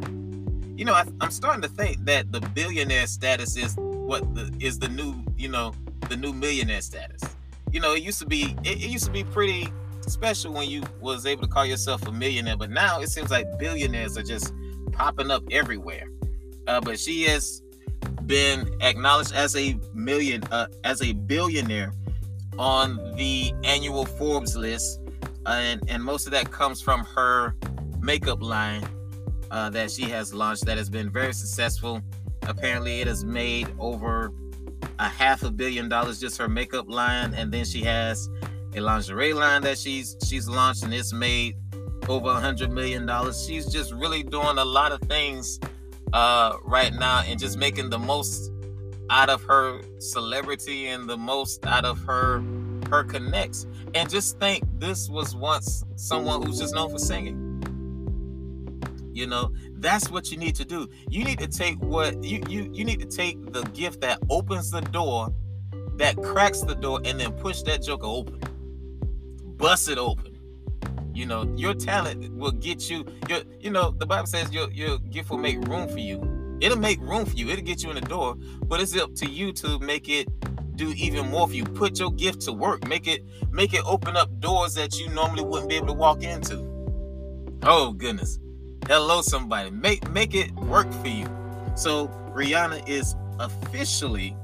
You 0.76 0.84
know, 0.84 0.94
I, 0.94 1.04
am 1.20 1.30
starting 1.30 1.62
to 1.62 1.68
think 1.68 2.04
that 2.06 2.32
the 2.32 2.40
billionaire 2.40 3.06
status 3.06 3.56
is 3.56 3.76
what 3.76 4.34
the, 4.34 4.52
is 4.58 4.80
the 4.80 4.88
new, 4.88 5.14
you 5.36 5.48
know, 5.48 5.72
the 6.08 6.16
new 6.16 6.32
millionaire 6.32 6.80
status. 6.80 7.22
You 7.70 7.78
know, 7.78 7.94
it 7.94 8.02
used 8.02 8.18
to 8.18 8.26
be 8.26 8.56
it, 8.64 8.78
it 8.78 8.88
used 8.90 9.04
to 9.04 9.12
be 9.12 9.22
pretty 9.22 9.68
special 10.08 10.52
when 10.52 10.68
you 10.68 10.82
was 11.00 11.24
able 11.24 11.42
to 11.42 11.48
call 11.48 11.66
yourself 11.66 12.06
a 12.08 12.10
millionaire, 12.10 12.56
but 12.56 12.70
now 12.70 13.00
it 13.00 13.10
seems 13.10 13.30
like 13.30 13.46
billionaires 13.60 14.18
are 14.18 14.24
just 14.24 14.52
popping 14.90 15.30
up 15.30 15.44
everywhere. 15.52 16.08
Uh, 16.70 16.80
but 16.80 17.00
she 17.00 17.24
has 17.24 17.62
been 18.26 18.70
acknowledged 18.80 19.34
as 19.34 19.56
a 19.56 19.76
million 19.92 20.40
uh, 20.52 20.68
as 20.84 21.02
a 21.02 21.12
billionaire 21.12 21.92
on 22.60 22.96
the 23.16 23.52
annual 23.64 24.06
Forbes 24.06 24.56
list, 24.56 25.00
and 25.46 25.82
and 25.88 26.00
most 26.04 26.26
of 26.26 26.30
that 26.30 26.48
comes 26.52 26.80
from 26.80 27.04
her 27.06 27.56
makeup 28.00 28.40
line 28.40 28.88
uh, 29.50 29.68
that 29.70 29.90
she 29.90 30.04
has 30.04 30.32
launched 30.32 30.64
that 30.66 30.78
has 30.78 30.88
been 30.88 31.10
very 31.10 31.32
successful. 31.32 32.00
Apparently, 32.42 33.00
it 33.00 33.08
has 33.08 33.24
made 33.24 33.66
over 33.80 34.32
a 35.00 35.08
half 35.08 35.42
a 35.42 35.50
billion 35.50 35.88
dollars 35.88 36.20
just 36.20 36.38
her 36.38 36.48
makeup 36.48 36.88
line, 36.88 37.34
and 37.34 37.50
then 37.50 37.64
she 37.64 37.82
has 37.82 38.28
a 38.76 38.80
lingerie 38.80 39.32
line 39.32 39.62
that 39.62 39.76
she's 39.76 40.16
she's 40.24 40.48
launched, 40.48 40.84
and 40.84 40.94
it's 40.94 41.12
made 41.12 41.56
over 42.08 42.28
a 42.28 42.40
hundred 42.40 42.70
million 42.70 43.06
dollars. 43.06 43.44
She's 43.44 43.66
just 43.66 43.92
really 43.92 44.22
doing 44.22 44.58
a 44.58 44.64
lot 44.64 44.92
of 44.92 45.00
things 45.08 45.58
uh, 46.12 46.56
right 46.64 46.92
now, 46.92 47.22
and 47.26 47.38
just 47.38 47.58
making 47.58 47.90
the 47.90 47.98
most 47.98 48.52
out 49.10 49.28
of 49.28 49.42
her 49.42 49.80
celebrity 49.98 50.86
and 50.86 51.08
the 51.08 51.16
most 51.16 51.66
out 51.66 51.84
of 51.84 51.98
her 52.04 52.42
her 52.90 53.04
connects. 53.04 53.66
And 53.94 54.10
just 54.10 54.38
think, 54.38 54.64
this 54.78 55.08
was 55.08 55.34
once 55.34 55.84
someone 55.96 56.42
who's 56.42 56.58
just 56.58 56.74
known 56.74 56.90
for 56.90 56.98
singing. 56.98 57.46
You 59.12 59.26
know, 59.26 59.52
that's 59.74 60.10
what 60.10 60.30
you 60.30 60.36
need 60.36 60.54
to 60.56 60.64
do. 60.64 60.88
You 61.08 61.24
need 61.24 61.38
to 61.40 61.48
take 61.48 61.78
what 61.82 62.22
you 62.22 62.42
you 62.48 62.70
you 62.72 62.84
need 62.84 63.00
to 63.00 63.06
take 63.06 63.52
the 63.52 63.62
gift 63.74 64.00
that 64.02 64.18
opens 64.30 64.70
the 64.70 64.80
door, 64.80 65.32
that 65.96 66.16
cracks 66.22 66.60
the 66.60 66.74
door, 66.74 67.00
and 67.04 67.18
then 67.20 67.32
push 67.32 67.62
that 67.62 67.82
joker 67.82 68.06
open. 68.06 68.40
Bust 69.56 69.88
it 69.88 69.98
open. 69.98 70.29
You 71.20 71.26
know, 71.26 71.42
your 71.54 71.74
talent 71.74 72.34
will 72.34 72.50
get 72.50 72.88
you 72.88 73.04
your 73.28 73.40
you 73.58 73.70
know, 73.70 73.90
the 73.90 74.06
Bible 74.06 74.26
says 74.26 74.50
your 74.54 74.70
your 74.70 74.98
gift 74.98 75.28
will 75.28 75.36
make 75.36 75.58
room 75.68 75.86
for 75.86 75.98
you. 75.98 76.56
It'll 76.62 76.78
make 76.78 76.98
room 77.02 77.26
for 77.26 77.36
you, 77.36 77.50
it'll 77.50 77.62
get 77.62 77.82
you 77.82 77.90
in 77.90 77.96
the 77.96 78.00
door, 78.00 78.36
but 78.64 78.80
it's 78.80 78.96
up 78.96 79.14
to 79.16 79.30
you 79.30 79.52
to 79.52 79.78
make 79.80 80.08
it 80.08 80.28
do 80.76 80.94
even 80.94 81.28
more 81.28 81.46
for 81.46 81.52
you. 81.52 81.64
Put 81.64 81.98
your 81.98 82.10
gift 82.10 82.40
to 82.46 82.54
work. 82.54 82.88
Make 82.88 83.06
it 83.06 83.20
make 83.52 83.74
it 83.74 83.82
open 83.84 84.16
up 84.16 84.30
doors 84.40 84.72
that 84.76 84.98
you 84.98 85.10
normally 85.10 85.44
wouldn't 85.44 85.68
be 85.68 85.76
able 85.76 85.88
to 85.88 85.92
walk 85.92 86.22
into. 86.22 86.56
Oh 87.64 87.92
goodness. 87.92 88.38
Hello, 88.88 89.20
somebody. 89.20 89.70
Make 89.70 90.10
make 90.12 90.34
it 90.34 90.50
work 90.54 90.90
for 90.90 91.08
you. 91.08 91.26
So 91.74 92.08
Rihanna 92.34 92.88
is 92.88 93.14
officially 93.38 94.34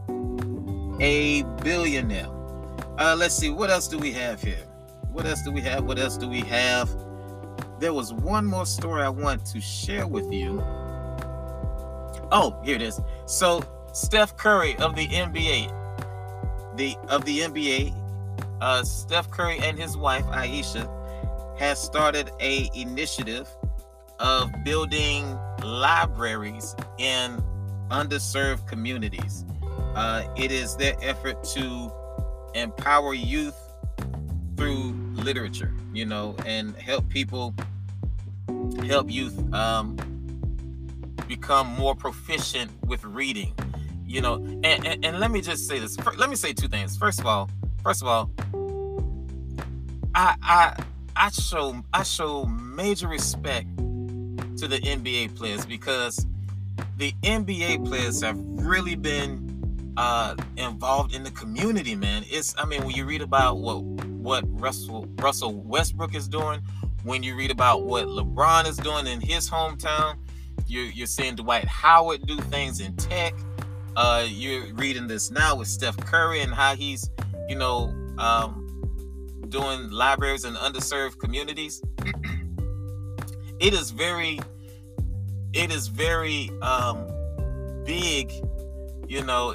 a 1.01 1.43
billionaire. 1.65 2.29
Uh, 2.99 3.17
let's 3.19 3.35
see, 3.35 3.49
what 3.49 3.71
else 3.71 3.89
do 3.89 3.97
we 3.97 4.13
have 4.13 4.43
here? 4.43 4.67
What 5.17 5.25
else 5.25 5.41
do 5.41 5.51
we 5.51 5.63
have? 5.63 5.85
What 5.85 5.99
else 5.99 6.19
do 6.19 6.29
we 6.29 6.41
have? 6.43 6.91
There 7.81 7.95
was 7.95 8.13
one 8.13 8.45
more 8.45 8.67
story 8.67 9.03
I 9.03 9.09
want 9.09 9.47
to 9.47 9.63
share 9.63 10.07
with 10.07 10.31
you. 10.31 10.63
Oh, 12.31 12.61
here 12.63 12.77
it 12.77 12.83
is. 12.83 13.01
So 13.25 13.65
Steph 13.95 14.37
Curry 14.37 14.77
of 14.77 14.95
the 14.95 15.09
NBA, 15.09 16.77
the 16.77 16.97
of 17.09 17.25
the 17.25 17.39
NBA, 17.39 17.95
uh, 18.61 18.85
Steph 18.85 19.31
Curry 19.31 19.59
and 19.61 19.79
his 19.79 19.97
wife 19.97 20.27
Ayesha 20.27 20.87
has 21.59 21.83
started 21.83 22.31
a 22.41 22.69
initiative 22.75 23.49
of 24.21 24.51
building 24.67 25.25
libraries 25.65 26.77
in 26.99 27.43
underserved 27.91 28.69
communities. 28.69 29.47
Uh, 29.95 30.25
it 30.37 30.53
is 30.53 30.77
their 30.77 30.95
effort 31.01 31.43
to 31.55 31.91
empower 32.55 33.15
youth 33.15 33.59
through 34.57 34.96
literature, 35.27 35.73
you 35.93 36.07
know, 36.07 36.37
and 36.47 36.75
help 36.77 37.09
people, 37.09 37.53
help 38.87 39.11
youth 39.11 39.37
um, 39.53 39.97
become 41.27 41.67
more 41.67 41.97
proficient 41.97 42.71
with 42.87 43.05
reading, 43.05 43.53
you 44.07 44.21
know. 44.21 44.37
And, 44.37 44.87
and, 44.87 45.05
and 45.05 45.21
let 45.21 45.33
me 45.33 45.41
just 45.41 45.67
say 45.69 45.81
this. 45.81 45.99
Let 46.17 46.31
me 46.31 46.37
say 46.37 46.53
two 46.53 46.69
things. 46.69 46.97
First 46.97 47.19
of 47.19 47.27
all, 47.27 47.51
first 47.83 48.03
of 48.03 48.09
all, 48.09 48.31
I 50.15 50.37
I 50.43 50.85
I 51.17 51.31
show 51.31 51.83
I 51.93 52.05
show 52.05 52.47
major 52.47 53.09
respect 53.09 53.67
to 53.77 54.69
the 54.69 54.79
NBA 54.79 55.37
players 55.37 55.67
because 55.67 56.25
the 56.99 57.13
NBA 57.25 57.85
players 57.85 58.23
have 58.23 58.39
really 58.39 58.95
been 58.95 59.43
uh, 59.97 60.37
involved 60.57 61.15
in 61.15 61.25
the 61.25 61.31
community, 61.33 61.97
man. 61.97 62.25
It's 62.29 62.55
I 62.57 62.65
mean 62.65 62.85
when 62.85 62.95
you 62.95 63.05
read 63.07 63.23
about 63.23 63.59
what 63.59 63.83
what 64.27 64.45
Russell 64.61 65.07
Russell 65.21 65.55
Westbrook 65.55 66.17
is 66.17 66.27
doing, 66.27 66.61
when 67.05 67.23
you 67.23 67.37
read 67.37 67.53
about 67.53 67.85
what 67.85 68.07
LeBron 68.07 68.67
is 68.67 68.77
doing 68.77 69.07
in 69.07 69.21
his 69.21 69.49
hometown, 69.49 70.17
you're 70.67 70.87
you're 70.87 71.07
seeing 71.07 71.37
Dwight 71.37 71.65
Howard 71.67 72.27
do 72.27 72.37
things 72.37 72.81
in 72.81 72.97
tech. 72.97 73.35
Uh, 73.95 74.27
you're 74.29 74.75
reading 74.75 75.07
this 75.07 75.31
now 75.31 75.55
with 75.55 75.69
Steph 75.69 75.97
Curry 75.99 76.41
and 76.41 76.53
how 76.53 76.75
he's 76.75 77.09
you 77.49 77.55
know 77.55 77.95
um, 78.19 79.47
doing 79.49 79.91
libraries 79.91 80.45
in 80.45 80.55
underserved 80.55 81.21
communities. 81.21 81.81
it 83.61 83.75
is 83.75 83.93
very 83.93 84.41
it 85.53 85.71
is 85.71 85.87
very 85.87 86.51
um, 86.63 87.07
big, 87.85 88.33
you 89.07 89.23
know, 89.23 89.55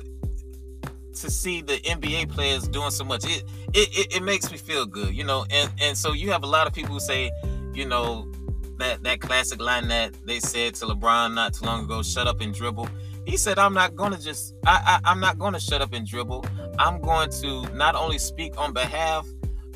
to 1.14 1.30
see 1.30 1.62
the 1.62 1.78
NBA 1.78 2.30
players 2.30 2.68
doing 2.68 2.92
so 2.92 3.04
much. 3.04 3.26
It, 3.26 3.44
it 3.74 3.90
it, 3.98 4.16
it 4.18 4.24
makes 4.24 4.52
me 4.52 4.58
feel 4.58 4.86
good, 4.86 5.14
you 5.14 5.24
know. 5.24 5.46
And 5.50 5.72
and 5.82 5.98
so 5.98 6.14
you 6.14 6.32
have 6.32 6.44
a 6.44 6.48
lot 6.48 6.68
of 6.68 6.74
people 6.74 6.94
who 6.94 7.00
say, 7.00 7.32
you 7.74 7.86
know, 7.86 8.32
that 8.80 9.04
that 9.04 9.22
classic 9.22 9.62
line 9.62 9.88
that 9.90 10.14
they 10.26 10.40
said 10.40 10.76
to 10.76 10.86
LeBron 10.86 11.34
not 11.34 11.54
too 11.54 11.66
long 11.66 11.86
ago, 11.86 12.02
"Shut 12.02 12.28
up 12.28 12.42
and 12.42 12.54
dribble." 12.54 12.90
He 13.26 13.38
said, 13.38 13.60
"I'm 13.60 13.74
not 13.74 13.96
to 13.96 14.20
just 14.20 14.56
I, 14.66 15.00
I 15.04 15.12
I'm 15.12 15.20
not 15.20 15.38
to 15.40 15.60
shut 15.60 15.82
up 15.82 15.94
and 15.94 16.06
dribble. 16.06 16.46
I'm 16.80 17.02
going 17.02 17.30
to 17.42 17.64
not 17.76 17.96
only 17.96 18.18
speak 18.18 18.60
on 18.60 18.74
behalf 18.74 19.28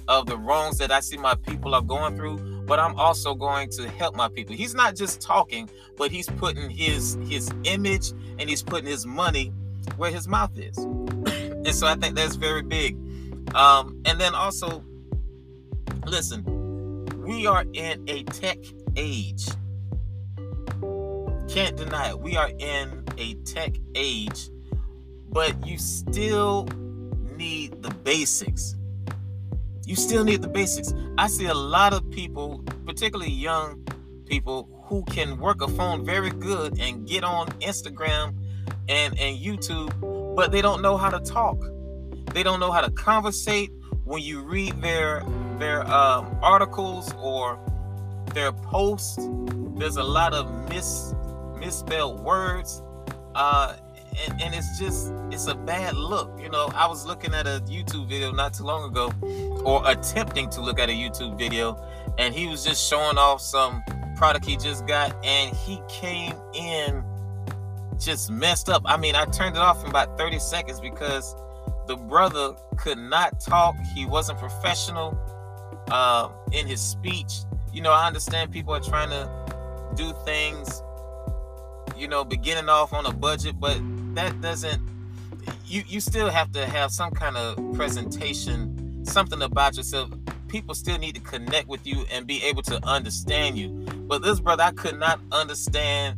of 0.07 0.27
the 0.27 0.38
wrongs 0.38 0.77
that 0.77 0.91
I 0.91 0.99
see 0.99 1.17
my 1.17 1.36
people 1.36 1.73
are 1.73 1.81
going 1.81 2.15
through, 2.15 2.38
but 2.65 2.79
I'm 2.79 2.95
also 2.99 3.36
going 3.36 3.69
to 3.71 3.89
help 3.89 4.15
my 4.15 4.27
people." 4.27 4.55
He's 4.55 4.73
not 4.73 4.95
just 4.95 5.21
talking, 5.21 5.69
but 5.97 6.11
he's 6.11 6.27
putting 6.27 6.69
his 6.69 7.17
his 7.27 7.51
image 7.63 8.11
and 8.39 8.49
he's 8.49 8.63
putting 8.63 8.88
his 8.88 9.05
money 9.05 9.53
where 9.97 10.11
his 10.11 10.27
mouth 10.27 10.57
is. 10.57 10.77
and 10.77 11.73
so 11.73 11.88
I 11.88 11.95
think 11.95 12.15
that's 12.15 12.36
very 12.36 12.61
big. 12.61 12.97
Um, 13.55 14.01
and 14.05 14.19
then 14.19 14.36
also, 14.36 14.83
listen, 16.05 16.43
we 17.23 17.47
are 17.47 17.65
in 17.73 18.03
a 18.07 18.23
tech 18.23 18.57
age. 18.95 19.47
Can't 21.47 21.77
deny 21.77 22.09
it. 22.09 22.19
We 22.19 22.36
are 22.36 22.49
in 22.57 23.03
a 23.17 23.36
tech 23.45 23.75
age, 23.95 24.49
but 25.29 25.65
you 25.65 25.77
still 25.77 26.67
need 27.36 27.81
the 27.81 27.89
basics. 27.89 28.75
You 29.86 29.95
still 29.95 30.23
need 30.23 30.41
the 30.41 30.47
basics. 30.47 30.93
I 31.17 31.27
see 31.27 31.45
a 31.45 31.53
lot 31.53 31.93
of 31.93 32.09
people, 32.09 32.63
particularly 32.86 33.31
young 33.31 33.88
people, 34.25 34.69
who 34.86 35.03
can 35.05 35.39
work 35.39 35.61
a 35.61 35.67
phone 35.67 36.05
very 36.05 36.29
good 36.29 36.79
and 36.79 37.07
get 37.07 37.23
on 37.23 37.47
Instagram 37.59 38.36
and, 38.88 39.17
and 39.19 39.38
YouTube, 39.38 40.36
but 40.36 40.51
they 40.51 40.61
don't 40.61 40.81
know 40.81 40.97
how 40.97 41.09
to 41.09 41.19
talk. 41.19 41.57
They 42.33 42.43
don't 42.43 42.59
know 42.59 42.71
how 42.71 42.81
to 42.81 42.91
conversate. 42.91 43.71
When 44.03 44.21
you 44.21 44.41
read 44.41 44.81
their 44.81 45.23
their 45.57 45.88
um, 45.88 46.38
articles 46.41 47.13
or 47.13 47.59
their 48.33 48.51
posts, 48.51 49.17
there's 49.77 49.97
a 49.97 50.03
lot 50.03 50.33
of 50.33 50.69
mis 50.69 51.13
misspelled 51.57 52.19
words. 52.19 52.83
Uh, 53.33 53.75
and, 54.23 54.41
and 54.41 54.55
it's 54.55 54.79
just 54.79 55.11
it's 55.31 55.47
a 55.47 55.55
bad 55.55 55.95
look. 55.95 56.39
You 56.41 56.49
know, 56.49 56.69
I 56.73 56.88
was 56.88 57.05
looking 57.05 57.33
at 57.33 57.47
a 57.47 57.61
YouTube 57.67 58.07
video 58.07 58.31
not 58.31 58.53
too 58.53 58.63
long 58.63 58.89
ago, 58.89 59.11
or 59.63 59.81
attempting 59.89 60.49
to 60.51 60.61
look 60.61 60.79
at 60.79 60.89
a 60.89 60.93
YouTube 60.93 61.38
video, 61.38 61.81
and 62.17 62.33
he 62.33 62.47
was 62.47 62.63
just 62.63 62.88
showing 62.88 63.17
off 63.17 63.41
some 63.41 63.83
product 64.15 64.45
he 64.45 64.55
just 64.55 64.86
got, 64.88 65.15
and 65.25 65.55
he 65.55 65.81
came 65.89 66.33
in 66.53 67.03
just 68.00 68.32
messed 68.32 68.70
up. 68.70 68.84
I 68.86 68.98
mean, 68.98 69.16
I 69.16 69.26
turned 69.26 69.56
it 69.56 69.62
off 69.62 69.84
in 69.84 69.89
about 69.89 70.18
30 70.18 70.39
seconds 70.39 70.80
because 70.80 71.36
the 71.88 71.96
brother 71.96 72.56
could 72.78 72.98
not 72.98 73.39
talk. 73.39 73.76
He 73.93 74.06
wasn't 74.06 74.39
professional 74.39 75.18
uh, 75.91 76.30
in 76.52 76.68
his 76.68 76.82
speech. 76.82 77.32
You 77.74 77.82
know, 77.82 77.91
I 77.91 78.08
understand 78.08 78.52
people 78.52 78.74
are 78.74 78.80
trying 78.80 79.10
to 79.10 79.30
do 79.96 80.14
things, 80.26 80.82
you 81.96 82.08
know, 82.08 82.24
beginning 82.24 82.70
off 82.70 82.93
on 82.93 83.06
a 83.06 83.14
budget, 83.14 83.60
but 83.60 83.80
that 84.16 84.39
doesn't. 84.41 84.82
You 85.66 85.84
you 85.88 86.00
still 86.00 86.30
have 86.30 86.52
to 86.54 86.66
have 86.66 86.91
some 86.91 87.12
kind 87.12 87.38
of 87.38 87.74
presentation, 87.74 89.06
something 89.06 89.41
about 89.41 89.78
yourself. 89.78 90.10
People 90.48 90.74
still 90.74 90.98
need 90.98 91.16
to 91.16 91.22
connect 91.22 91.68
with 91.68 91.86
you 91.86 92.06
and 92.12 92.26
be 92.26 92.41
able 92.43 92.62
to 92.64 92.84
understand 92.86 93.58
you. 93.58 93.70
But 94.08 94.22
this 94.22 94.39
brother, 94.39 94.64
I 94.64 94.72
could 94.72 94.98
not 95.00 95.20
understand 95.32 96.18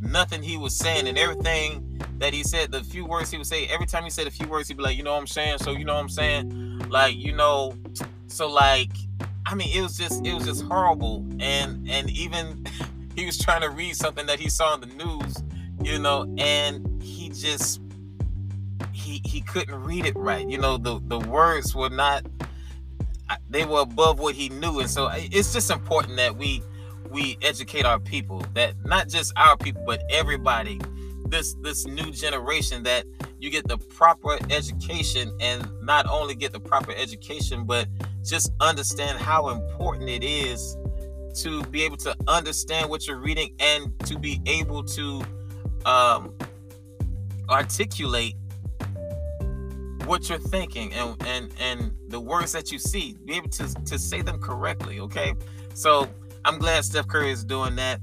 nothing 0.00 0.42
he 0.42 0.56
was 0.56 0.76
saying 0.76 1.08
and 1.08 1.18
everything 1.18 2.00
that 2.18 2.32
he 2.32 2.42
said, 2.42 2.72
the 2.72 2.82
few 2.82 3.04
words 3.04 3.30
he 3.30 3.38
would 3.38 3.46
say, 3.46 3.66
every 3.66 3.86
time 3.86 4.04
he 4.04 4.10
said 4.10 4.26
a 4.26 4.30
few 4.30 4.46
words, 4.46 4.68
he'd 4.68 4.76
be 4.76 4.82
like, 4.82 4.96
you 4.96 5.02
know 5.02 5.12
what 5.12 5.20
I'm 5.20 5.26
saying? 5.26 5.58
So 5.58 5.72
you 5.72 5.84
know 5.84 5.94
what 5.94 6.00
I'm 6.00 6.08
saying? 6.08 6.86
Like, 6.88 7.16
you 7.16 7.32
know, 7.32 7.76
so 8.26 8.48
like, 8.48 8.90
I 9.46 9.54
mean, 9.54 9.70
it 9.74 9.80
was 9.80 9.96
just 9.96 10.24
it 10.26 10.34
was 10.34 10.44
just 10.44 10.64
horrible. 10.64 11.26
And 11.40 11.88
and 11.88 12.10
even 12.10 12.64
he 13.14 13.24
was 13.26 13.38
trying 13.38 13.62
to 13.62 13.70
read 13.70 13.96
something 13.96 14.26
that 14.26 14.38
he 14.38 14.48
saw 14.48 14.74
in 14.74 14.80
the 14.80 14.86
news, 14.86 15.36
you 15.82 15.98
know, 15.98 16.32
and 16.38 17.02
he 17.02 17.30
just 17.30 17.80
he 18.92 19.22
he 19.24 19.40
couldn't 19.40 19.82
read 19.82 20.06
it 20.06 20.16
right. 20.16 20.48
You 20.48 20.58
know, 20.58 20.76
the 20.76 21.00
the 21.06 21.18
words 21.18 21.74
were 21.74 21.90
not 21.90 22.24
they 23.50 23.64
were 23.64 23.80
above 23.80 24.18
what 24.18 24.34
he 24.34 24.48
knew. 24.48 24.80
And 24.80 24.90
so 24.90 25.08
it's 25.12 25.52
just 25.52 25.70
important 25.70 26.16
that 26.16 26.36
we 26.36 26.62
we 27.10 27.38
educate 27.42 27.84
our 27.84 27.98
people 27.98 28.44
that 28.54 28.74
not 28.84 29.08
just 29.08 29.32
our 29.36 29.56
people 29.56 29.82
but 29.86 30.02
everybody 30.10 30.80
this 31.28 31.54
this 31.62 31.86
new 31.86 32.10
generation 32.10 32.82
that 32.82 33.04
you 33.38 33.50
get 33.50 33.66
the 33.68 33.78
proper 33.78 34.38
education 34.50 35.30
and 35.40 35.68
not 35.82 36.06
only 36.08 36.34
get 36.34 36.52
the 36.52 36.60
proper 36.60 36.92
education 36.96 37.64
but 37.64 37.86
just 38.24 38.52
understand 38.60 39.18
how 39.18 39.48
important 39.50 40.08
it 40.08 40.24
is 40.24 40.76
to 41.34 41.62
be 41.64 41.82
able 41.82 41.96
to 41.96 42.14
understand 42.26 42.88
what 42.88 43.06
you're 43.06 43.20
reading 43.20 43.54
and 43.60 43.98
to 44.00 44.18
be 44.18 44.40
able 44.46 44.82
to 44.82 45.22
um, 45.84 46.34
articulate 47.48 48.34
what 50.04 50.28
you're 50.28 50.38
thinking 50.38 50.92
and 50.94 51.22
and 51.26 51.52
and 51.60 51.92
the 52.08 52.18
words 52.18 52.52
that 52.52 52.72
you 52.72 52.78
see 52.78 53.16
be 53.26 53.34
able 53.34 53.48
to 53.48 53.72
to 53.84 53.98
say 53.98 54.22
them 54.22 54.38
correctly 54.40 55.00
okay? 55.00 55.34
So 55.74 56.08
i'm 56.44 56.58
glad 56.58 56.84
steph 56.84 57.06
curry 57.08 57.30
is 57.30 57.44
doing 57.44 57.76
that 57.76 58.00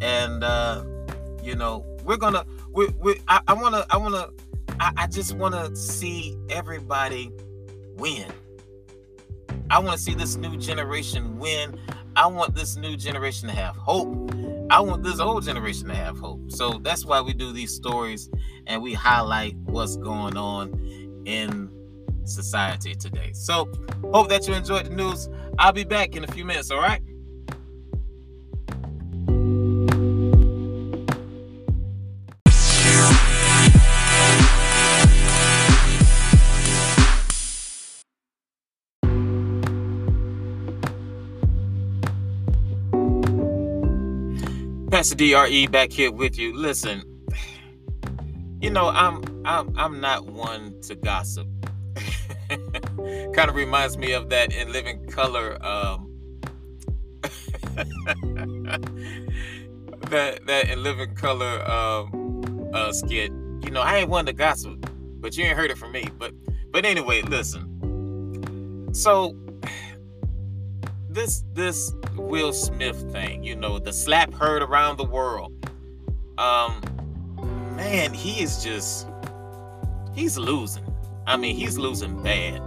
and 0.00 0.44
uh 0.44 0.84
you 1.42 1.54
know 1.54 1.84
we're 2.04 2.16
gonna 2.16 2.44
we, 2.72 2.86
we 3.00 3.20
I, 3.28 3.40
I 3.48 3.54
wanna 3.54 3.84
I 3.90 3.96
wanna 3.96 4.28
I, 4.78 4.92
I 4.96 5.06
just 5.06 5.34
wanna 5.36 5.74
see 5.74 6.36
everybody 6.50 7.32
win. 7.96 8.30
I 9.70 9.78
want 9.80 9.96
to 9.96 10.02
see 10.02 10.14
this 10.14 10.36
new 10.36 10.56
generation 10.56 11.38
win. 11.38 11.78
I 12.14 12.26
want 12.28 12.54
this 12.54 12.76
new 12.76 12.96
generation 12.96 13.48
to 13.48 13.54
have 13.54 13.76
hope. 13.76 14.32
I 14.70 14.80
want 14.80 15.02
this 15.02 15.18
old 15.18 15.44
generation 15.44 15.88
to 15.88 15.94
have 15.94 16.18
hope. 16.18 16.50
So 16.50 16.80
that's 16.82 17.04
why 17.04 17.20
we 17.20 17.32
do 17.32 17.52
these 17.52 17.74
stories 17.74 18.30
and 18.66 18.82
we 18.82 18.94
highlight 18.94 19.56
what's 19.64 19.96
going 19.96 20.36
on 20.36 21.22
in 21.24 21.70
society 22.24 22.94
today. 22.94 23.32
So 23.32 23.68
hope 24.12 24.28
that 24.28 24.46
you 24.46 24.54
enjoyed 24.54 24.86
the 24.86 24.90
news. 24.90 25.28
I'll 25.58 25.72
be 25.72 25.84
back 25.84 26.16
in 26.16 26.24
a 26.24 26.28
few 26.28 26.44
minutes, 26.44 26.70
all 26.70 26.78
right? 26.78 27.02
Pastor 45.06 45.24
DRE 45.24 45.68
back 45.68 45.92
here 45.92 46.10
with 46.10 46.36
you. 46.36 46.52
Listen, 46.52 47.04
you 48.60 48.70
know, 48.70 48.88
I'm 48.88 49.22
I'm 49.46 49.72
I'm 49.78 50.00
not 50.00 50.26
one 50.26 50.80
to 50.82 50.96
gossip. 50.96 51.46
kind 53.32 53.48
of 53.48 53.54
reminds 53.54 53.96
me 53.96 54.14
of 54.14 54.30
that 54.30 54.52
in 54.52 54.72
Living 54.72 55.06
Color. 55.06 55.64
Um, 55.64 56.10
that 60.10 60.44
that 60.44 60.70
in 60.70 60.82
Living 60.82 61.14
Color 61.14 61.70
um, 61.70 62.68
uh, 62.74 62.90
skit. 62.90 63.30
You 63.62 63.70
know, 63.70 63.82
I 63.82 63.98
ain't 63.98 64.08
one 64.08 64.26
to 64.26 64.32
gossip, 64.32 64.90
but 65.20 65.36
you 65.36 65.44
ain't 65.44 65.56
heard 65.56 65.70
it 65.70 65.78
from 65.78 65.92
me. 65.92 66.08
But 66.18 66.34
but 66.72 66.84
anyway, 66.84 67.22
listen. 67.22 68.92
So 68.92 69.36
this 71.16 71.44
this 71.54 71.92
Will 72.14 72.52
Smith 72.52 73.10
thing, 73.10 73.42
you 73.42 73.56
know, 73.56 73.78
the 73.78 73.92
slap 73.92 74.32
heard 74.34 74.62
around 74.62 74.98
the 74.98 75.04
world. 75.04 75.50
Um, 76.38 76.82
man, 77.74 78.12
he 78.12 78.42
is 78.42 78.62
just 78.62 79.08
he's 80.14 80.36
losing. 80.36 80.84
I 81.26 81.38
mean, 81.38 81.56
he's 81.56 81.78
losing 81.78 82.22
bad. 82.22 82.60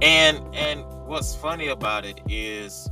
And 0.00 0.38
and 0.54 0.84
what's 1.04 1.34
funny 1.34 1.68
about 1.68 2.04
it 2.06 2.20
is 2.28 2.88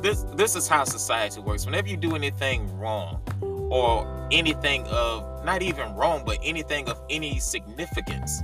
this 0.00 0.24
this 0.34 0.56
is 0.56 0.66
how 0.66 0.84
society 0.84 1.40
works. 1.42 1.66
Whenever 1.66 1.88
you 1.88 1.98
do 1.98 2.16
anything 2.16 2.74
wrong 2.78 3.22
or 3.70 4.28
anything 4.32 4.86
of 4.86 5.44
not 5.44 5.60
even 5.60 5.94
wrong, 5.94 6.22
but 6.24 6.38
anything 6.42 6.88
of 6.88 6.98
any 7.10 7.38
significance, 7.38 8.40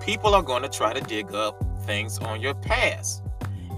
people 0.00 0.32
are 0.32 0.42
going 0.42 0.62
to 0.62 0.68
try 0.68 0.92
to 0.92 1.00
dig 1.00 1.34
up 1.34 1.60
things 1.86 2.18
on 2.18 2.40
your 2.40 2.54
past. 2.54 3.23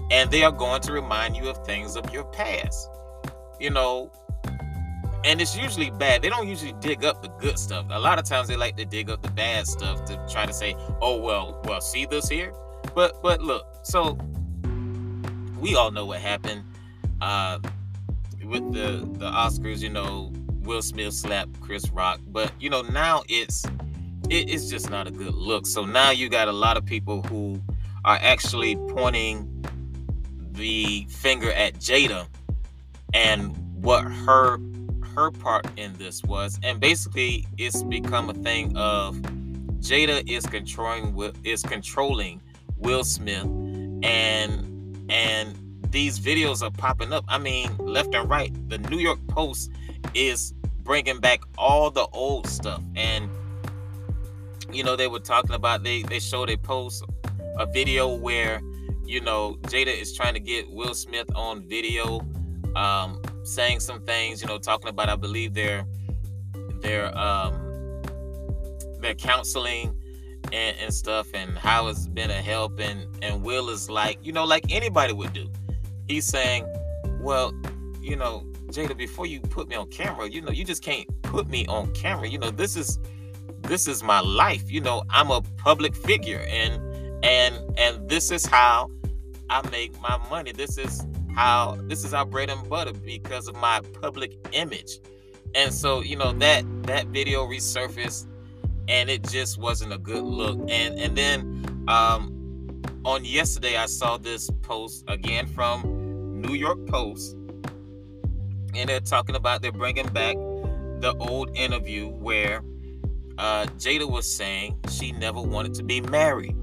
And 0.09 0.31
they 0.31 0.43
are 0.43 0.51
going 0.51 0.81
to 0.81 0.91
remind 0.91 1.35
you 1.35 1.49
of 1.49 1.65
things 1.65 1.95
of 1.95 2.11
your 2.13 2.23
past. 2.25 2.89
You 3.59 3.71
know, 3.71 4.11
and 5.23 5.41
it's 5.41 5.57
usually 5.57 5.89
bad. 5.89 6.21
They 6.21 6.29
don't 6.29 6.47
usually 6.47 6.73
dig 6.79 7.03
up 7.03 7.21
the 7.21 7.27
good 7.27 7.59
stuff. 7.59 7.85
A 7.89 7.99
lot 7.99 8.19
of 8.19 8.25
times 8.25 8.47
they 8.47 8.55
like 8.55 8.77
to 8.77 8.85
dig 8.85 9.09
up 9.09 9.21
the 9.21 9.31
bad 9.31 9.67
stuff 9.67 10.05
to 10.05 10.15
try 10.29 10.45
to 10.45 10.53
say, 10.53 10.75
"Oh 11.01 11.19
well, 11.19 11.61
well, 11.65 11.81
see 11.81 12.05
this 12.05 12.29
here." 12.29 12.53
But 12.95 13.21
but 13.21 13.41
look, 13.41 13.65
so 13.83 14.17
we 15.59 15.75
all 15.75 15.91
know 15.91 16.05
what 16.05 16.19
happened 16.19 16.63
uh, 17.21 17.59
with 18.45 18.73
the 18.73 19.07
the 19.17 19.29
Oscars. 19.29 19.81
You 19.81 19.89
know, 19.89 20.31
Will 20.61 20.81
Smith 20.81 21.13
slapped 21.13 21.59
Chris 21.61 21.89
Rock, 21.89 22.19
but 22.27 22.51
you 22.59 22.69
know 22.69 22.81
now 22.81 23.23
it's 23.27 23.65
it, 24.29 24.49
it's 24.49 24.69
just 24.69 24.89
not 24.89 25.07
a 25.07 25.11
good 25.11 25.33
look. 25.33 25.65
So 25.65 25.85
now 25.85 26.11
you 26.11 26.29
got 26.29 26.47
a 26.47 26.53
lot 26.53 26.77
of 26.77 26.85
people 26.85 27.21
who 27.23 27.61
are 28.05 28.19
actually 28.21 28.75
pointing 28.75 29.65
the 30.57 31.05
finger 31.09 31.51
at 31.51 31.75
Jada 31.75 32.27
and 33.13 33.55
what 33.83 34.03
her 34.03 34.59
her 35.15 35.31
part 35.31 35.65
in 35.77 35.93
this 35.93 36.23
was, 36.23 36.59
and 36.61 36.79
basically 36.79 37.47
it's 37.57 37.81
become 37.83 38.29
a 38.29 38.33
thing 38.33 38.75
of 38.77 39.15
Jada 39.79 40.27
is 40.29 40.45
controlling 40.45 41.17
is 41.43 41.63
controlling 41.63 42.41
Will 42.77 43.03
Smith, 43.03 43.45
and 44.03 45.05
and 45.09 45.57
these 45.91 46.19
videos 46.19 46.61
are 46.61 46.71
popping 46.71 47.13
up. 47.13 47.23
I 47.27 47.37
mean, 47.37 47.75
left 47.77 48.13
and 48.13 48.29
right. 48.29 48.51
The 48.69 48.77
New 48.77 48.97
York 48.97 49.19
Post 49.27 49.71
is 50.13 50.53
bringing 50.83 51.19
back 51.19 51.41
all 51.57 51.89
the 51.89 52.07
old 52.07 52.47
stuff, 52.47 52.83
and 52.95 53.29
you 54.71 54.83
know 54.83 54.95
they 54.95 55.07
were 55.07 55.19
talking 55.19 55.55
about 55.55 55.83
they 55.83 56.03
they 56.03 56.19
showed 56.19 56.49
a 56.49 56.57
post 56.57 57.03
a 57.57 57.65
video 57.65 58.13
where 58.13 58.61
you 59.07 59.21
know 59.21 59.57
Jada 59.63 59.95
is 59.99 60.15
trying 60.15 60.33
to 60.33 60.39
get 60.39 60.69
Will 60.69 60.93
Smith 60.93 61.27
on 61.35 61.67
video 61.67 62.21
um, 62.77 63.19
saying 63.43 63.79
some 63.79 64.01
things, 64.01 64.41
you 64.41 64.47
know, 64.47 64.59
talking 64.59 64.89
about 64.89 65.09
I 65.09 65.15
believe 65.15 65.53
their 65.53 65.85
their 66.81 67.17
um 67.17 68.01
their 68.99 69.15
counseling 69.15 69.95
and, 70.53 70.77
and 70.77 70.93
stuff 70.93 71.27
and 71.33 71.57
how 71.57 71.87
it's 71.87 72.07
been 72.07 72.29
a 72.29 72.41
help 72.41 72.79
and 72.79 73.07
and 73.23 73.43
Will 73.43 73.69
is 73.69 73.89
like, 73.89 74.19
you 74.21 74.31
know, 74.31 74.45
like 74.45 74.65
anybody 74.69 75.13
would 75.13 75.33
do. 75.33 75.49
He's 76.07 76.25
saying, 76.25 76.65
Well, 77.19 77.53
you 77.99 78.15
know, 78.15 78.45
Jada, 78.67 78.95
before 78.95 79.25
you 79.25 79.39
put 79.39 79.67
me 79.69 79.75
on 79.75 79.89
camera, 79.89 80.29
you 80.29 80.41
know, 80.41 80.51
you 80.51 80.63
just 80.63 80.83
can't 80.83 81.07
put 81.23 81.47
me 81.47 81.65
on 81.67 81.93
camera. 81.93 82.27
You 82.27 82.37
know, 82.37 82.51
this 82.51 82.75
is 82.75 82.99
this 83.61 83.87
is 83.87 84.03
my 84.03 84.19
life. 84.19 84.69
You 84.71 84.81
know, 84.81 85.03
I'm 85.09 85.31
a 85.31 85.41
public 85.57 85.95
figure 85.95 86.45
and 86.47 86.81
and 87.23 87.55
and 87.77 88.07
this 88.07 88.29
is 88.29 88.45
how 88.45 88.91
I 89.49 89.67
make 89.69 89.99
my 90.01 90.19
money. 90.29 90.51
This 90.51 90.77
is 90.77 91.05
how 91.35 91.77
this 91.83 92.03
is 92.03 92.13
our 92.13 92.25
bread 92.25 92.49
and 92.49 92.67
butter 92.69 92.93
because 92.93 93.47
of 93.47 93.55
my 93.55 93.81
public 94.01 94.37
image. 94.51 94.99
And 95.55 95.73
so, 95.73 96.01
you 96.01 96.15
know, 96.15 96.33
that 96.33 96.65
that 96.83 97.07
video 97.07 97.45
resurfaced 97.45 98.27
and 98.87 99.09
it 99.09 99.23
just 99.29 99.57
wasn't 99.57 99.93
a 99.93 99.97
good 99.97 100.23
look. 100.23 100.59
And 100.69 100.99
and 100.99 101.17
then 101.17 101.85
um 101.87 102.81
on 103.05 103.23
yesterday 103.23 103.77
I 103.77 103.85
saw 103.85 104.17
this 104.17 104.49
post 104.61 105.05
again 105.07 105.47
from 105.47 106.41
New 106.41 106.53
York 106.53 106.85
Post 106.87 107.37
and 108.75 108.89
they're 108.89 108.99
talking 108.99 109.35
about 109.35 109.61
they're 109.61 109.71
bringing 109.71 110.07
back 110.07 110.35
the 110.99 111.15
old 111.19 111.55
interview 111.55 112.07
where 112.07 112.61
uh, 113.37 113.65
Jada 113.77 114.09
was 114.09 114.31
saying 114.31 114.79
she 114.89 115.11
never 115.11 115.41
wanted 115.41 115.73
to 115.75 115.83
be 115.83 116.01
married. 116.01 116.55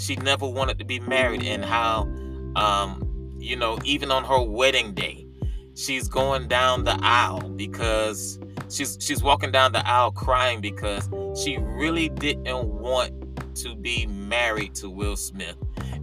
She 0.00 0.16
never 0.16 0.48
wanted 0.48 0.78
to 0.78 0.84
be 0.84 0.98
married, 1.00 1.44
and 1.44 1.64
how 1.64 2.08
um, 2.56 3.34
you 3.38 3.56
know, 3.56 3.78
even 3.84 4.10
on 4.10 4.24
her 4.24 4.42
wedding 4.42 4.92
day, 4.94 5.26
she's 5.74 6.08
going 6.08 6.48
down 6.48 6.84
the 6.84 6.98
aisle 7.02 7.48
because 7.50 8.38
she's 8.68 8.98
she's 9.00 9.22
walking 9.22 9.50
down 9.50 9.72
the 9.72 9.86
aisle 9.86 10.10
crying 10.10 10.60
because 10.60 11.08
she 11.42 11.58
really 11.58 12.08
didn't 12.08 12.68
want 12.68 13.12
to 13.56 13.74
be 13.74 14.06
married 14.06 14.74
to 14.76 14.90
Will 14.90 15.16
Smith. 15.16 15.56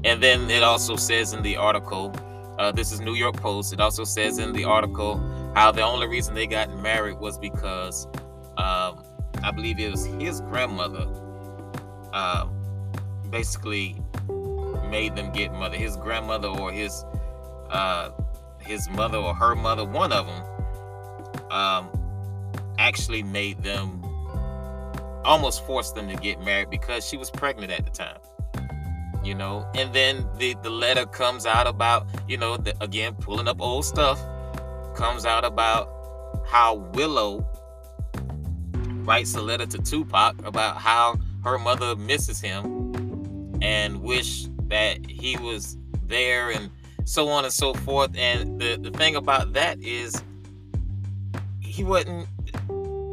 And 0.04 0.22
then 0.22 0.50
it 0.50 0.64
also 0.64 0.95
says 0.95 1.34
in 1.34 1.43
the 1.43 1.58
article, 1.58 2.14
uh, 2.60 2.72
this 2.72 2.91
is 2.91 3.02
New 3.02 3.16
York 3.16 3.38
Post. 3.38 3.74
It 3.74 3.80
also 3.80 4.04
says 4.04 4.38
in 4.38 4.54
the 4.54 4.64
article 4.64 5.18
how 5.56 5.72
the 5.72 5.82
only 5.82 6.08
reason 6.08 6.34
they 6.34 6.48
got 6.48 6.76
married 6.82 7.18
was 7.20 7.38
because 7.38 8.06
um, 8.58 9.04
I 9.43 9.52
believe 9.54 9.80
it 9.80 9.91
was 9.91 10.06
his 10.06 10.41
grandmother 10.41 11.08
uh, 12.14 12.48
basically 13.32 13.96
made 14.90 15.16
them 15.16 15.32
get 15.32 15.54
mother. 15.54 15.78
His 15.78 15.96
grandmother 15.98 16.48
or 16.48 16.72
his 16.72 17.06
uh, 17.70 18.12
his 18.60 18.90
mother 18.90 19.18
or 19.18 19.34
her 19.34 19.56
mother, 19.56 19.86
one 19.86 20.12
of 20.12 20.26
them, 20.26 21.52
um, 21.52 21.90
actually 22.78 23.24
made 23.24 23.64
them 23.64 24.04
almost 25.24 25.66
forced 25.66 25.96
them 25.96 26.08
to 26.08 26.16
get 26.16 26.42
married 26.42 26.70
because 26.70 27.06
she 27.06 27.18
was 27.18 27.30
pregnant 27.30 27.72
at 27.72 27.86
the 27.86 27.92
time. 27.92 28.18
You 29.24 29.36
know, 29.36 29.70
and 29.76 29.94
then 29.94 30.26
the 30.38 30.56
the 30.64 30.70
letter 30.70 31.06
comes 31.06 31.46
out 31.46 31.68
about 31.68 32.08
you 32.28 32.38
know 32.38 32.56
the, 32.58 32.74
again 32.82 33.14
pulling 33.16 33.48
up 33.48 33.60
old 33.60 33.84
stuff 33.84 34.24
comes 34.96 35.26
out 35.26 35.44
about 35.44 35.90
how 36.48 36.76
Willow 36.94 37.46
writes 39.04 39.36
a 39.36 39.42
letter 39.42 39.66
to 39.66 39.78
Tupac 39.80 40.36
about 40.46 40.78
how 40.78 41.18
her 41.44 41.60
mother 41.60 41.96
misses 41.96 42.40
him 42.40 43.07
and 43.62 44.01
wish 44.01 44.47
that 44.68 45.10
he 45.10 45.38
was 45.38 45.78
there 46.03 46.51
and 46.51 46.70
so 47.05 47.30
on 47.30 47.43
and 47.43 47.53
so 47.53 47.74
forth. 47.74 48.12
And 48.16 48.60
the, 48.60 48.78
the 48.78 48.91
thing 48.91 49.16
about 49.16 49.53
that 49.53 49.82
is 49.82 50.22
he 51.60 51.84
wasn't 51.84 52.28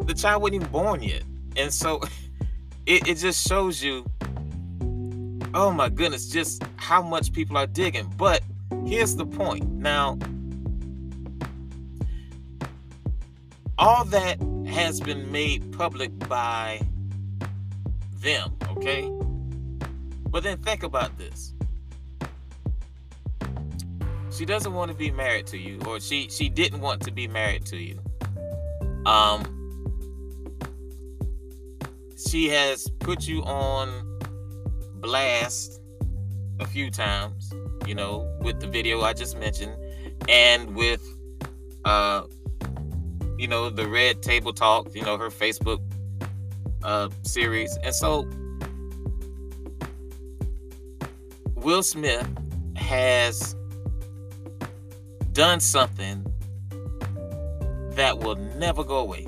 the 0.06 0.14
child 0.14 0.42
wasn't 0.42 0.56
even 0.56 0.68
born 0.68 1.02
yet. 1.02 1.22
And 1.56 1.72
so 1.72 2.00
it, 2.86 3.08
it 3.08 3.14
just 3.16 3.46
shows 3.46 3.82
you, 3.82 4.04
oh 5.54 5.70
my 5.70 5.88
goodness, 5.88 6.28
just 6.28 6.62
how 6.76 7.02
much 7.02 7.32
people 7.32 7.56
are 7.56 7.66
digging. 7.66 8.12
But 8.16 8.42
here's 8.84 9.16
the 9.16 9.26
point. 9.26 9.70
Now, 9.70 10.18
all 13.78 14.04
that 14.06 14.38
has 14.66 15.00
been 15.00 15.30
made 15.30 15.72
public 15.72 16.16
by 16.28 16.80
them, 18.16 18.56
okay? 18.70 19.10
But 20.34 20.42
then 20.42 20.58
think 20.58 20.82
about 20.82 21.16
this. 21.16 21.54
She 24.32 24.44
doesn't 24.44 24.74
want 24.74 24.90
to 24.90 24.96
be 24.96 25.12
married 25.12 25.46
to 25.46 25.56
you, 25.56 25.78
or 25.86 26.00
she 26.00 26.28
she 26.28 26.48
didn't 26.48 26.80
want 26.80 27.02
to 27.02 27.12
be 27.12 27.28
married 27.28 27.64
to 27.66 27.76
you. 27.76 28.00
Um 29.06 29.40
she 32.18 32.48
has 32.48 32.90
put 32.98 33.28
you 33.28 33.44
on 33.44 34.18
blast 34.94 35.80
a 36.58 36.66
few 36.66 36.90
times, 36.90 37.52
you 37.86 37.94
know, 37.94 38.28
with 38.40 38.58
the 38.58 38.66
video 38.66 39.02
I 39.02 39.12
just 39.12 39.38
mentioned, 39.38 39.76
and 40.28 40.74
with 40.74 41.06
uh 41.84 42.24
you 43.38 43.46
know 43.46 43.70
the 43.70 43.86
red 43.86 44.20
table 44.20 44.52
talk 44.52 44.92
you 44.96 45.02
know 45.02 45.16
her 45.16 45.28
facebook 45.28 45.80
uh 46.82 47.08
series 47.22 47.76
and 47.84 47.94
so 47.94 48.28
Will 51.64 51.82
Smith 51.82 52.28
has 52.76 53.56
done 55.32 55.60
something 55.60 56.24
that 57.92 58.18
will 58.18 58.36
never 58.36 58.84
go 58.84 58.98
away. 58.98 59.26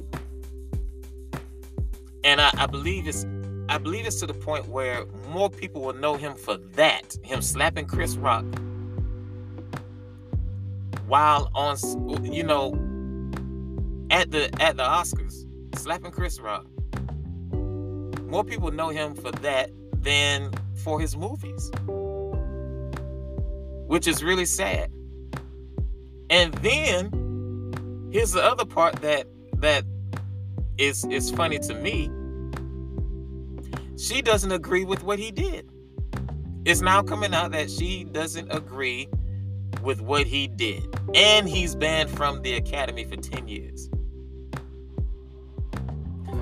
and 2.26 2.40
I, 2.40 2.50
I 2.58 2.66
believe 2.66 3.06
it's 3.06 3.24
I 3.68 3.78
believe 3.78 4.06
it's 4.06 4.20
to 4.20 4.26
the 4.26 4.34
point 4.34 4.68
where 4.68 5.06
more 5.30 5.48
people 5.48 5.82
will 5.82 5.94
know 5.94 6.16
him 6.16 6.34
for 6.34 6.56
that, 6.74 7.16
him 7.22 7.40
slapping 7.42 7.86
Chris 7.86 8.16
Rock 8.16 8.44
while 11.06 11.50
on 11.54 11.76
you 12.24 12.42
know 12.42 12.72
at 14.10 14.30
the 14.30 14.50
at 14.60 14.76
the 14.76 14.82
Oscars, 14.82 15.46
slapping 15.76 16.10
Chris 16.10 16.40
Rock. 16.40 16.66
More 18.26 18.44
people 18.44 18.72
know 18.72 18.90
him 18.90 19.14
for 19.14 19.30
that 19.32 19.70
than 19.94 20.50
for 20.84 21.00
his 21.00 21.16
movies. 21.16 21.70
Which 23.86 24.06
is 24.06 24.22
really 24.22 24.46
sad. 24.46 24.90
And 26.30 26.52
then 26.54 28.08
here's 28.10 28.32
the 28.32 28.42
other 28.42 28.64
part 28.64 28.96
that 29.02 29.26
that 29.58 29.84
is 30.78 31.04
is 31.06 31.30
funny 31.30 31.58
to 31.60 31.74
me. 31.74 32.10
She 33.96 34.20
doesn't 34.22 34.52
agree 34.52 34.84
with 34.84 35.02
what 35.02 35.18
he 35.18 35.30
did. 35.30 35.68
It's 36.64 36.80
now 36.80 37.02
coming 37.02 37.32
out 37.32 37.52
that 37.52 37.70
she 37.70 38.04
doesn't 38.04 38.52
agree 38.52 39.08
with 39.82 40.00
what 40.00 40.26
he 40.26 40.48
did. 40.48 40.84
And 41.14 41.48
he's 41.48 41.74
banned 41.74 42.10
from 42.10 42.42
the 42.42 42.54
academy 42.54 43.04
for 43.04 43.16
10 43.16 43.46
years. 43.48 43.88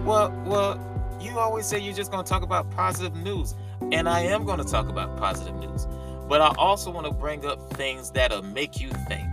Well, 0.05 0.33
well, 0.47 1.19
you 1.21 1.39
always 1.39 1.67
say 1.67 1.79
you're 1.79 1.95
just 1.95 2.11
going 2.11 2.25
to 2.25 2.29
talk 2.29 2.43
about 2.43 2.71
positive 2.71 3.15
news, 3.17 3.55
and 3.93 4.09
I 4.09 4.21
am 4.21 4.45
going 4.45 4.59
to 4.59 4.65
talk 4.65 4.89
about 4.89 5.17
positive 5.17 5.55
news. 5.57 5.87
But 6.29 6.41
I 6.41 6.55
also 6.57 6.91
want 6.91 7.07
to 7.07 7.13
bring 7.13 7.45
up 7.45 7.73
things 7.75 8.11
that'll 8.11 8.43
make 8.43 8.81
you 8.81 8.91
think. 9.09 9.29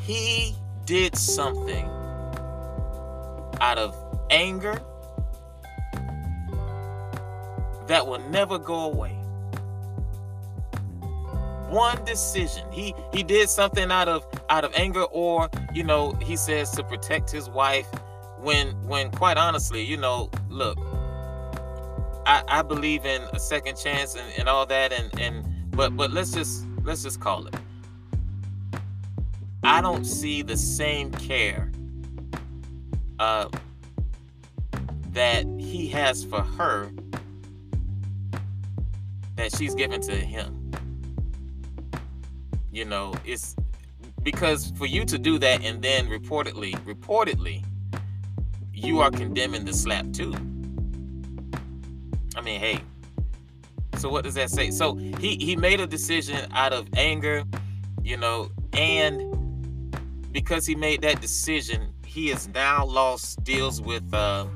He 0.00 0.54
did 0.84 1.16
something 1.16 1.90
out 3.60 3.78
of 3.78 3.96
anger 4.30 4.80
that 7.88 8.06
will 8.06 8.20
never 8.30 8.58
go 8.58 8.84
away. 8.84 9.12
One 11.68 12.04
decision. 12.04 12.70
He 12.70 12.94
he 13.12 13.24
did 13.24 13.48
something 13.48 13.90
out 13.90 14.08
of 14.08 14.24
out 14.48 14.64
of 14.64 14.72
anger 14.74 15.02
or, 15.02 15.50
you 15.74 15.82
know, 15.82 16.12
he 16.22 16.36
says 16.36 16.70
to 16.72 16.84
protect 16.84 17.30
his 17.30 17.50
wife 17.50 17.88
when 18.38 18.68
when 18.86 19.10
quite 19.10 19.36
honestly, 19.36 19.82
you 19.82 19.96
know, 19.96 20.30
look, 20.48 20.78
I, 22.26 22.42
I 22.48 22.62
believe 22.62 23.06
in 23.06 23.22
a 23.32 23.40
second 23.40 23.76
chance 23.76 24.14
and, 24.14 24.26
and 24.36 24.48
all 24.48 24.66
that 24.66 24.92
and 24.92 25.18
and 25.20 25.46
but 25.70 25.96
but 25.96 26.10
let's 26.10 26.32
just 26.32 26.66
let's 26.82 27.02
just 27.02 27.20
call 27.20 27.46
it 27.46 27.54
I 29.62 29.80
don't 29.80 30.04
see 30.04 30.42
the 30.42 30.56
same 30.56 31.10
care 31.10 31.72
uh, 33.18 33.48
that 35.10 35.44
he 35.58 35.88
has 35.88 36.24
for 36.24 36.40
her 36.40 36.90
that 39.34 39.54
she's 39.56 39.74
given 39.74 40.00
to 40.02 40.14
him. 40.14 40.70
You 42.70 42.84
know, 42.84 43.14
it's 43.24 43.56
because 44.22 44.72
for 44.76 44.86
you 44.86 45.04
to 45.04 45.18
do 45.18 45.38
that 45.38 45.64
and 45.64 45.82
then 45.82 46.08
reportedly, 46.08 46.72
reportedly, 46.84 47.64
you 48.72 49.00
are 49.00 49.10
condemning 49.10 49.64
the 49.64 49.72
slap 49.72 50.12
too. 50.12 50.32
I 52.36 52.40
mean, 52.42 52.60
hey. 52.60 52.80
So 53.98 54.10
what 54.10 54.24
does 54.24 54.34
that 54.34 54.50
say? 54.50 54.70
So 54.70 54.94
he 54.94 55.36
he 55.36 55.56
made 55.56 55.80
a 55.80 55.86
decision 55.86 56.46
out 56.52 56.72
of 56.72 56.86
anger, 56.96 57.44
you 58.02 58.16
know, 58.16 58.50
and 58.74 59.36
because 60.32 60.66
he 60.66 60.74
made 60.74 61.00
that 61.00 61.22
decision, 61.22 61.94
he 62.04 62.28
has 62.28 62.46
now 62.48 62.84
lost 62.84 63.42
deals 63.42 63.80
with, 63.80 64.12
uh, 64.12 64.46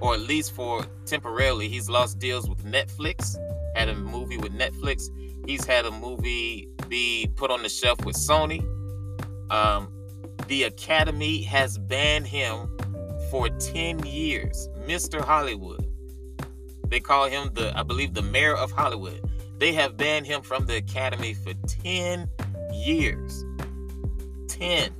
or 0.00 0.14
at 0.14 0.20
least 0.20 0.52
for 0.52 0.84
temporarily, 1.06 1.68
he's 1.68 1.88
lost 1.88 2.18
deals 2.18 2.48
with 2.48 2.64
Netflix. 2.64 3.36
Had 3.76 3.88
a 3.88 3.94
movie 3.94 4.36
with 4.36 4.52
Netflix. 4.52 5.08
He's 5.46 5.64
had 5.64 5.86
a 5.86 5.92
movie 5.92 6.68
be 6.88 7.30
put 7.36 7.50
on 7.50 7.62
the 7.62 7.68
shelf 7.68 8.04
with 8.04 8.16
Sony. 8.16 8.60
Um, 9.50 9.92
the 10.48 10.64
Academy 10.64 11.42
has 11.42 11.78
banned 11.78 12.26
him 12.26 12.68
for 13.30 13.48
10 13.48 14.04
years. 14.04 14.68
Mr. 14.86 15.20
Hollywood. 15.20 15.91
They 16.92 17.00
call 17.00 17.24
him 17.24 17.48
the, 17.54 17.72
I 17.74 17.82
believe, 17.82 18.12
the 18.12 18.20
mayor 18.20 18.54
of 18.54 18.70
Hollywood. 18.70 19.18
They 19.56 19.72
have 19.72 19.96
banned 19.96 20.26
him 20.26 20.42
from 20.42 20.66
the 20.66 20.76
Academy 20.76 21.32
for 21.32 21.54
10 21.82 22.28
years. 22.70 23.46
10. 24.48 24.90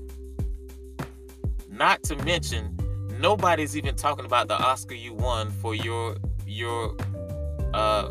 Not 1.68 2.02
to 2.04 2.16
mention, 2.24 2.78
nobody's 3.20 3.76
even 3.76 3.94
talking 3.94 4.24
about 4.24 4.48
the 4.48 4.54
Oscar 4.54 4.94
you 4.94 5.12
won 5.12 5.50
for 5.50 5.74
your 5.74 6.16
your 6.46 6.96
uh 7.74 8.10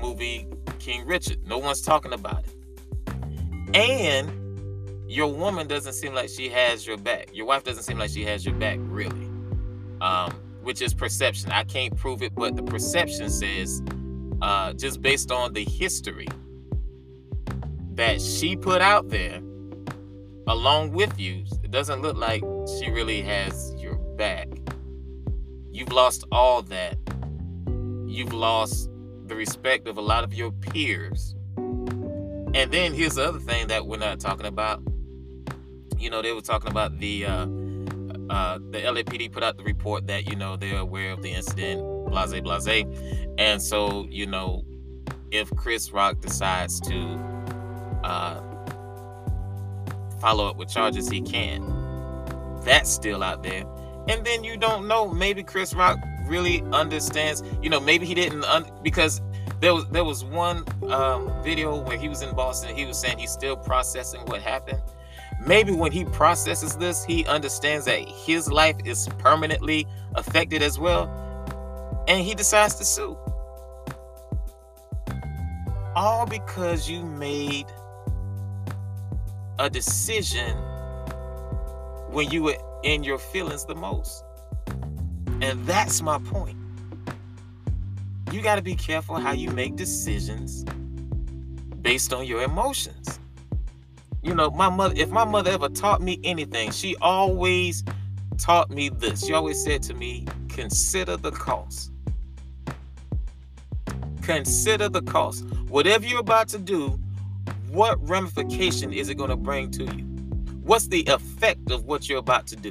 movie 0.00 0.46
King 0.78 1.04
Richard. 1.04 1.46
No 1.46 1.58
one's 1.58 1.82
talking 1.82 2.14
about 2.14 2.44
it. 2.44 3.76
And 3.76 4.30
your 5.06 5.30
woman 5.30 5.66
doesn't 5.66 5.92
seem 5.92 6.14
like 6.14 6.30
she 6.30 6.48
has 6.48 6.86
your 6.86 6.96
back. 6.96 7.28
Your 7.34 7.44
wife 7.44 7.64
doesn't 7.64 7.82
seem 7.82 7.98
like 7.98 8.08
she 8.08 8.24
has 8.24 8.46
your 8.46 8.54
back, 8.54 8.78
really. 8.80 9.28
Um, 10.00 10.32
which 10.62 10.82
is 10.82 10.94
perception. 10.94 11.50
I 11.50 11.64
can't 11.64 11.96
prove 11.96 12.22
it, 12.22 12.34
but 12.34 12.56
the 12.56 12.62
perception 12.62 13.30
says, 13.30 13.82
uh, 14.42 14.72
just 14.74 15.02
based 15.02 15.30
on 15.30 15.52
the 15.52 15.64
history 15.64 16.28
that 17.94 18.20
she 18.20 18.56
put 18.56 18.80
out 18.80 19.08
there 19.08 19.40
along 20.46 20.92
with 20.92 21.18
you, 21.18 21.44
it 21.62 21.70
doesn't 21.70 22.02
look 22.02 22.16
like 22.16 22.42
she 22.78 22.90
really 22.90 23.22
has 23.22 23.74
your 23.78 23.96
back. 24.16 24.48
You've 25.70 25.92
lost 25.92 26.24
all 26.32 26.62
that. 26.62 26.96
You've 28.06 28.32
lost 28.32 28.90
the 29.26 29.36
respect 29.36 29.86
of 29.86 29.96
a 29.96 30.00
lot 30.00 30.24
of 30.24 30.34
your 30.34 30.50
peers. 30.50 31.34
And 31.56 32.72
then 32.72 32.92
here's 32.92 33.14
the 33.14 33.28
other 33.28 33.38
thing 33.38 33.68
that 33.68 33.86
we're 33.86 33.98
not 33.98 34.18
talking 34.18 34.46
about. 34.46 34.82
You 35.96 36.10
know, 36.10 36.20
they 36.20 36.32
were 36.32 36.40
talking 36.40 36.70
about 36.70 36.98
the 36.98 37.26
uh, 37.26 37.46
uh, 38.30 38.58
the 38.70 38.78
LAPD 38.78 39.32
put 39.32 39.42
out 39.42 39.56
the 39.56 39.64
report 39.64 40.06
that 40.06 40.28
you 40.28 40.36
know 40.36 40.56
they're 40.56 40.78
aware 40.78 41.12
of 41.12 41.20
the 41.22 41.30
incident, 41.30 41.82
blase 42.06 42.40
blase, 42.40 42.86
and 43.38 43.60
so 43.60 44.06
you 44.08 44.26
know 44.26 44.64
if 45.30 45.50
Chris 45.56 45.92
Rock 45.92 46.20
decides 46.20 46.80
to 46.80 47.00
uh, 48.04 48.40
follow 50.20 50.46
up 50.46 50.56
with 50.56 50.68
charges, 50.68 51.08
he 51.08 51.20
can. 51.20 51.62
That's 52.64 52.90
still 52.90 53.22
out 53.22 53.42
there. 53.42 53.64
And 54.08 54.24
then 54.24 54.44
you 54.44 54.56
don't 54.56 54.86
know. 54.86 55.08
Maybe 55.08 55.42
Chris 55.42 55.74
Rock 55.74 55.98
really 56.26 56.62
understands. 56.72 57.42
You 57.62 57.70
know, 57.70 57.80
maybe 57.80 58.06
he 58.06 58.14
didn't 58.14 58.44
un- 58.44 58.70
because 58.82 59.20
there 59.60 59.74
was 59.74 59.86
there 59.88 60.04
was 60.04 60.24
one 60.24 60.64
um, 60.88 61.30
video 61.42 61.80
where 61.80 61.98
he 61.98 62.08
was 62.08 62.22
in 62.22 62.34
Boston. 62.34 62.74
He 62.76 62.84
was 62.86 62.98
saying 62.98 63.18
he's 63.18 63.30
still 63.30 63.56
processing 63.56 64.20
what 64.22 64.40
happened. 64.40 64.80
Maybe 65.46 65.72
when 65.72 65.90
he 65.90 66.04
processes 66.04 66.76
this, 66.76 67.04
he 67.04 67.24
understands 67.26 67.86
that 67.86 68.00
his 68.00 68.50
life 68.50 68.76
is 68.84 69.08
permanently 69.18 69.86
affected 70.14 70.62
as 70.62 70.78
well, 70.78 71.08
and 72.08 72.24
he 72.24 72.34
decides 72.34 72.74
to 72.76 72.84
sue. 72.84 73.16
All 75.96 76.26
because 76.26 76.88
you 76.88 77.04
made 77.04 77.66
a 79.58 79.68
decision 79.68 80.56
when 82.10 82.30
you 82.30 82.42
were 82.42 82.56
in 82.82 83.02
your 83.02 83.18
feelings 83.18 83.64
the 83.64 83.74
most. 83.74 84.24
And 85.42 85.64
that's 85.66 86.02
my 86.02 86.18
point. 86.18 86.56
You 88.32 88.42
got 88.42 88.56
to 88.56 88.62
be 88.62 88.74
careful 88.74 89.16
how 89.16 89.32
you 89.32 89.50
make 89.50 89.76
decisions 89.76 90.64
based 91.82 92.12
on 92.12 92.26
your 92.26 92.42
emotions. 92.42 93.18
You 94.22 94.34
know, 94.34 94.50
my 94.50 94.68
mother, 94.68 94.94
if 94.96 95.08
my 95.10 95.24
mother 95.24 95.50
ever 95.50 95.68
taught 95.68 96.02
me 96.02 96.20
anything, 96.24 96.70
she 96.72 96.96
always 96.96 97.82
taught 98.38 98.70
me 98.70 98.88
this. 98.90 99.26
She 99.26 99.32
always 99.32 99.62
said 99.62 99.82
to 99.84 99.94
me, 99.94 100.26
consider 100.48 101.16
the 101.16 101.30
cost. 101.30 101.92
Consider 104.22 104.88
the 104.88 105.02
cost. 105.02 105.44
Whatever 105.68 106.04
you're 106.04 106.20
about 106.20 106.48
to 106.48 106.58
do, 106.58 107.00
what 107.70 107.96
ramification 108.06 108.92
is 108.92 109.08
it 109.08 109.14
going 109.14 109.30
to 109.30 109.36
bring 109.36 109.70
to 109.72 109.84
you? 109.84 110.04
What's 110.62 110.88
the 110.88 111.04
effect 111.06 111.70
of 111.70 111.84
what 111.84 112.08
you're 112.08 112.18
about 112.18 112.46
to 112.48 112.56
do? 112.56 112.70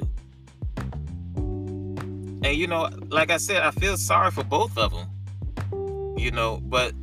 And 2.42 2.56
you 2.56 2.66
know, 2.66 2.88
like 3.08 3.30
I 3.30 3.36
said, 3.36 3.62
I 3.62 3.70
feel 3.72 3.96
sorry 3.96 4.30
for 4.30 4.44
both 4.44 4.78
of 4.78 4.92
them. 4.92 6.16
You 6.16 6.30
know, 6.30 6.60
but 6.62 6.94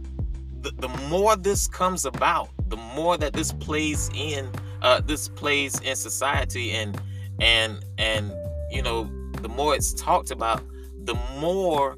the, 0.61 0.71
the 0.77 0.87
more 1.09 1.35
this 1.35 1.67
comes 1.67 2.05
about, 2.05 2.49
the 2.69 2.77
more 2.77 3.17
that 3.17 3.33
this 3.33 3.53
plays 3.53 4.09
in 4.15 4.51
uh 4.83 5.01
this 5.01 5.29
plays 5.29 5.79
in 5.81 5.95
society 5.95 6.71
and 6.71 7.01
and 7.41 7.85
and 7.97 8.33
you 8.71 8.81
know, 8.83 9.09
the 9.41 9.49
more 9.49 9.75
it's 9.75 9.93
talked 9.93 10.31
about, 10.31 10.63
the 11.05 11.15
more 11.39 11.97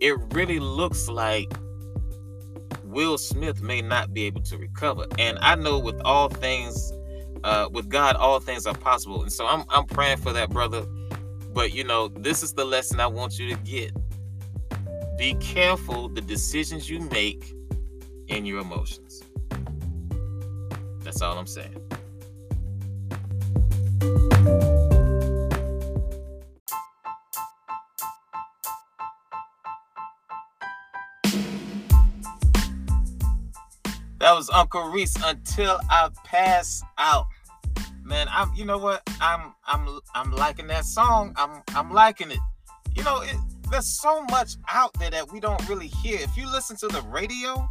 it 0.00 0.16
really 0.32 0.60
looks 0.60 1.08
like 1.08 1.52
Will 2.84 3.18
Smith 3.18 3.62
may 3.62 3.82
not 3.82 4.14
be 4.14 4.24
able 4.24 4.42
to 4.42 4.58
recover. 4.58 5.06
And 5.18 5.38
I 5.42 5.56
know 5.56 5.78
with 5.80 6.00
all 6.04 6.28
things, 6.30 6.92
uh, 7.44 7.68
with 7.72 7.88
God, 7.90 8.16
all 8.16 8.40
things 8.40 8.66
are 8.66 8.74
possible. 8.74 9.22
And 9.22 9.32
so 9.32 9.46
I'm 9.46 9.64
I'm 9.70 9.86
praying 9.86 10.18
for 10.18 10.32
that 10.34 10.50
brother 10.50 10.86
But 11.54 11.74
you 11.74 11.84
know, 11.84 12.08
this 12.08 12.42
is 12.42 12.54
the 12.54 12.64
lesson 12.66 13.00
I 13.00 13.08
want 13.08 13.38
you 13.38 13.54
to 13.54 13.62
get. 13.62 13.92
Be 15.18 15.34
careful 15.36 16.08
the 16.08 16.22
decisions 16.22 16.90
you 16.90 17.00
make 17.00 17.54
in 18.28 18.46
your 18.46 18.60
emotions. 18.60 19.03
That's 21.14 21.22
all 21.22 21.38
I'm 21.38 21.46
saying. 21.46 21.80
That 34.18 34.34
was 34.34 34.50
Uncle 34.50 34.88
Reece 34.88 35.14
until 35.24 35.78
I 35.88 36.08
pass 36.24 36.82
out. 36.98 37.26
Man, 38.02 38.26
I'm 38.28 38.52
you 38.56 38.64
know 38.64 38.78
what? 38.78 39.08
I'm 39.20 39.54
I'm 39.68 40.00
I'm 40.16 40.32
liking 40.32 40.66
that 40.66 40.84
song. 40.84 41.32
I'm 41.36 41.62
I'm 41.76 41.92
liking 41.92 42.32
it. 42.32 42.40
You 42.96 43.04
know, 43.04 43.20
it, 43.20 43.36
there's 43.70 43.86
so 43.86 44.24
much 44.32 44.56
out 44.68 44.92
there 44.98 45.10
that 45.10 45.30
we 45.30 45.38
don't 45.38 45.68
really 45.68 45.86
hear. 45.86 46.18
If 46.18 46.36
you 46.36 46.50
listen 46.50 46.76
to 46.78 46.88
the 46.88 47.02
radio, 47.02 47.70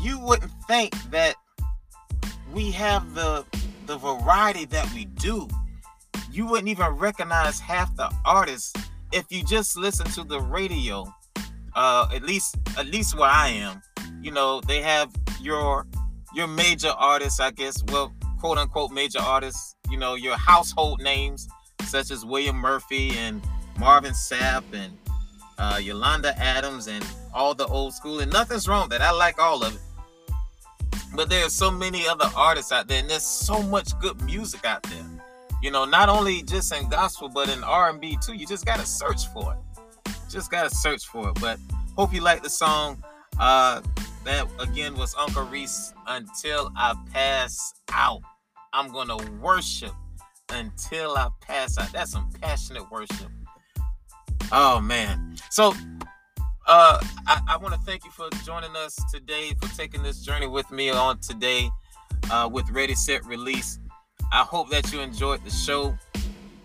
you 0.00 0.18
wouldn't 0.18 0.52
think 0.66 0.94
that 1.10 1.36
we 2.52 2.70
have 2.72 3.14
the 3.14 3.44
the 3.86 3.96
variety 3.98 4.64
that 4.66 4.92
we 4.92 5.04
do. 5.04 5.48
You 6.30 6.46
wouldn't 6.46 6.68
even 6.68 6.88
recognize 6.88 7.60
half 7.60 7.94
the 7.96 8.10
artists 8.24 8.72
if 9.12 9.26
you 9.30 9.44
just 9.44 9.76
listen 9.76 10.06
to 10.12 10.24
the 10.24 10.40
radio. 10.40 11.06
Uh, 11.74 12.08
at 12.14 12.22
least 12.22 12.56
at 12.78 12.86
least 12.86 13.16
where 13.18 13.28
I 13.28 13.48
am, 13.48 13.82
you 14.22 14.30
know, 14.30 14.60
they 14.62 14.80
have 14.80 15.14
your 15.40 15.86
your 16.34 16.46
major 16.46 16.88
artists, 16.88 17.38
I 17.38 17.50
guess, 17.50 17.82
well, 17.88 18.14
quote 18.40 18.58
unquote 18.58 18.92
major 18.92 19.20
artists, 19.20 19.74
you 19.90 19.98
know, 19.98 20.14
your 20.14 20.36
household 20.36 21.02
names 21.02 21.48
such 21.82 22.10
as 22.10 22.24
William 22.24 22.56
Murphy 22.56 23.10
and 23.18 23.42
Marvin 23.78 24.12
Sapp 24.12 24.64
and 24.72 24.96
uh, 25.58 25.78
Yolanda 25.82 26.36
Adams 26.38 26.88
and 26.88 27.04
all 27.32 27.54
the 27.54 27.66
old 27.66 27.94
school. 27.94 28.20
And 28.20 28.32
nothing's 28.32 28.66
wrong 28.68 28.82
with 28.82 28.90
that. 28.90 29.02
I 29.02 29.12
like 29.12 29.38
all 29.38 29.62
of 29.62 29.74
it. 29.74 29.80
But 31.16 31.30
there's 31.30 31.54
so 31.54 31.70
many 31.70 32.06
other 32.06 32.30
artists 32.36 32.72
out 32.72 32.88
there, 32.88 33.00
and 33.00 33.08
there's 33.08 33.24
so 33.24 33.62
much 33.62 33.98
good 34.00 34.20
music 34.22 34.66
out 34.66 34.82
there. 34.82 35.06
You 35.62 35.70
know, 35.70 35.86
not 35.86 36.10
only 36.10 36.42
just 36.42 36.74
in 36.74 36.88
gospel, 36.90 37.28
but 37.28 37.48
in 37.48 37.64
R&B 37.64 38.18
too. 38.24 38.34
You 38.34 38.46
just 38.46 38.66
gotta 38.66 38.84
search 38.84 39.26
for 39.28 39.54
it. 39.54 40.12
Just 40.30 40.50
gotta 40.50 40.68
search 40.68 41.06
for 41.06 41.30
it. 41.30 41.40
But 41.40 41.58
hope 41.96 42.12
you 42.12 42.20
like 42.20 42.42
the 42.42 42.50
song. 42.50 43.02
Uh, 43.40 43.80
that 44.24 44.46
again 44.60 44.94
was 44.94 45.14
Uncle 45.16 45.44
Reece. 45.44 45.94
Until 46.06 46.70
I 46.76 46.94
pass 47.12 47.72
out, 47.90 48.20
I'm 48.74 48.92
gonna 48.92 49.16
worship 49.40 49.92
until 50.50 51.16
I 51.16 51.28
pass 51.40 51.78
out. 51.78 51.92
That's 51.92 52.12
some 52.12 52.30
passionate 52.40 52.90
worship. 52.90 53.30
Oh 54.52 54.80
man. 54.80 55.36
So 55.50 55.72
uh 56.66 56.98
I, 57.26 57.40
I 57.48 57.56
want 57.56 57.74
to 57.74 57.80
thank 57.80 58.04
you 58.04 58.10
for 58.10 58.28
joining 58.44 58.74
us 58.76 58.98
today, 59.12 59.52
for 59.60 59.68
taking 59.76 60.02
this 60.02 60.22
journey 60.22 60.46
with 60.46 60.70
me 60.70 60.90
on 60.90 61.18
today 61.18 61.70
uh 62.30 62.48
with 62.52 62.68
Ready 62.70 62.94
Set 62.94 63.24
Release. 63.24 63.78
I 64.32 64.42
hope 64.42 64.70
that 64.70 64.92
you 64.92 65.00
enjoyed 65.00 65.44
the 65.44 65.50
show. 65.50 65.96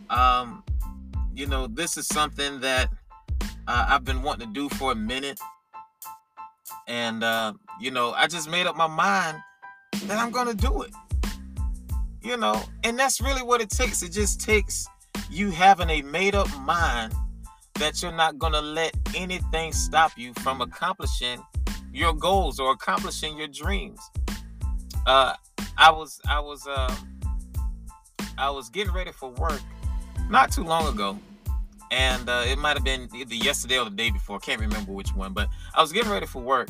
Um, 0.09 0.63
you 1.33 1.47
know, 1.47 1.67
this 1.67 1.97
is 1.97 2.07
something 2.07 2.59
that 2.61 2.89
uh, 3.67 3.85
I've 3.89 4.03
been 4.03 4.23
wanting 4.23 4.47
to 4.47 4.53
do 4.53 4.67
for 4.69 4.91
a 4.91 4.95
minute. 4.95 5.39
And 6.87 7.23
uh, 7.23 7.53
you 7.79 7.91
know, 7.91 8.11
I 8.11 8.27
just 8.27 8.49
made 8.49 8.67
up 8.67 8.75
my 8.75 8.87
mind 8.87 9.37
that 10.05 10.17
I'm 10.17 10.31
gonna 10.31 10.53
do 10.53 10.81
it. 10.81 10.91
You 12.21 12.37
know, 12.37 12.61
and 12.83 12.97
that's 12.99 13.21
really 13.21 13.41
what 13.41 13.61
it 13.61 13.69
takes. 13.69 14.03
It 14.03 14.11
just 14.11 14.41
takes 14.41 14.87
you 15.29 15.49
having 15.51 15.89
a 15.89 16.01
made 16.01 16.35
up 16.35 16.47
mind 16.59 17.13
that 17.75 18.01
you're 18.01 18.11
not 18.11 18.37
gonna 18.37 18.61
let 18.61 18.95
anything 19.15 19.71
stop 19.71 20.11
you 20.17 20.33
from 20.35 20.61
accomplishing 20.61 21.41
your 21.93 22.13
goals 22.13 22.59
or 22.59 22.71
accomplishing 22.71 23.37
your 23.37 23.47
dreams. 23.47 23.99
Uh, 25.05 25.33
I 25.77 25.91
was 25.91 26.19
I 26.29 26.39
was 26.39 26.67
uh, 26.67 26.95
I 28.37 28.49
was 28.49 28.69
getting 28.69 28.93
ready 28.93 29.11
for 29.11 29.29
work 29.31 29.61
not 30.29 30.51
too 30.51 30.63
long 30.63 30.93
ago, 30.93 31.17
and 31.91 32.29
uh, 32.29 32.43
it 32.45 32.57
might 32.57 32.77
have 32.77 32.83
been 32.83 33.09
either 33.15 33.35
yesterday 33.35 33.79
or 33.79 33.85
the 33.85 33.91
day 33.91 34.11
before. 34.11 34.37
I 34.37 34.39
can't 34.39 34.61
remember 34.61 34.91
which 34.91 35.13
one, 35.15 35.33
but 35.33 35.47
I 35.75 35.81
was 35.81 35.91
getting 35.91 36.11
ready 36.11 36.25
for 36.25 36.41
work, 36.41 36.69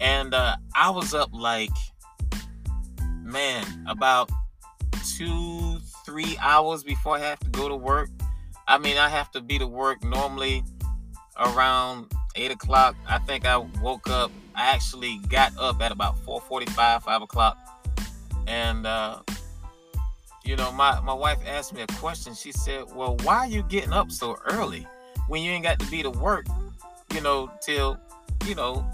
and 0.00 0.34
uh, 0.34 0.56
I 0.74 0.90
was 0.90 1.14
up 1.14 1.30
like, 1.32 1.70
man, 3.22 3.64
about 3.88 4.30
two, 5.16 5.78
three 6.04 6.36
hours 6.40 6.82
before 6.82 7.16
I 7.16 7.20
have 7.20 7.40
to 7.40 7.48
go 7.50 7.68
to 7.68 7.76
work. 7.76 8.10
I 8.70 8.78
mean, 8.78 8.98
I 8.98 9.08
have 9.08 9.32
to 9.32 9.40
be 9.40 9.58
to 9.58 9.66
work 9.66 10.04
normally 10.04 10.62
around 11.36 12.06
eight 12.36 12.52
o'clock. 12.52 12.94
I 13.08 13.18
think 13.18 13.44
I 13.44 13.56
woke 13.56 14.08
up. 14.08 14.30
I 14.54 14.70
actually 14.70 15.18
got 15.28 15.52
up 15.58 15.82
at 15.82 15.90
about 15.90 16.16
four 16.20 16.40
forty-five, 16.40 17.02
five 17.02 17.20
o'clock, 17.20 17.58
and 18.46 18.86
uh, 18.86 19.22
you 20.44 20.54
know, 20.54 20.70
my 20.70 21.00
my 21.00 21.12
wife 21.12 21.38
asked 21.48 21.74
me 21.74 21.80
a 21.82 21.86
question. 21.94 22.32
She 22.32 22.52
said, 22.52 22.84
"Well, 22.94 23.16
why 23.24 23.38
are 23.38 23.48
you 23.48 23.64
getting 23.64 23.92
up 23.92 24.12
so 24.12 24.38
early 24.48 24.86
when 25.26 25.42
you 25.42 25.50
ain't 25.50 25.64
got 25.64 25.80
to 25.80 25.90
be 25.90 26.04
to 26.04 26.10
work, 26.10 26.46
you 27.12 27.20
know, 27.22 27.50
till 27.60 27.98
you 28.46 28.54
know, 28.54 28.88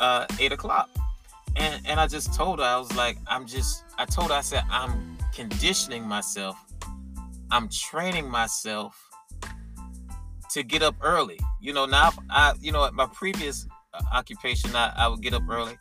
uh, 0.00 0.24
eight 0.40 0.52
o'clock?" 0.52 0.88
And 1.56 1.86
and 1.86 2.00
I 2.00 2.06
just 2.06 2.32
told 2.32 2.60
her 2.60 2.64
I 2.64 2.78
was 2.78 2.96
like, 2.96 3.18
I'm 3.26 3.46
just. 3.46 3.84
I 3.98 4.06
told 4.06 4.30
her 4.30 4.36
I 4.36 4.40
said 4.40 4.62
I'm 4.70 5.18
conditioning 5.34 6.08
myself. 6.08 6.56
I'm 7.50 7.68
training 7.68 8.30
myself 8.30 9.07
to 10.52 10.62
get 10.62 10.82
up 10.82 10.96
early. 11.00 11.38
You 11.60 11.72
know, 11.72 11.86
now 11.86 12.12
I, 12.30 12.54
you 12.60 12.72
know, 12.72 12.84
at 12.84 12.94
my 12.94 13.06
previous 13.06 13.66
uh, 13.94 14.02
occupation, 14.12 14.74
I, 14.74 14.92
I 14.96 15.08
would 15.08 15.22
get 15.22 15.34
up 15.34 15.42
early, 15.48 15.78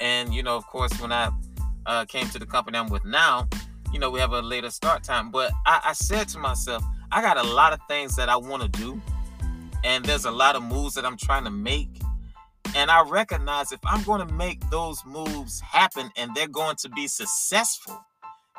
and 0.00 0.34
you 0.34 0.42
know, 0.42 0.56
of 0.56 0.66
course, 0.66 0.92
when 1.00 1.12
I 1.12 1.30
uh, 1.86 2.04
came 2.06 2.28
to 2.30 2.38
the 2.38 2.46
company 2.46 2.78
I'm 2.78 2.88
with 2.88 3.04
now, 3.04 3.48
you 3.92 3.98
know, 3.98 4.10
we 4.10 4.20
have 4.20 4.32
a 4.32 4.42
later 4.42 4.70
start 4.70 5.04
time. 5.04 5.30
But 5.30 5.52
I, 5.66 5.80
I 5.86 5.92
said 5.92 6.28
to 6.30 6.38
myself, 6.38 6.82
I 7.12 7.22
got 7.22 7.36
a 7.36 7.42
lot 7.42 7.72
of 7.72 7.80
things 7.88 8.16
that 8.16 8.28
I 8.28 8.36
want 8.36 8.62
to 8.62 8.68
do, 8.68 9.00
and 9.84 10.04
there's 10.04 10.24
a 10.24 10.30
lot 10.30 10.56
of 10.56 10.62
moves 10.62 10.94
that 10.94 11.04
I'm 11.04 11.16
trying 11.16 11.44
to 11.44 11.50
make. 11.50 12.00
And 12.76 12.90
I 12.90 13.08
recognize 13.08 13.70
if 13.70 13.78
I'm 13.84 14.02
going 14.02 14.26
to 14.26 14.34
make 14.34 14.68
those 14.68 15.04
moves 15.06 15.60
happen 15.60 16.10
and 16.16 16.34
they're 16.34 16.48
going 16.48 16.74
to 16.76 16.88
be 16.88 17.06
successful, 17.06 17.96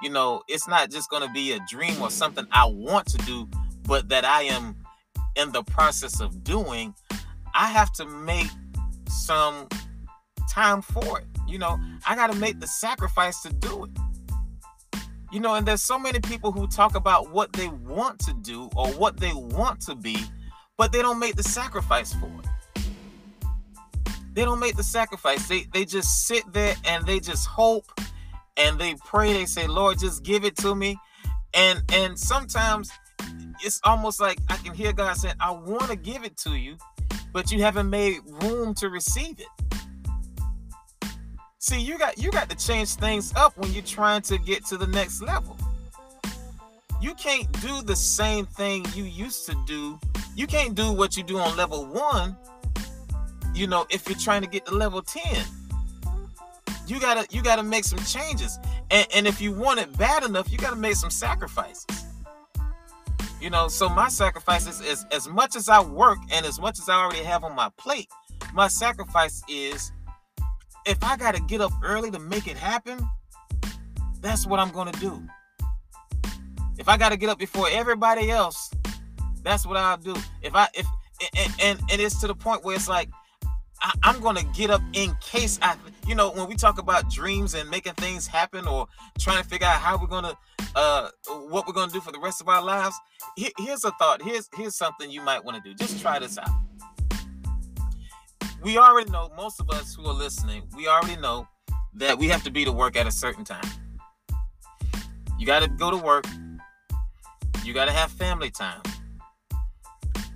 you 0.01 0.09
know, 0.09 0.41
it's 0.47 0.69
not 0.69 0.89
just 0.89 1.09
going 1.09 1.27
to 1.27 1.33
be 1.33 1.51
a 1.51 1.59
dream 1.67 2.01
or 2.01 2.09
something 2.09 2.47
I 2.51 2.65
want 2.65 3.07
to 3.07 3.17
do, 3.25 3.49
but 3.83 4.07
that 4.09 4.23
I 4.23 4.43
am 4.43 4.77
in 5.35 5.51
the 5.51 5.63
process 5.63 6.19
of 6.19 6.43
doing, 6.43 6.93
I 7.53 7.67
have 7.67 7.91
to 7.93 8.05
make 8.05 8.47
some 9.09 9.67
time 10.49 10.81
for 10.81 11.19
it. 11.19 11.25
You 11.47 11.59
know, 11.59 11.79
I 12.07 12.15
got 12.15 12.31
to 12.31 12.37
make 12.37 12.59
the 12.59 12.67
sacrifice 12.67 13.41
to 13.43 13.53
do 13.53 13.85
it. 13.85 13.91
You 15.31 15.39
know, 15.39 15.55
and 15.55 15.67
there's 15.67 15.83
so 15.83 15.99
many 15.99 16.19
people 16.19 16.51
who 16.51 16.67
talk 16.67 16.95
about 16.95 17.31
what 17.31 17.51
they 17.53 17.67
want 17.67 18.19
to 18.19 18.33
do 18.33 18.69
or 18.75 18.87
what 18.89 19.17
they 19.17 19.33
want 19.33 19.81
to 19.81 19.95
be, 19.95 20.17
but 20.77 20.91
they 20.91 21.01
don't 21.01 21.19
make 21.19 21.35
the 21.35 21.43
sacrifice 21.43 22.13
for 22.13 22.27
it. 22.27 22.83
They 24.33 24.43
don't 24.43 24.59
make 24.59 24.75
the 24.75 24.83
sacrifice. 24.83 25.47
They 25.47 25.65
they 25.73 25.85
just 25.85 26.27
sit 26.27 26.43
there 26.51 26.75
and 26.85 27.05
they 27.05 27.19
just 27.19 27.47
hope 27.47 27.85
and 28.57 28.77
they 28.77 28.95
pray. 28.95 29.33
They 29.33 29.45
say, 29.45 29.65
"Lord, 29.67 29.99
just 29.99 30.23
give 30.23 30.43
it 30.43 30.57
to 30.57 30.75
me." 30.75 30.97
And 31.53 31.81
and 31.93 32.19
sometimes 32.19 32.91
it's 33.63 33.81
almost 33.83 34.19
like 34.19 34.39
I 34.49 34.57
can 34.57 34.73
hear 34.73 34.93
God 34.93 35.15
saying, 35.17 35.35
I 35.39 35.51
want 35.51 35.89
to 35.89 35.95
give 35.95 36.23
it 36.23 36.37
to 36.37 36.55
you, 36.55 36.77
but 37.33 37.51
you 37.51 37.61
haven't 37.61 37.89
made 37.89 38.19
room 38.43 38.73
to 38.75 38.89
receive 38.89 39.39
it. 39.39 39.47
See, 41.59 41.81
you 41.81 41.97
got 41.97 42.19
you 42.19 42.29
got 42.29 42.49
to 42.49 42.55
change 42.55 42.93
things 42.93 43.33
up 43.35 43.57
when 43.57 43.73
you're 43.73 43.83
trying 43.83 44.21
to 44.23 44.37
get 44.37 44.65
to 44.67 44.77
the 44.77 44.85
next 44.87 45.21
level. 45.21 45.57
You 47.01 47.15
can't 47.15 47.51
do 47.61 47.81
the 47.81 47.95
same 47.95 48.45
thing 48.45 48.85
you 48.93 49.03
used 49.03 49.47
to 49.47 49.55
do. 49.65 49.99
You 50.35 50.47
can't 50.47 50.75
do 50.75 50.91
what 50.91 51.17
you 51.17 51.23
do 51.23 51.37
on 51.37 51.57
level 51.57 51.85
1, 51.85 52.37
you 53.53 53.67
know, 53.67 53.85
if 53.89 54.07
you're 54.07 54.17
trying 54.17 54.41
to 54.41 54.47
get 54.47 54.65
to 54.67 54.75
level 54.75 55.01
10. 55.01 55.43
You 56.87 56.99
got 56.99 57.25
to 57.25 57.35
you 57.35 57.41
got 57.41 57.55
to 57.55 57.63
make 57.63 57.83
some 57.83 57.99
changes. 57.99 58.59
And, 58.91 59.07
and 59.15 59.27
if 59.27 59.41
you 59.41 59.51
want 59.51 59.79
it 59.79 59.97
bad 59.97 60.23
enough, 60.23 60.51
you 60.51 60.57
got 60.57 60.69
to 60.69 60.75
make 60.75 60.95
some 60.95 61.09
sacrifices. 61.09 61.85
You 63.41 63.49
know, 63.49 63.67
so 63.67 63.89
my 63.89 64.07
sacrifice 64.07 64.67
is, 64.67 65.05
as 65.11 65.27
much 65.27 65.55
as 65.55 65.69
I 65.69 65.81
work 65.81 66.17
and 66.31 66.45
as 66.45 66.59
much 66.59 66.79
as 66.79 66.89
I 66.89 66.95
already 66.95 67.23
have 67.23 67.43
on 67.43 67.55
my 67.55 67.69
plate, 67.77 68.07
my 68.53 68.67
sacrifice 68.67 69.43
is 69.49 69.91
if 70.85 71.03
I 71.03 71.17
got 71.17 71.35
to 71.35 71.41
get 71.41 71.61
up 71.61 71.71
early 71.83 72.11
to 72.11 72.19
make 72.19 72.47
it 72.47 72.57
happen, 72.57 72.99
that's 74.21 74.47
what 74.47 74.59
I'm 74.59 74.71
going 74.71 74.91
to 74.91 74.99
do. 74.99 75.21
If 76.77 76.89
I 76.89 76.97
got 76.97 77.09
to 77.09 77.17
get 77.17 77.29
up 77.29 77.39
before 77.39 77.67
everybody 77.69 78.31
else, 78.31 78.71
that's 79.43 79.65
what 79.65 79.77
I'll 79.77 79.97
do. 79.97 80.15
If 80.41 80.55
I 80.55 80.67
if 80.73 80.85
and 81.37 81.53
and, 81.61 81.79
and 81.91 82.01
it's 82.01 82.19
to 82.21 82.27
the 82.27 82.35
point 82.35 82.63
where 82.63 82.75
it's 82.75 82.89
like 82.89 83.09
I, 83.81 83.93
I'm 84.03 84.19
going 84.19 84.35
to 84.35 84.43
get 84.57 84.69
up 84.69 84.81
in 84.93 85.15
case 85.21 85.59
I 85.61 85.75
you 86.07 86.15
know 86.15 86.31
when 86.31 86.47
we 86.47 86.55
talk 86.55 86.79
about 86.79 87.09
dreams 87.09 87.53
and 87.53 87.69
making 87.69 87.93
things 87.93 88.27
happen 88.27 88.67
or 88.67 88.87
trying 89.19 89.41
to 89.41 89.47
figure 89.47 89.67
out 89.67 89.79
how 89.79 89.97
we're 89.97 90.07
to 90.23 90.37
uh 90.75 91.09
what 91.47 91.65
we're 91.67 91.73
gonna 91.73 91.91
do 91.91 92.01
for 92.01 92.11
the 92.11 92.19
rest 92.19 92.41
of 92.41 92.49
our 92.49 92.61
lives, 92.61 92.95
here's 93.37 93.83
a 93.83 93.91
thought. 93.91 94.21
Here's 94.21 94.49
here's 94.55 94.75
something 94.75 95.09
you 95.09 95.21
might 95.21 95.43
want 95.43 95.63
to 95.63 95.69
do. 95.69 95.75
Just 95.75 96.01
try 96.01 96.19
this 96.19 96.37
out. 96.37 96.49
We 98.61 98.77
already 98.77 99.11
know 99.11 99.29
most 99.37 99.59
of 99.59 99.69
us 99.69 99.93
who 99.93 100.05
are 100.07 100.13
listening. 100.13 100.63
We 100.75 100.87
already 100.87 101.21
know 101.21 101.47
that 101.93 102.17
we 102.17 102.27
have 102.29 102.43
to 102.43 102.51
be 102.51 102.65
to 102.65 102.71
work 102.71 102.97
at 102.97 103.07
a 103.07 103.11
certain 103.11 103.43
time. 103.43 103.63
You 105.37 105.45
got 105.45 105.61
to 105.61 105.67
go 105.67 105.91
to 105.91 105.97
work. 105.97 106.25
You 107.63 107.73
got 107.73 107.85
to 107.85 107.91
have 107.91 108.11
family 108.11 108.49
time. 108.49 108.81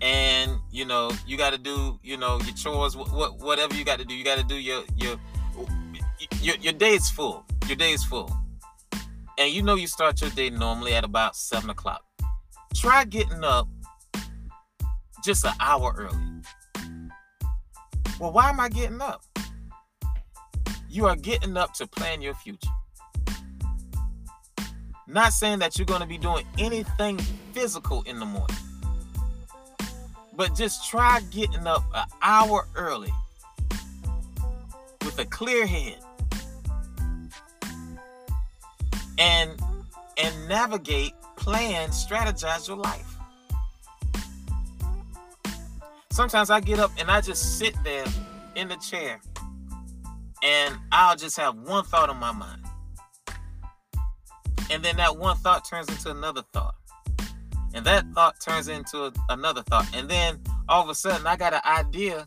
And 0.02 0.60
you 0.72 0.86
know, 0.86 1.12
you 1.28 1.38
got 1.38 1.54
to 1.54 1.58
do, 1.58 2.00
you 2.04 2.18
know, 2.18 2.40
your 2.42 2.56
chores, 2.56 2.96
what, 2.96 3.40
whatever 3.40 3.76
you 3.76 3.84
got 3.84 4.00
to 4.00 4.06
do. 4.06 4.14
You 4.14 4.24
got 4.24 4.38
to 4.38 4.44
do 4.44 4.56
your 4.56 4.84
your 4.96 5.18
your 6.42 6.56
your 6.58 6.74
day 6.74 6.94
is 6.94 7.10
full. 7.10 7.46
Your 7.68 7.76
day 7.76 7.92
is 7.92 8.04
full, 8.04 8.32
and 9.40 9.54
you 9.54 9.64
know 9.64 9.76
you 9.76 9.88
start 9.88 10.20
your 10.20 10.30
day 10.32 10.50
normally 10.50 10.94
at 10.94 11.06
about 11.06 11.36
seven 11.36 11.70
o'clock. 11.70 12.04
Try 12.76 13.06
getting 13.06 13.44
up 13.44 13.68
just 15.24 15.46
an 15.46 15.54
hour 15.62 15.96
early. 15.98 16.18
Well, 18.20 18.34
why 18.34 18.50
am 18.50 18.60
I 18.60 18.68
getting 18.68 19.02
up? 19.02 19.24
You 20.90 21.06
are 21.08 21.16
getting 21.16 21.56
up 21.56 21.74
to 21.76 21.88
plan 21.88 22.22
your 22.22 22.34
future. 22.34 22.70
Not 25.08 25.32
saying 25.32 25.60
that 25.60 25.78
you're 25.78 25.86
going 25.86 26.02
to 26.02 26.08
be 26.08 26.18
doing 26.18 26.46
anything 26.58 27.18
physical 27.54 28.04
in 28.04 28.20
the 28.20 28.26
morning, 28.26 28.58
but 30.36 30.54
just 30.54 30.88
try 30.88 31.22
getting 31.32 31.66
up 31.66 31.84
an 31.96 32.06
hour 32.22 32.68
early 32.76 33.14
with 35.04 35.18
a 35.18 35.26
clear 35.26 35.66
head 35.66 36.00
and 39.20 39.62
and 40.18 40.48
navigate, 40.48 41.14
plan, 41.36 41.90
strategize 41.90 42.68
your 42.68 42.78
life. 42.78 43.16
Sometimes 46.12 46.50
I 46.50 46.60
get 46.60 46.80
up 46.80 46.92
and 46.98 47.10
I 47.10 47.22
just 47.22 47.58
sit 47.58 47.76
there 47.84 48.06
in 48.56 48.68
the 48.68 48.76
chair 48.76 49.22
and 50.44 50.76
I'll 50.92 51.16
just 51.16 51.38
have 51.38 51.56
one 51.56 51.86
thought 51.86 52.10
on 52.10 52.18
my 52.18 52.32
mind. 52.32 52.66
And 54.72 54.84
then 54.84 54.98
that 54.98 55.18
one 55.18 55.38
thought 55.38 55.66
turns 55.68 55.88
into 55.88 56.12
another 56.12 56.44
thought. 56.54 56.76
And 57.74 57.86
that 57.86 58.06
thought 58.14 58.40
turns 58.42 58.68
into 58.68 59.14
another 59.30 59.62
thought. 59.64 59.88
And 59.94 60.10
then 60.10 60.42
all 60.68 60.84
of 60.84 60.90
a 60.90 60.96
sudden 60.96 61.26
I 61.26 61.36
got 61.38 61.54
an 61.54 61.62
idea 61.66 62.26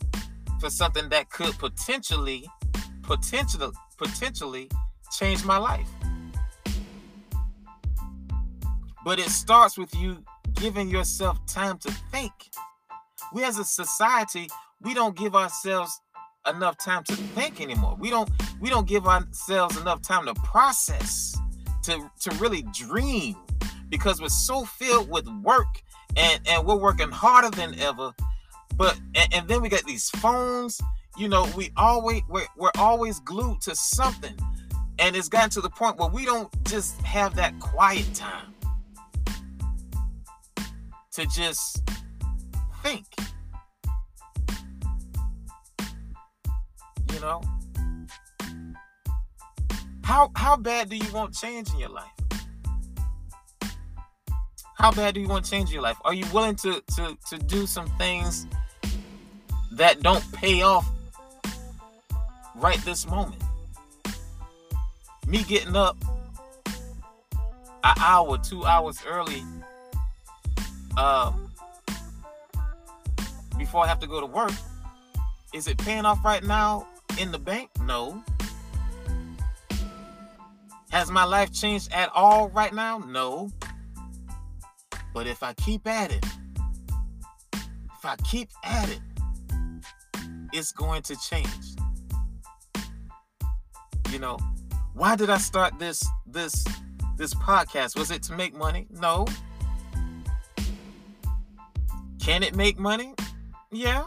for 0.61 0.70
something 0.70 1.09
that 1.11 1.30
could 1.30 1.59
potentially, 1.59 2.47
potentially, 3.03 3.72
potentially 3.99 4.70
change 5.11 5.45
my 5.45 5.59
life. 5.59 5.88
But 9.05 9.18
it 9.18 9.28
starts 9.28 9.76
with 9.76 9.94
you 9.94 10.24
giving 10.55 10.88
yourself 10.88 11.44
time 11.46 11.78
to 11.78 11.90
think. 12.11 12.32
We 13.32 13.44
as 13.44 13.59
a 13.59 13.64
society, 13.64 14.48
we 14.80 14.94
don't 14.94 15.16
give 15.16 15.34
ourselves 15.34 16.00
enough 16.48 16.76
time 16.78 17.05
to 17.05 17.14
think 17.14 17.61
anymore. 17.61 17.96
We 17.98 18.11
don't 18.11 18.30
we 18.61 18.68
don't 18.70 18.86
give 18.86 19.07
ourselves 19.07 19.76
enough 19.80 20.03
time 20.03 20.26
to 20.26 20.34
process 20.34 21.36
to 21.82 22.11
to 22.20 22.30
really 22.36 22.62
dream 22.72 23.36
because 23.88 24.20
we're 24.20 24.28
so 24.28 24.64
filled 24.64 25.11
with 25.11 25.26
work 25.42 25.82
and 26.16 26.40
and 26.46 26.66
we're 26.66 26.76
working 26.76 27.11
harder 27.11 27.50
than 27.50 27.78
ever 27.78 28.12
but 28.76 28.98
and, 29.14 29.34
and 29.34 29.48
then 29.48 29.61
we 29.61 29.68
got 29.68 29.84
these 29.84 30.09
phones 30.11 30.80
you 31.18 31.28
know 31.28 31.46
we 31.57 31.70
always 31.76 32.22
we're, 32.28 32.46
we're 32.57 32.70
always 32.78 33.20
glued 33.20 33.61
to 33.61 33.74
something 33.74 34.34
and 34.98 35.16
it's 35.16 35.28
gotten 35.28 35.50
to 35.50 35.61
the 35.61 35.70
point 35.70 35.98
where 35.98 36.09
we 36.09 36.24
don't 36.24 36.50
just 36.64 37.00
have 37.03 37.34
that 37.34 37.59
quiet 37.61 38.12
time 38.14 38.51
to 41.12 41.26
just 41.26 41.82
think 42.82 43.04
you 47.12 47.20
know 47.20 47.42
how 50.04 50.30
how 50.36 50.56
bad 50.56 50.88
do 50.88 50.96
you 50.96 51.12
want 51.12 51.34
change 51.34 51.70
in 51.70 51.78
your 51.78 51.88
life? 51.88 52.10
How 54.76 54.90
bad 54.90 55.14
do 55.14 55.20
you 55.20 55.28
want 55.28 55.44
change 55.44 55.68
in 55.68 55.74
your 55.74 55.82
life? 55.82 55.96
Are 56.04 56.14
you 56.14 56.26
willing 56.32 56.56
to 56.56 56.82
to 56.96 57.16
to 57.30 57.38
do 57.38 57.66
some 57.66 57.86
things 57.98 58.46
that 59.72 60.02
don't 60.02 60.24
pay 60.32 60.62
off 60.62 60.90
right 62.56 62.78
this 62.84 63.06
moment? 63.06 63.42
Me 65.26 65.44
getting 65.44 65.76
up 65.76 65.96
an 67.84 67.94
hour, 68.00 68.38
two 68.38 68.64
hours 68.64 68.98
early, 69.06 69.44
uh, 70.97 71.32
before 73.59 73.84
I 73.84 73.88
have 73.88 74.01
to 74.01 74.07
go 74.07 74.20
to 74.20 74.26
work, 74.26 74.53
is 75.55 75.66
it 75.66 75.78
paying 75.78 76.05
off 76.05 76.24
right 76.24 76.43
now 76.43 76.86
in 77.18 77.30
the 77.30 77.38
bank? 77.38 77.70
No. 77.82 78.22
Has 80.90 81.11
my 81.11 81.24
life 81.24 81.53
changed 81.53 81.93
at 81.93 82.11
all 82.14 82.51
right 82.51 82.72
now? 82.72 82.99
No. 82.99 83.51
But 85.14 85.26
if 85.26 85.43
I 85.43 85.53
keep 85.55 85.86
at 85.86 86.12
it, 86.12 86.24
if 87.55 88.05
I 88.05 88.16
keep 88.16 88.51
at 88.64 88.88
it, 88.88 89.01
it's 90.53 90.72
going 90.72 91.03
to 91.03 91.16
change. 91.16 91.49
You 94.11 94.18
know, 94.18 94.38
why 94.95 95.16
did 95.16 95.30
I 95.30 95.38
start 95.38 95.78
this 95.78 96.05
this 96.26 96.64
this 97.16 97.32
podcast? 97.34 97.99
Was 97.99 98.11
it 98.11 98.22
to 98.24 98.34
make 98.34 98.55
money? 98.55 98.86
No. 98.90 99.26
Can 102.22 102.42
it 102.42 102.54
make 102.54 102.78
money? 102.78 103.14
Yeah, 103.70 104.04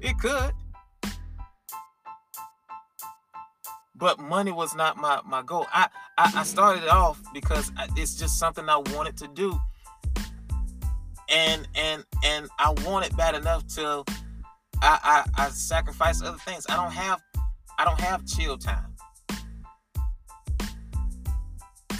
it 0.00 0.18
could. 0.18 0.52
but 3.98 4.18
money 4.18 4.52
was 4.52 4.74
not 4.74 4.96
my 4.96 5.20
my 5.24 5.42
goal. 5.42 5.66
I 5.72 5.88
I, 6.18 6.32
I 6.36 6.42
started 6.42 6.84
it 6.84 6.90
off 6.90 7.20
because 7.32 7.72
it's 7.96 8.14
just 8.14 8.38
something 8.38 8.68
I 8.68 8.76
wanted 8.76 9.16
to 9.18 9.28
do, 9.28 9.58
and 11.28 11.66
and 11.74 12.04
and 12.24 12.48
I 12.58 12.70
want 12.84 13.06
it 13.06 13.16
bad 13.16 13.34
enough 13.34 13.66
to 13.76 14.04
I, 14.82 15.24
I 15.36 15.44
I 15.44 15.48
sacrifice 15.50 16.22
other 16.22 16.38
things. 16.38 16.66
I 16.68 16.76
don't 16.76 16.92
have 16.92 17.20
I 17.78 17.84
don't 17.84 18.00
have 18.00 18.26
chill 18.26 18.58
time 18.58 18.94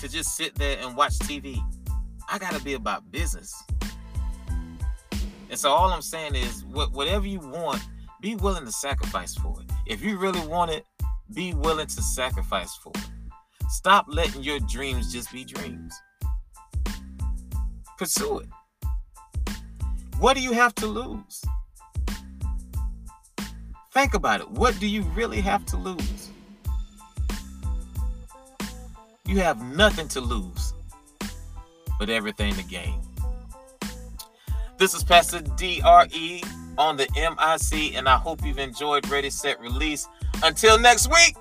to 0.00 0.08
just 0.08 0.36
sit 0.36 0.54
there 0.56 0.78
and 0.80 0.96
watch 0.96 1.18
TV. 1.20 1.58
I 2.28 2.38
gotta 2.38 2.62
be 2.62 2.74
about 2.74 3.10
business. 3.10 3.54
And 5.48 5.58
so 5.58 5.70
all 5.70 5.90
I'm 5.90 6.02
saying 6.02 6.34
is, 6.34 6.64
whatever 6.64 7.26
you 7.26 7.40
want, 7.40 7.82
be 8.20 8.34
willing 8.34 8.64
to 8.64 8.72
sacrifice 8.72 9.34
for 9.34 9.60
it. 9.60 9.70
If 9.86 10.02
you 10.02 10.18
really 10.18 10.44
want 10.46 10.70
it, 10.70 10.84
be 11.32 11.54
willing 11.54 11.86
to 11.86 12.02
sacrifice 12.02 12.74
for 12.76 12.92
it. 12.94 13.10
Stop 13.68 14.06
letting 14.08 14.42
your 14.42 14.58
dreams 14.60 15.12
just 15.12 15.32
be 15.32 15.44
dreams. 15.44 15.94
Pursue 17.98 18.40
it. 18.40 18.48
What 20.18 20.34
do 20.34 20.42
you 20.42 20.52
have 20.52 20.74
to 20.76 20.86
lose? 20.86 21.44
Think 23.92 24.14
about 24.14 24.40
it. 24.40 24.50
What 24.50 24.78
do 24.78 24.86
you 24.86 25.02
really 25.02 25.40
have 25.40 25.64
to 25.66 25.76
lose? 25.76 26.30
You 29.26 29.40
have 29.40 29.62
nothing 29.74 30.08
to 30.08 30.20
lose, 30.20 30.74
but 31.98 32.10
everything 32.10 32.54
to 32.54 32.62
gain. 32.64 33.00
This 34.78 34.92
is 34.92 35.02
Pastor 35.02 35.40
DRE 35.40 36.42
on 36.76 36.98
the 36.98 37.08
MIC, 37.16 37.96
and 37.96 38.06
I 38.06 38.18
hope 38.18 38.44
you've 38.44 38.58
enjoyed 38.58 39.08
Ready, 39.08 39.30
Set, 39.30 39.58
Release. 39.58 40.06
Until 40.42 40.78
next 40.78 41.08
week, 41.08 41.34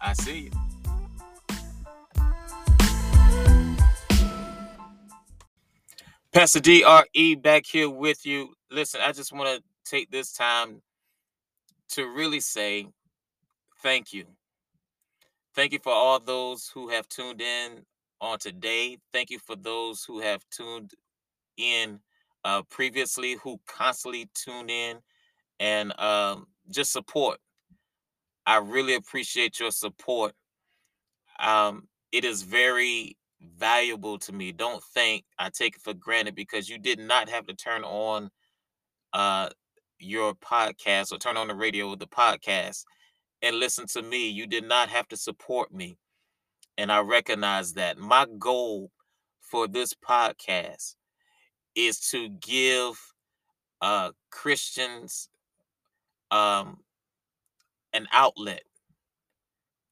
I 0.00 0.14
see 0.14 0.48
you. 0.48 0.50
Pastor 6.32 6.60
DRE 6.60 7.34
back 7.34 7.66
here 7.66 7.90
with 7.90 8.24
you. 8.24 8.54
Listen, 8.70 9.02
I 9.04 9.12
just 9.12 9.30
want 9.34 9.58
to 9.58 9.62
take 9.84 10.10
this 10.10 10.32
time 10.32 10.80
to 11.90 12.06
really 12.06 12.40
say 12.40 12.86
thank 13.82 14.14
you. 14.14 14.24
Thank 15.54 15.74
you 15.74 15.78
for 15.78 15.92
all 15.92 16.18
those 16.18 16.70
who 16.72 16.88
have 16.88 17.10
tuned 17.10 17.42
in 17.42 17.84
on 18.22 18.38
today. 18.38 18.96
Thank 19.12 19.28
you 19.28 19.38
for 19.38 19.54
those 19.54 20.02
who 20.02 20.20
have 20.20 20.42
tuned 20.48 20.94
in 21.60 22.00
uh, 22.44 22.62
previously, 22.70 23.36
who 23.42 23.60
constantly 23.66 24.28
tune 24.34 24.70
in 24.70 24.98
and 25.58 25.98
um, 26.00 26.46
just 26.70 26.92
support. 26.92 27.38
I 28.46 28.56
really 28.58 28.94
appreciate 28.94 29.60
your 29.60 29.70
support. 29.70 30.32
Um, 31.38 31.88
it 32.12 32.24
is 32.24 32.42
very 32.42 33.16
valuable 33.56 34.18
to 34.18 34.32
me. 34.32 34.52
Don't 34.52 34.82
think 34.94 35.24
I 35.38 35.50
take 35.50 35.76
it 35.76 35.82
for 35.82 35.94
granted 35.94 36.34
because 36.34 36.68
you 36.68 36.78
did 36.78 36.98
not 36.98 37.28
have 37.28 37.46
to 37.46 37.54
turn 37.54 37.84
on 37.84 38.30
uh, 39.12 39.50
your 39.98 40.34
podcast 40.34 41.12
or 41.12 41.18
turn 41.18 41.36
on 41.36 41.48
the 41.48 41.54
radio 41.54 41.90
with 41.90 42.00
the 42.00 42.06
podcast 42.06 42.84
and 43.42 43.56
listen 43.56 43.86
to 43.88 44.02
me. 44.02 44.28
You 44.28 44.46
did 44.46 44.64
not 44.64 44.88
have 44.88 45.08
to 45.08 45.16
support 45.16 45.72
me. 45.72 45.96
And 46.76 46.90
I 46.90 47.00
recognize 47.00 47.74
that 47.74 47.98
my 47.98 48.26
goal 48.38 48.90
for 49.40 49.68
this 49.68 49.94
podcast 49.94 50.94
is 51.74 52.00
to 52.10 52.28
give 52.28 53.00
uh 53.80 54.10
Christians 54.30 55.28
um 56.30 56.78
an 57.92 58.06
outlet, 58.12 58.62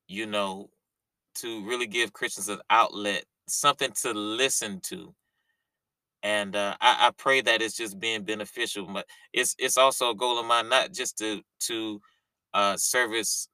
you 0.09 0.27
know, 0.27 0.71
to 1.37 1.65
really 1.67 1.87
give 1.87 2.13
Christians 2.13 2.49
an 2.49 2.61
outlet, 2.71 3.25
something 3.49 3.93
to 4.03 4.13
listen 4.13 4.81
to. 4.83 5.15
And 6.23 6.57
uh, 6.57 6.77
I, 6.81 7.09
I 7.09 7.11
pray 7.17 7.41
that 7.43 7.63
it's 7.63 7.77
just 7.77 7.99
being 8.01 8.25
beneficial. 8.25 8.87
But 8.87 9.07
it's 9.33 9.55
it's 9.59 9.79
also 9.79 10.11
a 10.11 10.15
goal 10.17 10.39
of 10.39 10.47
mine, 10.47 10.69
not 10.69 10.93
just 10.93 11.19
to 11.19 11.43
to 11.61 12.01
uh, 12.55 12.77
service 12.77 13.49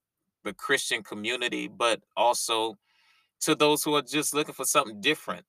the 0.44 0.55
Christian 0.55 1.02
community, 1.02 1.68
but 1.68 2.01
also 2.16 2.78
to 3.42 3.55
those 3.55 3.82
who 3.82 3.94
are 3.96 4.02
just 4.02 4.34
looking 4.34 4.55
for 4.55 4.64
something 4.64 5.01
different, 5.01 5.44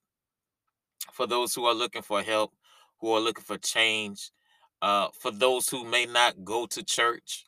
for 1.14 1.28
those 1.28 1.54
who 1.54 1.66
are 1.66 1.74
looking 1.74 2.02
for 2.02 2.22
help, 2.22 2.54
who 3.06 3.14
are 3.14 3.20
looking 3.22 3.44
for 3.44 3.58
change, 3.60 4.32
uh, 4.82 5.10
for 5.20 5.32
those 5.32 5.70
who 5.70 5.84
may 5.86 6.08
not 6.08 6.44
go 6.44 6.66
to 6.66 6.84
church 6.84 7.46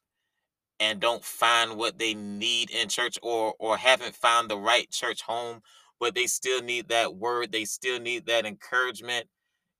and 0.79 0.99
don't 0.99 1.23
find 1.25 1.77
what 1.77 1.97
they 1.99 2.13
need 2.13 2.69
in 2.71 2.89
church 2.89 3.17
or 3.23 3.55
or 3.59 3.77
haven't 3.77 4.15
found 4.15 4.49
the 4.49 4.57
right 4.57 4.91
church 4.91 5.23
home, 5.23 5.61
but 5.99 6.15
they 6.15 6.27
still 6.27 6.61
need 6.61 6.89
that 6.89 7.15
word, 7.15 7.51
they 7.51 7.65
still 7.65 7.99
need 7.99 8.27
that 8.27 8.45
encouragement, 8.45 9.27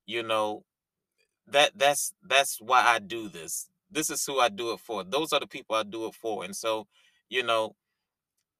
you 0.08 0.24
know, 0.24 0.64
that 1.48 1.72
that's 1.78 2.14
that's 2.24 2.60
why 2.62 2.84
I 2.86 3.00
do 3.00 3.30
this. 3.30 3.70
This 3.92 4.10
is 4.10 4.26
who 4.26 4.40
I 4.40 4.50
do 4.50 4.72
it 4.74 4.80
for. 4.80 5.04
Those 5.04 5.34
are 5.34 5.40
the 5.40 5.48
people 5.48 5.76
I 5.76 5.84
do 5.84 6.08
it 6.08 6.16
for. 6.16 6.44
And 6.44 6.56
so, 6.56 6.88
you 7.30 7.44
know, 7.44 7.76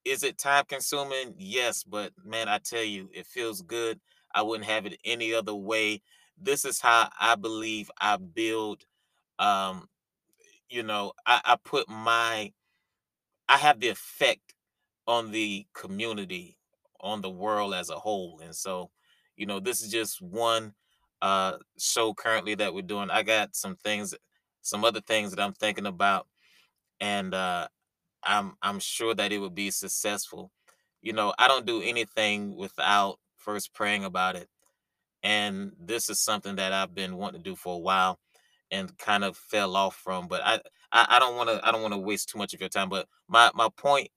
is 0.06 0.24
it 0.24 0.38
time 0.38 0.66
consuming? 0.68 1.36
Yes, 1.38 1.84
but 1.84 2.14
man, 2.26 2.50
I 2.50 2.60
tell 2.60 2.84
you, 2.84 3.10
it 3.14 3.28
feels 3.28 3.62
good. 3.62 4.00
I 4.36 4.42
wouldn't 4.44 4.70
have 4.70 4.86
it 4.86 5.00
any 5.06 5.34
other 5.34 5.56
way. 5.56 6.02
This 6.40 6.66
is 6.66 6.80
how 6.82 7.10
I 7.20 7.36
believe 7.36 7.90
I 8.00 8.18
build 8.18 8.86
um 9.40 9.88
you 10.70 10.84
know, 10.84 11.14
I, 11.26 11.42
I 11.46 11.58
put 11.64 11.90
my 11.90 12.54
I 13.50 13.58
have 13.58 13.80
the 13.80 13.90
effect 13.90 14.54
on 15.08 15.32
the 15.32 15.66
community, 15.74 16.58
on 17.02 17.22
the 17.22 17.30
world 17.30 17.74
as 17.74 17.90
a 17.90 18.00
whole. 18.00 18.42
And 18.44 18.56
so, 18.56 18.92
you 19.38 19.46
know, 19.46 19.60
this 19.60 19.82
is 19.82 19.92
just 19.92 20.22
one 20.22 20.74
uh 21.22 21.58
show 21.80 22.14
currently 22.14 22.56
that 22.56 22.74
we're 22.74 22.82
doing. 22.84 23.10
I 23.12 23.24
got 23.24 23.56
some 23.56 23.76
things, 23.78 24.14
some 24.62 24.86
other 24.86 25.02
things 25.02 25.32
that 25.32 25.42
I'm 25.44 25.54
thinking 25.54 25.86
about, 25.88 26.28
and 27.02 27.34
uh 27.34 27.68
I'm 28.24 28.56
I'm 28.62 28.80
sure 28.80 29.16
that 29.16 29.32
it 29.34 29.40
would 29.40 29.56
be 29.56 29.72
successful. 29.72 30.52
You 31.02 31.14
know, 31.14 31.34
I 31.40 31.48
don't 31.48 31.66
do 31.68 31.82
anything 31.82 32.56
without 32.56 33.20
first 33.38 33.74
praying 33.74 34.06
about 34.06 34.36
it. 34.38 34.50
And 35.24 35.72
this 35.80 36.10
is 36.10 36.20
something 36.20 36.56
that 36.58 36.74
I've 36.74 36.94
been 36.94 37.18
wanting 37.18 37.42
to 37.42 37.50
do 37.50 37.56
for 37.56 37.76
a 37.76 37.80
while 37.80 38.20
and 38.72 38.98
kind 38.98 39.24
of 39.24 39.38
fell 39.38 39.76
off 39.76 39.96
from. 39.96 40.28
But 40.28 40.42
I 40.44 40.60
I, 40.92 41.20
don't 41.20 41.36
want 41.36 41.50
to 41.50 41.66
I 41.68 41.72
don't 41.72 41.82
want 41.82 41.94
to 41.94 42.00
waste 42.00 42.30
too 42.30 42.38
much 42.38 42.54
of 42.54 42.60
your 42.60 42.70
time. 42.70 42.90
But 42.90 43.08
my 43.28 43.52
my 43.54 43.70
point 43.76 44.10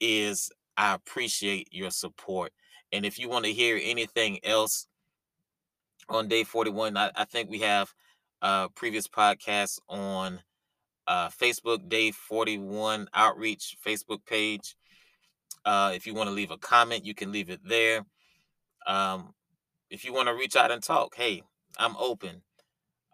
is 0.00 0.50
I 0.76 0.94
appreciate 0.94 1.68
your 1.72 1.90
support. 1.90 2.52
And 2.92 3.04
if 3.04 3.18
you 3.18 3.28
want 3.28 3.44
to 3.44 3.52
hear 3.52 3.78
anything 3.82 4.38
else 4.44 4.86
on 6.08 6.28
day 6.28 6.44
41, 6.44 6.96
I, 6.96 7.10
I 7.14 7.24
think 7.24 7.50
we 7.50 7.60
have 7.60 7.92
uh 8.40 8.68
previous 8.68 9.08
podcasts 9.08 9.80
on 9.88 10.40
uh 11.06 11.28
Facebook 11.28 11.88
Day 11.88 12.12
41 12.12 13.08
Outreach 13.14 13.76
Facebook 13.84 14.24
page. 14.26 14.76
Uh 15.64 15.92
if 15.94 16.06
you 16.06 16.14
want 16.14 16.28
to 16.28 16.34
leave 16.34 16.50
a 16.50 16.58
comment, 16.58 17.04
you 17.04 17.14
can 17.14 17.32
leave 17.32 17.50
it 17.50 17.60
there. 17.64 18.04
Um 18.86 19.34
if 19.90 20.04
you 20.04 20.12
want 20.12 20.28
to 20.28 20.34
reach 20.34 20.56
out 20.56 20.70
and 20.70 20.82
talk, 20.82 21.14
hey, 21.14 21.42
I'm 21.78 21.96
open 21.96 22.42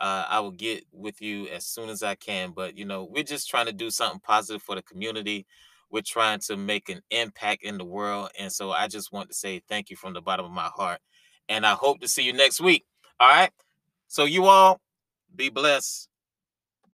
uh, 0.01 0.25
I 0.29 0.41
will 0.41 0.51
get 0.51 0.85
with 0.93 1.21
you 1.23 1.49
as 1.49 1.67
soon 1.67 1.89
as 1.89 2.03
I 2.03 2.15
can. 2.15 2.53
But 2.53 2.77
you 2.77 2.85
know, 2.85 3.05
we're 3.05 3.23
just 3.23 3.49
trying 3.49 3.67
to 3.67 3.73
do 3.73 3.91
something 3.91 4.21
positive 4.21 4.63
for 4.63 4.75
the 4.75 4.83
community. 4.83 5.47
We're 5.91 6.03
trying 6.03 6.41
to 6.41 6.57
make 6.57 6.89
an 6.89 7.01
impact 7.11 7.63
in 7.63 7.79
the 7.79 7.85
world, 7.85 8.31
and 8.39 8.53
so 8.53 8.73
I 8.73 8.89
just 8.89 9.13
want 9.13 9.29
to 9.29 9.35
say 9.35 9.63
thank 9.69 9.91
you 9.91 9.97
from 9.97 10.13
the 10.13 10.21
bottom 10.21 10.45
of 10.45 10.53
my 10.53 10.71
heart. 10.75 10.99
And 11.49 11.65
I 11.65 11.75
hope 11.75 12.01
to 12.01 12.09
see 12.09 12.23
you 12.23 12.33
next 12.33 12.61
week. 12.61 12.85
All 13.21 13.29
right. 13.29 13.51
So 14.09 14.25
you 14.25 14.47
all 14.47 14.81
be 15.35 15.51
blessed. 15.51 16.09